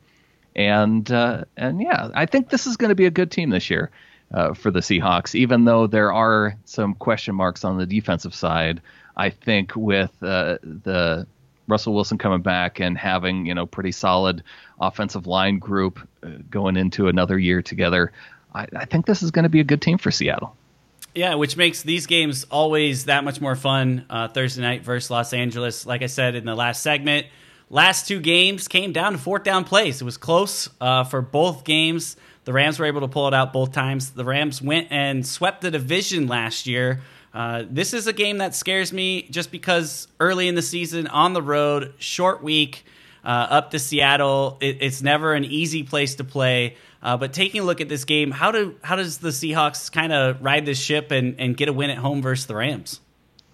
And 0.54 1.10
uh, 1.10 1.44
and 1.56 1.80
yeah, 1.80 2.10
I 2.14 2.26
think 2.26 2.50
this 2.50 2.66
is 2.66 2.76
going 2.76 2.90
to 2.90 2.94
be 2.94 3.06
a 3.06 3.10
good 3.10 3.30
team 3.30 3.50
this 3.50 3.70
year 3.70 3.90
uh, 4.32 4.54
for 4.54 4.70
the 4.70 4.80
Seahawks. 4.80 5.34
Even 5.34 5.64
though 5.64 5.86
there 5.86 6.12
are 6.12 6.56
some 6.64 6.94
question 6.94 7.34
marks 7.34 7.64
on 7.64 7.78
the 7.78 7.86
defensive 7.86 8.34
side, 8.34 8.80
I 9.18 9.30
think 9.30 9.74
with 9.74 10.12
uh, 10.22 10.58
the 10.62 11.26
Russell 11.66 11.94
Wilson 11.94 12.16
coming 12.16 12.40
back 12.40 12.80
and 12.80 12.96
having 12.96 13.44
you 13.44 13.54
know 13.54 13.66
pretty 13.66 13.92
solid 13.92 14.42
offensive 14.80 15.26
line 15.26 15.58
group 15.58 16.00
uh, 16.22 16.28
going 16.48 16.76
into 16.76 17.08
another 17.08 17.38
year 17.38 17.60
together, 17.60 18.12
I, 18.54 18.66
I 18.74 18.84
think 18.86 19.06
this 19.06 19.22
is 19.22 19.30
going 19.30 19.42
to 19.42 19.48
be 19.48 19.60
a 19.60 19.64
good 19.64 19.82
team 19.82 19.98
for 19.98 20.10
Seattle. 20.10 20.56
Yeah, 21.14 21.34
which 21.34 21.56
makes 21.56 21.82
these 21.82 22.06
games 22.06 22.44
always 22.50 23.06
that 23.06 23.24
much 23.24 23.40
more 23.40 23.56
fun. 23.56 24.06
Uh, 24.08 24.28
Thursday 24.28 24.62
night 24.62 24.84
versus 24.84 25.10
Los 25.10 25.32
Angeles. 25.32 25.84
Like 25.84 26.02
I 26.02 26.06
said 26.06 26.34
in 26.36 26.44
the 26.44 26.54
last 26.54 26.82
segment, 26.82 27.26
last 27.70 28.06
two 28.06 28.20
games 28.20 28.68
came 28.68 28.92
down 28.92 29.12
to 29.12 29.18
fourth 29.18 29.42
down 29.42 29.64
plays. 29.64 30.00
It 30.00 30.04
was 30.04 30.16
close 30.16 30.68
uh, 30.80 31.04
for 31.04 31.20
both 31.20 31.64
games. 31.64 32.16
The 32.44 32.52
Rams 32.52 32.78
were 32.78 32.86
able 32.86 33.00
to 33.02 33.08
pull 33.08 33.26
it 33.26 33.34
out 33.34 33.52
both 33.52 33.72
times. 33.72 34.10
The 34.10 34.24
Rams 34.24 34.62
went 34.62 34.88
and 34.90 35.26
swept 35.26 35.60
the 35.60 35.70
division 35.70 36.28
last 36.28 36.66
year. 36.66 37.00
Uh, 37.32 37.64
this 37.68 37.92
is 37.92 38.06
a 38.06 38.12
game 38.12 38.38
that 38.38 38.54
scares 38.54 38.92
me 38.92 39.22
just 39.30 39.50
because 39.50 40.08
early 40.18 40.48
in 40.48 40.54
the 40.54 40.62
season, 40.62 41.06
on 41.06 41.32
the 41.32 41.42
road, 41.42 41.94
short 41.98 42.42
week, 42.42 42.84
uh, 43.24 43.28
up 43.28 43.70
to 43.72 43.78
Seattle, 43.78 44.56
it, 44.60 44.78
it's 44.80 45.02
never 45.02 45.34
an 45.34 45.44
easy 45.44 45.82
place 45.82 46.14
to 46.16 46.24
play. 46.24 46.76
Uh, 47.02 47.16
but 47.16 47.32
taking 47.32 47.60
a 47.60 47.64
look 47.64 47.80
at 47.80 47.88
this 47.88 48.04
game, 48.04 48.30
how 48.30 48.50
do 48.50 48.76
how 48.82 48.96
does 48.96 49.18
the 49.18 49.28
Seahawks 49.28 49.92
kind 49.92 50.12
of 50.12 50.42
ride 50.42 50.66
this 50.66 50.80
ship 50.80 51.10
and, 51.10 51.38
and 51.38 51.56
get 51.56 51.68
a 51.68 51.72
win 51.72 51.90
at 51.90 51.98
home 51.98 52.22
versus 52.22 52.46
the 52.46 52.56
Rams? 52.56 53.00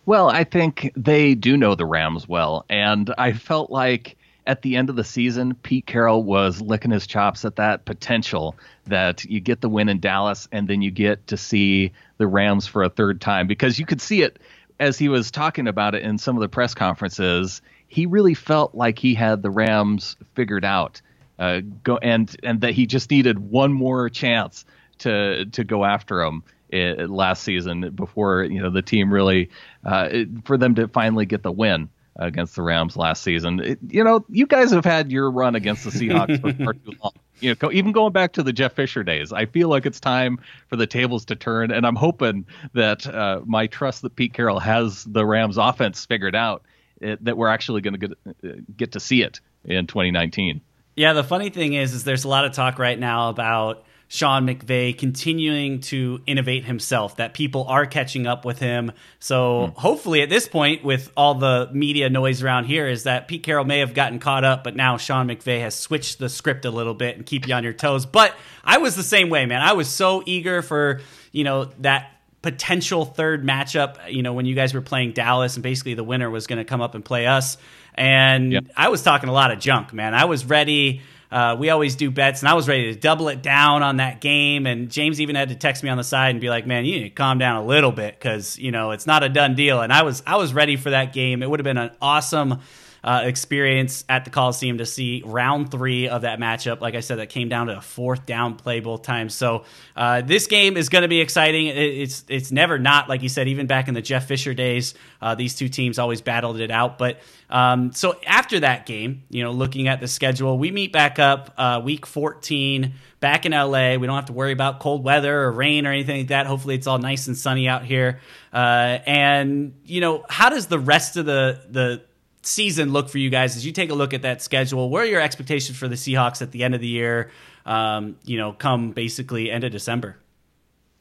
Well, 0.07 0.29
I 0.29 0.45
think 0.45 0.93
they 0.97 1.35
do 1.35 1.57
know 1.57 1.75
the 1.75 1.87
Rams 1.87 2.29
well, 2.29 2.65
and 2.69 3.13
I 3.17 3.33
felt 3.33 3.71
like 3.71 4.17
at 4.47 4.63
the 4.63 4.77
end 4.77 4.91
of 4.91 4.97
the 4.97 5.05
season, 5.05 5.55
Pete 5.55 5.87
Carroll 5.87 6.23
was 6.23 6.61
licking 6.61 6.91
his 6.91 7.07
chops 7.07 7.45
at 7.45 7.57
that 7.57 7.85
potential 7.85 8.57
that 8.87 9.25
you 9.25 9.41
get 9.41 9.61
the 9.61 9.69
win 9.69 9.89
in 9.89 10.01
Dallas 10.01 10.49
and 10.53 10.69
then 10.69 10.83
you 10.83 10.91
get 10.91 11.27
to 11.29 11.37
see 11.37 11.93
the 12.19 12.27
Rams 12.27 12.67
for 12.67 12.83
a 12.83 12.91
third 12.91 13.21
time 13.21 13.47
because 13.47 13.79
you 13.79 13.87
could 13.87 14.01
see 14.01 14.23
it 14.23 14.39
as 14.79 14.99
he 14.99 15.09
was 15.09 15.31
talking 15.31 15.67
about 15.67 15.95
it 15.95 16.03
in 16.03 16.19
some 16.19 16.37
of 16.37 16.43
the 16.43 16.49
press 16.49 16.75
conferences. 16.75 17.63
He 17.89 18.07
really 18.07 18.35
felt 18.35 18.75
like 18.75 18.99
he 18.99 19.15
had 19.15 19.43
the 19.43 19.51
Rams 19.51 20.17
figured 20.35 20.65
out, 20.65 21.01
uh, 21.39 21.61
go 21.83 21.97
and 21.97 22.35
and 22.43 22.61
that 22.61 22.75
he 22.75 22.87
just 22.87 23.11
needed 23.11 23.39
one 23.39 23.73
more 23.73 24.09
chance 24.09 24.65
to 24.99 25.47
to 25.47 25.65
go 25.65 25.85
after 25.85 26.23
them 26.23 26.45
eh, 26.73 27.07
last 27.09 27.43
season 27.43 27.91
before 27.95 28.45
you 28.45 28.63
know 28.63 28.71
the 28.71 28.83
team 28.83 29.13
really 29.13 29.51
uh, 29.85 30.09
for 30.45 30.57
them 30.57 30.75
to 30.77 30.89
finally 30.89 31.27
get 31.27 31.43
the 31.43 31.53
win 31.53 31.89
against 32.17 32.57
the 32.57 32.63
Rams 32.63 32.97
last 32.97 33.23
season. 33.23 33.61
It, 33.61 33.79
you 33.89 34.05
know, 34.05 34.25
you 34.29 34.47
guys 34.47 34.71
have 34.71 34.85
had 34.85 35.11
your 35.11 35.31
run 35.31 35.55
against 35.55 35.85
the 35.85 35.91
Seahawks 35.91 36.41
for 36.41 36.53
far 36.65 36.73
too 36.85 36.93
long. 37.03 37.13
You 37.41 37.57
know, 37.61 37.73
even 37.73 37.93
going 37.93 38.13
back 38.13 38.33
to 38.35 38.43
the 38.43 38.53
Jeff 38.53 38.75
Fisher 38.75 39.03
days, 39.03 39.33
I 39.33 39.47
feel 39.47 39.69
like 39.69 39.87
it's 39.87 40.01
time 40.01 40.39
for 40.69 40.77
the 40.77 40.87
tables 40.87 41.25
to 41.27 41.37
turn, 41.37 41.71
and 41.71 41.87
I'm 41.87 41.97
hoping 41.97 42.47
that 42.75 43.07
uh, 43.07 43.41
my 43.45 43.67
trust 43.67 44.03
that 44.03 44.15
Pete 44.17 44.33
Carroll 44.33 44.61
has 44.61 45.05
the 45.05 45.27
Rams 45.27 45.59
offense 45.59 46.07
figured 46.07 46.37
out, 46.37 46.63
it, 47.01 47.25
that 47.25 47.37
we're 47.37 47.49
actually 47.49 47.81
going 47.81 47.99
to 47.99 48.09
get 48.09 48.19
uh, 48.27 48.49
get 48.77 48.93
to 48.93 49.01
see 49.01 49.23
it 49.23 49.41
in 49.65 49.87
2019. 49.87 50.61
Yeah, 50.97 51.13
the 51.13 51.25
funny 51.25 51.51
thing 51.51 51.75
is, 51.75 51.93
is 51.93 52.05
there's 52.05 52.25
a 52.25 52.29
lot 52.29 52.45
of 52.45 52.53
talk 52.53 52.79
right 52.79 52.99
now 52.99 53.29
about 53.29 53.85
Sean 54.09 54.47
McVay 54.47 54.97
continuing 54.97 55.81
to 55.81 56.21
innovate 56.27 56.65
himself, 56.65 57.17
that 57.17 57.35
people 57.35 57.65
are 57.65 57.87
catching 57.87 58.27
up 58.27 58.45
with 58.45 58.59
him. 58.59 58.93
So 59.19 59.69
mm. 59.69 59.75
hopefully 59.75 60.23
at 60.23 60.29
this 60.29 60.47
point, 60.47 60.85
with 60.85 61.11
all 61.17 61.35
the 61.35 61.69
media 61.73 62.09
noise 62.11 62.43
around 62.43 62.67
here, 62.67 62.87
is 62.87 63.05
that 63.05 63.29
Pete 63.29 63.43
Carroll 63.43 63.65
may 63.65 63.81
have 63.81 63.95
gotten 63.95 64.19
caught 64.19 64.45
up, 64.45 64.63
but 64.63 64.77
now 64.77 64.97
Sean 64.97 65.29
McVay 65.29 65.61
has 65.61 65.75
switched 65.75 66.19
the 66.19 66.29
script 66.29 66.65
a 66.65 66.71
little 66.71 66.95
bit 66.95 67.17
and 67.17 67.27
keep 67.27 67.49
you 67.49 67.55
on 67.55 67.65
your 67.65 67.73
toes. 67.73 68.07
But 68.07 68.35
I 68.63 68.79
was 68.79 68.95
the 68.95 69.03
same 69.03 69.31
way, 69.31 69.47
man. 69.47 69.63
I 69.63 69.73
was 69.73 69.89
so 69.89 70.23
eager 70.27 70.63
for, 70.63 71.01
you 71.33 71.45
know, 71.45 71.65
that 71.81 72.11
potential 72.43 73.07
third 73.07 73.43
matchup, 73.43 74.13
you 74.13 74.23
know, 74.23 74.35
when 74.35 74.45
you 74.45 74.55
guys 74.55 74.75
were 74.75 74.83
playing 74.83 75.13
Dallas 75.13 75.57
and 75.57 75.63
basically 75.63 75.95
the 75.95 76.05
winner 76.05 76.29
was 76.29 76.47
going 76.47 76.59
to 76.59 76.65
come 76.65 76.83
up 76.83 76.95
and 76.95 77.03
play 77.03 77.27
us. 77.27 77.57
And 77.95 78.53
yep. 78.53 78.65
I 78.77 78.91
was 78.91 79.03
talking 79.03 79.31
a 79.31 79.33
lot 79.33 79.51
of 79.51 79.59
junk, 79.61 79.95
man. 79.95 80.13
I 80.13 80.27
was 80.27 80.45
ready 80.45 81.01
uh, 81.35 81.57
we 81.57 81.71
always 81.71 81.97
do 81.97 82.13
bets, 82.13 82.43
and 82.43 82.49
I 82.49 82.55
was 82.55 82.69
ready 82.69 82.95
to 82.95 82.99
double 82.99 83.29
it 83.29 83.43
down 83.43 83.83
on 83.83 83.97
that 83.97 84.21
game. 84.21 84.69
And 84.69 84.89
James 84.89 85.21
even 85.21 85.35
had 85.35 85.49
to 85.49 85.57
text 85.57 85.83
me 85.83 85.89
on 85.89 85.97
the 85.97 86.05
side 86.05 86.31
and 86.31 86.41
be 86.41 86.49
like, 86.49 86.65
"Man, 86.65 86.85
you 86.85 86.97
need 86.97 87.03
to 87.03 87.11
calm 87.11 87.39
down 87.39 87.57
a 87.57 87.67
little 87.67 87.91
bit 87.91 88.15
because 88.17 88.57
you 88.57 88.71
know 88.71 88.93
it's 88.93 89.05
not 89.05 89.25
a 89.25 89.29
done 89.29 89.57
deal." 89.57 89.81
And 89.81 89.93
I 89.93 90.03
was 90.03 90.23
I 90.29 90.37
was 90.37 90.55
ready 90.55 90.77
for 90.77 90.91
that 90.91 91.13
game. 91.13 91.43
It 91.43 91.51
would 91.51 91.59
have 91.59 91.65
been 91.65 91.77
an 91.77 91.91
awesome 92.01 92.61
uh, 93.05 93.21
experience 93.25 94.03
at 94.09 94.25
the 94.25 94.31
Coliseum 94.31 94.79
to 94.79 94.87
see 94.87 95.23
round 95.27 95.71
three 95.71 96.09
of 96.09 96.23
that 96.23 96.39
matchup. 96.41 96.81
Like 96.81 96.95
I 96.95 97.01
said, 97.01 97.19
that 97.19 97.29
came 97.29 97.51
down 97.51 97.67
to 97.67 97.77
a 97.77 97.81
fourth 97.83 98.25
down 98.25 98.55
play 98.55 98.81
both 98.81 99.03
times. 99.03 99.35
So 99.35 99.65
uh, 99.95 100.23
this 100.23 100.47
game 100.47 100.79
is 100.79 100.89
going 100.89 101.03
to 101.03 101.09
be 101.09 101.21
exciting. 101.21 101.67
It's 101.67 102.25
it's 102.29 102.51
never 102.51 102.79
not 102.79 103.11
like 103.11 103.23
you 103.23 103.29
said. 103.29 103.47
Even 103.49 103.67
back 103.67 103.89
in 103.89 103.95
the 103.95 104.01
Jeff 104.01 104.27
Fisher 104.27 104.55
days, 104.55 104.95
uh, 105.21 105.35
these 105.35 105.55
two 105.55 105.69
teams 105.69 105.99
always 105.99 106.23
battled 106.23 106.59
it 106.61 106.71
out. 106.71 106.97
But 106.97 107.19
um, 107.51 107.93
so 107.93 108.19
after 108.27 108.61
that 108.61 108.87
game, 108.87 109.25
you 109.29 109.45
know, 109.45 109.53
looking 109.53 109.87
at 109.87 110.01
the 110.01 110.09
schedule, 110.09 110.57
we 110.57 110.71
meet 110.71 110.91
back 110.91 111.19
up 111.19 111.53
uh, 111.59 111.83
week 111.85 112.07
14 112.07 112.95
back 113.21 113.45
in 113.45 113.53
LA. 113.53 113.97
We 113.97 114.07
don't 114.07 114.17
have 114.17 114.27
to 114.27 114.33
worry 114.33 114.53
about 114.53 114.81
cold 114.81 115.05
weather 115.05 115.43
or 115.43 115.53
rain 115.53 115.87
or 115.87 115.93
anything 115.93 116.21
like 116.21 116.29
that. 116.29 116.47
Hopefully, 116.47 116.75
it's 116.75 116.87
all 116.87 116.99
nice 116.99 117.27
and 117.27 117.37
sunny 117.37 117.69
out 117.69 117.85
here. 117.85 118.21
Uh, 118.51 118.99
and 119.05 119.75
you 119.85 120.01
know, 120.01 120.25
how 120.31 120.49
does 120.49 120.69
the 120.69 120.79
rest 120.79 121.19
of 121.19 121.27
the 121.27 121.61
the 121.69 122.03
season 122.47 122.93
look 122.93 123.09
for 123.09 123.19
you 123.19 123.31
guys 123.31 123.57
as 123.57 123.65
you 123.65 123.73
take 123.73 123.91
a 123.91 123.95
look 123.95 124.15
at 124.15 124.23
that 124.23 124.43
schedule? 124.43 124.91
What 124.91 125.03
are 125.03 125.07
your 125.07 125.21
expectations 125.21 125.79
for 125.79 125.89
the 125.89 125.97
Seahawks 125.97 126.43
at 126.43 126.53
the 126.53 126.65
end 126.65 126.75
of 126.75 126.81
the 126.81 126.89
year? 126.89 127.31
Um, 127.67 128.17
you 128.25 128.39
know, 128.39 128.53
come 128.53 128.91
basically 128.91 129.51
end 129.51 129.65
of 129.65 129.73
December. 129.73 130.17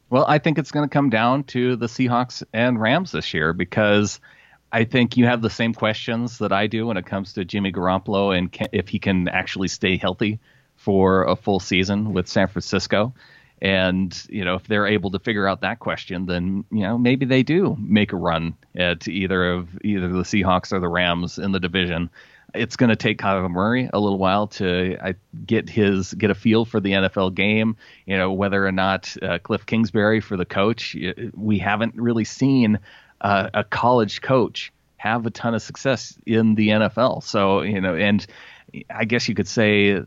Well, 0.10 0.26
I 0.28 0.38
think 0.38 0.58
it's 0.58 0.72
going 0.72 0.88
to 0.88 0.94
come 0.94 1.10
down 1.10 1.44
to 1.46 1.76
the 1.76 1.88
Seahawks 1.88 2.44
and 2.54 2.80
Rams 2.80 3.12
this 3.12 3.34
year 3.34 3.52
because 3.52 4.20
I 4.72 4.84
think 4.86 5.18
you 5.18 5.26
have 5.26 5.42
the 5.42 5.50
same 5.50 5.74
questions 5.74 6.38
that 6.38 6.52
I 6.52 6.68
do 6.68 6.88
when 6.88 6.98
it 6.98 7.06
comes 7.06 7.34
to 7.34 7.46
Jimmy 7.46 7.72
Garoppolo 7.72 8.38
and 8.38 8.52
can, 8.52 8.68
if 8.72 8.90
he 8.90 9.00
can 9.00 9.28
actually 9.28 9.68
stay 9.68 9.98
healthy 9.98 10.40
for 10.76 11.24
a 11.24 11.36
full 11.36 11.60
season 11.60 12.14
with 12.14 12.28
San 12.28 12.48
Francisco. 12.48 13.14
And 13.64 14.14
you 14.30 14.44
know, 14.44 14.56
if 14.56 14.68
they're 14.68 14.86
able 14.86 15.12
to 15.12 15.20
figure 15.20 15.48
out 15.48 15.62
that 15.62 15.80
question, 15.80 16.26
then 16.26 16.66
you 16.70 16.82
know 16.82 16.98
maybe 16.98 17.26
they 17.26 17.44
do 17.44 17.78
make 17.80 18.12
a 18.12 18.18
run 18.18 18.58
at 18.76 19.08
either 19.08 19.54
of 19.54 19.70
either 19.86 20.10
the 20.10 20.24
Seahawks 20.24 20.74
or 20.74 20.82
the 20.82 20.90
Rams 20.90 21.40
in 21.40 21.54
the 21.54 21.62
division. 21.62 22.10
It's 22.54 22.76
going 22.76 22.90
to 22.90 22.98
take 22.98 23.20
Kyler 23.20 23.50
Murray 23.50 23.90
a 23.92 24.00
little 24.02 24.20
while 24.20 24.48
to 24.48 24.98
I, 25.02 25.16
get 25.46 25.70
his 25.70 26.14
get 26.14 26.30
a 26.30 26.36
feel 26.36 26.66
for 26.66 26.82
the 26.82 26.92
NFL 26.92 27.36
game. 27.36 27.78
You 28.06 28.18
know 28.18 28.34
whether 28.34 28.68
or 28.68 28.74
not 28.74 29.16
uh, 29.22 29.40
Cliff 29.40 29.66
Kingsbury 29.66 30.20
for 30.20 30.36
the 30.36 30.46
coach. 30.46 30.98
We 31.34 31.58
haven't 31.58 31.96
really 31.96 32.26
seen 32.26 32.80
uh, 33.22 33.50
a 33.54 33.64
college 33.64 34.22
coach 34.22 34.74
have 34.98 35.26
a 35.26 35.32
ton 35.32 35.56
of 35.56 35.62
success 35.62 36.18
in 36.26 36.56
the 36.56 36.68
NFL. 36.68 37.24
So 37.24 37.62
you 37.62 37.80
know, 37.80 37.96
and 37.96 38.28
I 38.90 39.06
guess 39.06 39.30
you 39.30 39.36
could 39.36 39.48
say 39.48 40.04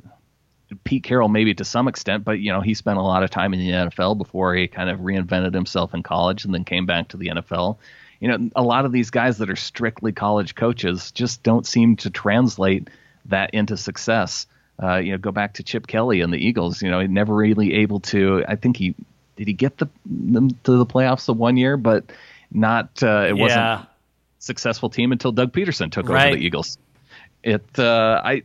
Pete 0.84 1.04
Carroll 1.04 1.28
maybe 1.28 1.54
to 1.54 1.64
some 1.64 1.86
extent, 1.86 2.24
but 2.24 2.40
you 2.40 2.52
know 2.52 2.60
he 2.60 2.74
spent 2.74 2.98
a 2.98 3.02
lot 3.02 3.22
of 3.22 3.30
time 3.30 3.54
in 3.54 3.60
the 3.60 3.70
NFL 3.70 4.18
before 4.18 4.54
he 4.54 4.66
kind 4.66 4.90
of 4.90 5.00
reinvented 5.00 5.54
himself 5.54 5.94
in 5.94 6.02
college 6.02 6.44
and 6.44 6.52
then 6.52 6.64
came 6.64 6.86
back 6.86 7.08
to 7.08 7.16
the 7.16 7.28
NFL. 7.28 7.76
You 8.20 8.28
know, 8.28 8.50
a 8.56 8.62
lot 8.62 8.84
of 8.84 8.92
these 8.92 9.10
guys 9.10 9.38
that 9.38 9.50
are 9.50 9.56
strictly 9.56 10.10
college 10.10 10.54
coaches 10.54 11.12
just 11.12 11.42
don't 11.42 11.66
seem 11.66 11.96
to 11.96 12.10
translate 12.10 12.88
that 13.26 13.50
into 13.50 13.76
success. 13.76 14.46
Uh, 14.82 14.96
you 14.96 15.12
know, 15.12 15.18
go 15.18 15.30
back 15.30 15.54
to 15.54 15.62
Chip 15.62 15.86
Kelly 15.86 16.20
and 16.20 16.32
the 16.32 16.38
Eagles. 16.38 16.82
You 16.82 16.90
know, 16.90 17.00
he 17.00 17.06
never 17.06 17.34
really 17.34 17.74
able 17.74 18.00
to. 18.00 18.44
I 18.48 18.56
think 18.56 18.76
he 18.76 18.94
did 19.36 19.46
he 19.46 19.52
get 19.52 19.78
the 19.78 19.88
them 20.04 20.50
to 20.64 20.78
the 20.78 20.86
playoffs 20.86 21.26
the 21.26 21.34
one 21.34 21.56
year, 21.56 21.76
but 21.76 22.04
not. 22.50 23.02
Uh, 23.02 23.26
it 23.28 23.34
wasn't 23.34 23.86
successful 24.40 24.90
team 24.90 25.12
until 25.12 25.30
Doug 25.30 25.52
Pederson 25.52 25.92
took 25.92 26.08
right. 26.08 26.28
over 26.28 26.36
the 26.36 26.44
Eagles. 26.44 26.76
It. 27.44 27.64
Uh, 27.78 28.20
I. 28.24 28.42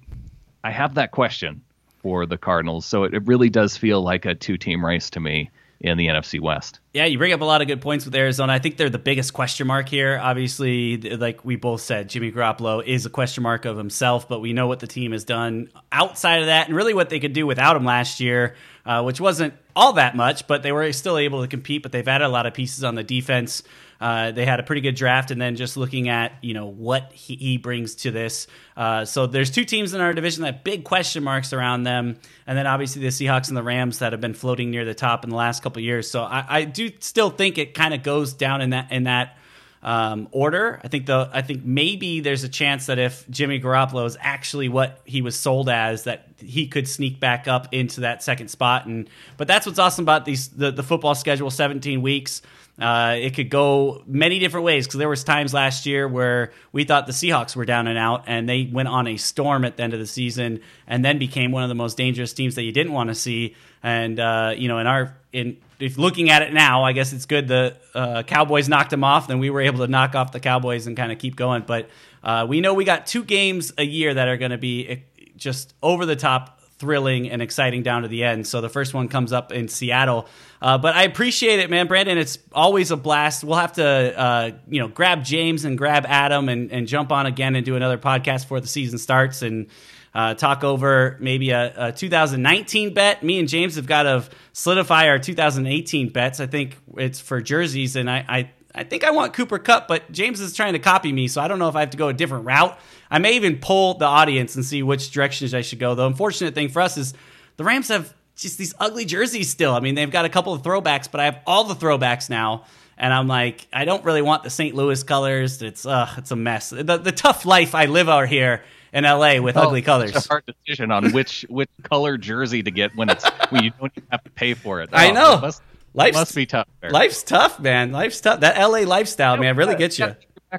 I 0.63 0.69
have 0.69 0.93
that 0.93 1.10
question 1.10 1.63
for 2.02 2.25
the 2.25 2.37
Cardinals. 2.37 2.85
So 2.85 3.04
it, 3.04 3.13
it 3.13 3.25
really 3.25 3.49
does 3.49 3.77
feel 3.77 4.02
like 4.02 4.25
a 4.25 4.35
two 4.35 4.58
team 4.58 4.85
race 4.85 5.10
to 5.12 5.19
me 5.19 5.49
in 5.81 5.97
the 5.97 6.08
NFC 6.08 6.39
West. 6.39 6.79
Yeah, 6.93 7.06
you 7.06 7.17
bring 7.17 7.33
up 7.33 7.41
a 7.41 7.45
lot 7.45 7.62
of 7.62 7.67
good 7.67 7.81
points 7.81 8.06
with 8.06 8.13
Arizona. 8.15 8.54
I 8.54 8.60
think 8.60 8.77
they're 8.77 8.89
the 8.89 8.99
biggest 8.99 9.33
question 9.33 9.65
mark 9.65 9.89
here. 9.89 10.19
Obviously, 10.21 10.97
like 10.97 11.43
we 11.43 11.56
both 11.56 11.81
said, 11.81 12.08
Jimmy 12.08 12.31
Garoppolo 12.31 12.85
is 12.85 13.06
a 13.06 13.10
question 13.10 13.41
mark 13.41 13.65
of 13.65 13.77
himself, 13.77 14.29
but 14.29 14.41
we 14.41 14.54
know 14.54 14.67
what 14.67 14.79
the 14.79 14.87
team 14.87 15.12
has 15.12 15.23
done 15.23 15.69
outside 15.91 16.41
of 16.41 16.45
that 16.45 16.67
and 16.67 16.75
really 16.75 16.93
what 16.93 17.10
they 17.10 17.19
could 17.19 17.33
do 17.33 17.47
without 17.47 17.75
him 17.75 17.83
last 17.83 18.19
year, 18.19 18.56
uh, 18.85 19.02
which 19.02 19.19
wasn't 19.19 19.56
all 19.75 19.93
that 19.93 20.15
much, 20.15 20.45
but 20.45 20.62
they 20.62 20.71
were 20.71 20.91
still 20.93 21.17
able 21.17 21.41
to 21.41 21.47
compete. 21.47 21.81
But 21.81 21.91
they've 21.91 22.08
added 22.08 22.25
a 22.25 22.29
lot 22.29 22.45
of 22.45 22.54
pieces 22.54 22.83
on 22.83 22.93
the 22.93 23.04
defense. 23.04 23.63
Uh, 24.02 24.31
they 24.31 24.45
had 24.45 24.60
a 24.60 24.63
pretty 24.63 24.81
good 24.81 24.95
draft, 24.95 25.29
and 25.29 25.39
then 25.39 25.56
just 25.56 25.77
looking 25.77 26.10
at 26.10 26.33
you 26.41 26.56
know 26.56 26.65
what 26.65 27.12
he, 27.13 27.35
he 27.35 27.58
brings 27.58 27.93
to 27.93 28.10
this. 28.10 28.47
Uh, 28.75 29.06
so 29.06 29.27
there's 29.27 29.52
two 29.52 29.63
teams 29.63 29.93
in 29.93 30.02
our 30.02 30.12
division 30.12 30.41
that 30.41 30.63
big 30.63 30.83
question 30.83 31.23
marks 31.23 31.54
around 31.54 31.83
them, 31.83 32.17
and 32.47 32.58
then 32.58 32.65
obviously 32.65 33.04
the 33.04 33.10
Seahawks 33.10 33.49
and 33.49 33.56
the 33.56 33.62
Rams 33.62 33.99
that 33.99 34.12
have 34.12 34.19
been 34.19 34.33
floating 34.33 34.71
near 34.71 34.85
the 34.85 34.95
top 34.95 35.23
in 35.23 35.29
the 35.29 35.35
last 35.35 35.62
couple 35.62 35.83
years. 35.83 36.10
So 36.10 36.23
I, 36.23 36.43
I 36.49 36.63
do 36.63 36.89
still 36.97 37.29
think 37.29 37.60
it 37.60 37.75
kind 37.75 37.93
of 37.93 38.02
goes 38.02 38.33
down 38.33 38.62
in 38.62 38.71
that 38.71 38.91
in 38.91 39.04
that. 39.04 39.37
Um, 39.83 40.27
order. 40.29 40.79
I 40.83 40.89
think 40.89 41.08
the 41.08 41.27
I 41.33 41.41
think 41.41 41.65
maybe 41.65 42.19
there's 42.19 42.43
a 42.43 42.49
chance 42.49 42.85
that 42.85 42.99
if 42.99 43.27
Jimmy 43.31 43.60
Garoppolo 43.60 44.06
is 44.06 44.15
actually 44.21 44.69
what 44.69 45.02
he 45.06 45.23
was 45.23 45.35
sold 45.35 45.69
as, 45.69 46.04
that 46.04 46.27
he 46.37 46.67
could 46.67 46.87
sneak 46.87 47.19
back 47.19 47.47
up 47.47 47.67
into 47.71 48.02
that 48.02 48.21
second 48.21 48.49
spot. 48.49 48.85
And 48.85 49.10
but 49.37 49.47
that's 49.47 49.65
what's 49.65 49.79
awesome 49.79 50.06
about 50.06 50.25
these 50.25 50.49
the, 50.49 50.69
the 50.69 50.83
football 50.83 51.15
schedule, 51.15 51.49
17 51.49 52.04
weeks. 52.04 52.43
Uh, 52.80 53.15
it 53.19 53.36
could 53.36 53.50
go 53.50 54.04
many 54.08 54.40
different 54.40 54.65
ways 54.65 54.88
because 54.88 54.98
there 54.98 55.10
was 55.10 55.24
times 55.24 55.54
last 55.54 55.86
year 55.86 56.08
where 56.08 56.52
we 56.72 56.84
thought 56.84 57.06
the 57.06 57.13
Seahawks 57.13 57.56
were 57.56 57.65
down 57.65 57.88
and 57.88 57.98
out, 57.98 58.24
and 58.28 58.50
they 58.50 58.69
went 58.72 58.88
on 58.88 59.08
a 59.08 59.17
storm 59.17 59.65
at 59.65 59.78
the 59.78 59.84
end 59.84 59.94
of 59.94 60.00
the 60.00 60.08
season, 60.08 60.62
and 60.88 61.06
then 61.06 61.19
became 61.19 61.52
one 61.52 61.63
of 61.63 61.69
the 61.69 61.76
most 61.76 61.98
dangerous 61.98 62.34
teams 62.34 62.56
that 62.56 62.63
you 62.63 62.72
didn't 62.72 62.94
want 62.94 63.10
to 63.10 63.15
see. 63.15 63.56
And 63.84 64.19
uh, 64.19 64.54
you 64.58 64.67
know, 64.67 64.80
in 64.80 64.88
our 64.88 65.15
in 65.32 65.58
if 65.80 65.98
looking 65.98 66.30
at 66.30 66.44
it 66.44 66.54
now, 66.54 66.84
I 66.84 66.94
guess 66.94 67.12
it's 67.13 67.26
good 67.26 67.48
the 67.48 67.76
uh, 67.94 68.24
Cowboys 68.24 68.69
knocked 68.69 68.92
them 68.92 69.04
off, 69.04 69.28
then 69.28 69.40
we 69.40 69.50
were 69.50 69.62
able 69.62 69.80
to 69.80 69.88
knock 69.88 70.15
off 70.15 70.32
the 70.32 70.40
Cowboys 70.40 70.88
and 70.88 70.96
kind 70.96 71.12
of 71.12 71.17
keep 71.17 71.36
going. 71.36 71.63
But 71.65 71.90
uh, 72.24 72.46
we 72.48 72.62
know 72.62 72.74
we 72.74 72.86
got 72.86 73.06
two 73.06 73.24
games 73.24 73.74
a 73.78 73.84
year 73.84 74.13
that 74.13 74.28
are 74.28 74.38
going 74.38 74.52
to 74.52 74.58
be 74.58 74.88
eh, 74.88 74.96
just 75.36 75.74
over 75.82 76.06
the 76.06 76.15
top 76.15 76.60
thrilling 76.82 77.29
and 77.29 77.42
exciting 77.42 77.84
down 77.84 78.02
to 78.02 78.08
the 78.08 78.23
end. 78.23 78.48
So 78.48 78.60
the 78.60 78.69
first 78.69 78.94
one 78.94 79.08
comes 79.08 79.32
up 79.32 79.52
in 79.52 79.67
Seattle. 79.67 80.27
Uh, 80.62 80.79
but 80.79 80.96
I 80.96 81.04
appreciate 81.04 81.60
it, 81.60 81.69
man, 81.69 81.88
Brandan. 81.88 82.17
It's 82.17 82.40
always 82.52 82.90
a 82.90 82.98
blast. 82.98 83.44
We'll 83.44 83.58
have 83.58 83.73
to, 83.73 84.19
uh, 84.19 84.52
you 84.67 84.82
know, 84.82 84.88
grab 84.88 85.23
James 85.23 85.63
and 85.63 85.77
grab 85.77 86.06
Adam 86.08 86.50
and, 86.50 86.71
and 86.71 86.88
jump 86.88 87.12
on 87.12 87.27
again 87.27 87.56
and 87.56 87.63
do 87.63 87.75
another 87.75 88.00
podcast 88.00 88.42
before 88.42 88.60
the 88.60 88.67
season 88.67 88.98
starts 88.98 89.44
and 89.44 89.67
uh, 90.13 90.34
talk 90.34 90.63
over 90.63 91.17
maybe 91.19 91.52
a, 91.52 91.90
a, 91.90 91.92
2019 91.92 92.94
bet. 92.94 93.23
Me 93.23 93.40
and 93.40 93.48
James 93.48 93.75
have 93.75 93.86
got 93.86 94.04
to 94.04 94.27
solidify 94.54 95.08
our 95.08 95.19
2018 95.19 96.10
bets. 96.10 96.40
I 96.40 96.48
think 96.48 96.77
it's 96.98 97.21
for 97.21 97.42
jerseys, 97.42 97.96
and 97.96 98.10
I, 98.10 98.25
I 98.27 98.52
I 98.73 98.84
think 98.84 99.04
I 99.04 99.12
want 99.12 99.34
Cooper 99.34 99.60
Kupp, 99.60 99.88
but 99.88 100.10
James 100.12 100.40
is 100.40 100.54
trying 100.54 100.73
to 100.73 100.79
copy 100.79 101.12
me, 101.12 101.27
so 101.27 101.42
I 101.42 101.48
don't 101.48 101.60
know 101.60 101.67
if 101.67 101.75
I 101.75 101.82
have 101.82 101.90
to 101.92 101.98
go 101.98 102.08
a 102.08 102.13
different 102.13 102.46
route. 102.46 102.79
I 103.12 103.19
may 103.19 103.35
even 103.35 103.57
pull 103.57 103.95
the 103.95 104.05
audience 104.05 104.55
and 104.55 104.63
see 104.65 104.81
which 104.81 105.12
directions 105.12 105.53
I 105.53 105.62
should 105.62 105.79
go. 105.79 105.93
The 105.93 106.07
unfortunate 106.07 106.55
thing 106.55 106.69
for 106.69 106.81
us 106.81 106.97
is 106.97 107.13
the 107.57 107.65
Rams 107.65 107.89
have 107.89 108.13
just 108.37 108.57
these 108.57 108.73
ugly 108.79 109.03
jerseys 109.03 109.49
still. 109.49 109.73
I 109.73 109.81
mean, 109.81 109.95
they've 109.95 110.09
got 110.09 110.23
a 110.23 110.29
couple 110.29 110.53
of 110.53 110.62
throwbacks, 110.62 111.12
but 111.12 111.19
I 111.19 111.25
have 111.25 111.39
all 111.45 111.65
the 111.65 111.75
throwbacks 111.75 112.29
now. 112.29 112.63
And 112.97 113.13
I'm 113.13 113.27
like, 113.27 113.67
I 113.73 113.83
don't 113.83 114.05
really 114.05 114.21
want 114.21 114.43
the 114.43 114.49
St. 114.49 114.75
Louis 114.75 115.03
colors. 115.03 115.62
It's 115.62 115.85
uh, 115.85 116.09
it's 116.17 116.31
a 116.31 116.35
mess. 116.35 116.69
The, 116.69 116.97
the 116.97 117.12
tough 117.12 117.45
life 117.45 117.75
I 117.75 117.85
live 117.85 118.07
out 118.07 118.29
here 118.29 118.63
in 118.93 119.03
LA 119.03 119.41
with 119.41 119.57
oh, 119.57 119.63
ugly 119.63 119.81
colors. 119.81 120.15
It's 120.15 120.25
a 120.25 120.29
hard 120.29 120.43
decision 120.45 120.91
on 120.91 121.12
which 121.12 121.45
which 121.49 121.69
color 121.83 122.17
jersey 122.17 122.63
to 122.63 122.71
get 122.71 122.95
when 122.95 123.09
it's 123.09 123.27
when 123.49 123.63
you 123.63 123.71
don't 123.71 123.91
even 123.95 124.07
have 124.12 124.23
to 124.23 124.29
pay 124.29 124.53
for 124.53 124.81
it. 124.81 124.89
Oh, 124.93 124.97
I 124.97 125.12
know. 125.12 125.39
Must, 125.41 125.62
Life's, 125.93 126.15
must 126.15 126.35
be 126.35 126.45
tough. 126.45 126.67
There. 126.79 126.91
Life's 126.91 127.23
tough, 127.23 127.59
man. 127.59 127.91
Life's 127.91 128.21
tough. 128.21 128.41
That 128.41 128.57
LA 128.57 128.79
lifestyle, 128.79 129.35
man, 129.37 129.57
really 129.57 129.75
gets 129.75 129.99
you. 129.99 130.15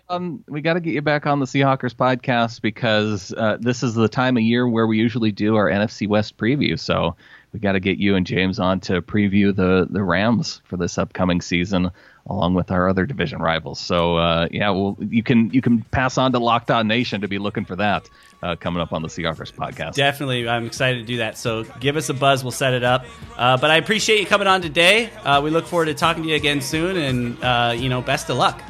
On, 0.09 0.43
we 0.49 0.62
got 0.62 0.74
to 0.74 0.80
get 0.80 0.95
you 0.95 1.03
back 1.03 1.26
on 1.26 1.38
the 1.38 1.45
Seahawkers 1.45 1.95
podcast 1.95 2.62
because 2.62 3.34
uh, 3.36 3.59
this 3.61 3.82
is 3.82 3.95
the 3.95 4.09
time 4.09 4.38
of 4.38 4.43
year 4.43 4.66
where 4.66 4.86
we 4.86 4.97
usually 4.97 5.32
do 5.32 5.57
our 5.57 5.68
NFC 5.68 6.09
West 6.09 6.38
preview. 6.38 6.80
So 6.80 7.14
we 7.53 7.61
got 7.61 7.72
to 7.72 7.80
get 7.80 7.99
you 7.99 8.16
and 8.16 8.26
James 8.26 8.59
on 8.59 8.80
to 8.80 9.03
preview 9.03 9.55
the 9.55 9.86
the 9.90 10.03
Rams 10.03 10.62
for 10.64 10.78
this 10.78 10.97
upcoming 10.97 11.43
season, 11.43 11.90
along 12.26 12.55
with 12.55 12.70
our 12.70 12.88
other 12.88 13.05
division 13.05 13.43
rivals. 13.43 13.78
So 13.78 14.16
uh, 14.16 14.49
yeah, 14.51 14.70
well, 14.70 14.97
you 14.99 15.22
can 15.22 15.51
you 15.51 15.61
can 15.61 15.82
pass 15.82 16.16
on 16.16 16.32
to 16.32 16.38
Locked 16.38 16.70
On 16.70 16.88
Nation 16.88 17.20
to 17.20 17.28
be 17.28 17.38
looking 17.38 17.66
for 17.66 17.76
that 17.76 18.09
uh, 18.43 18.57
coming 18.57 18.80
up 18.80 18.95
on 18.95 19.03
the 19.03 19.09
Seahawkers 19.09 19.53
podcast. 19.53 19.93
Definitely, 19.93 20.49
I'm 20.49 20.64
excited 20.64 21.01
to 21.01 21.05
do 21.05 21.18
that. 21.18 21.36
So 21.36 21.64
give 21.80 21.99
us 21.99 22.09
a 22.09 22.14
buzz, 22.14 22.43
we'll 22.43 22.51
set 22.51 22.72
it 22.72 22.82
up. 22.82 23.05
Uh, 23.36 23.59
but 23.59 23.70
I 23.70 23.76
appreciate 23.76 24.20
you 24.20 24.26
coming 24.26 24.47
on 24.49 24.62
today. 24.62 25.11
Uh, 25.22 25.43
we 25.43 25.51
look 25.51 25.66
forward 25.66 25.86
to 25.86 25.95
talking 25.95 26.22
to 26.22 26.30
you 26.30 26.36
again 26.36 26.62
soon, 26.62 26.97
and 26.97 27.45
uh, 27.45 27.74
you 27.76 27.90
know, 27.90 28.01
best 28.01 28.30
of 28.30 28.38
luck. 28.38 28.62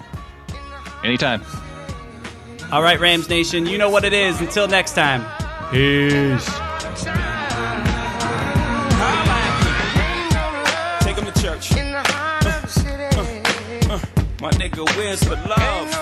Anytime. 1.05 1.42
All 2.70 2.82
right, 2.82 2.98
Rams 2.98 3.28
Nation, 3.28 3.66
you 3.66 3.76
know 3.76 3.90
what 3.90 4.05
it 4.05 4.12
is. 4.12 4.40
Until 4.40 4.66
next 4.68 4.94
time, 4.94 5.22
peace. 5.70 6.46
Take 11.00 11.16
him 11.16 11.26
to 11.30 11.42
church. 11.42 11.72
Uh, 11.72 12.03
uh, 13.90 14.00
my 14.40 14.50
nigga, 14.53 14.96
where's 14.96 15.22
for 15.22 15.36
love? 15.48 16.01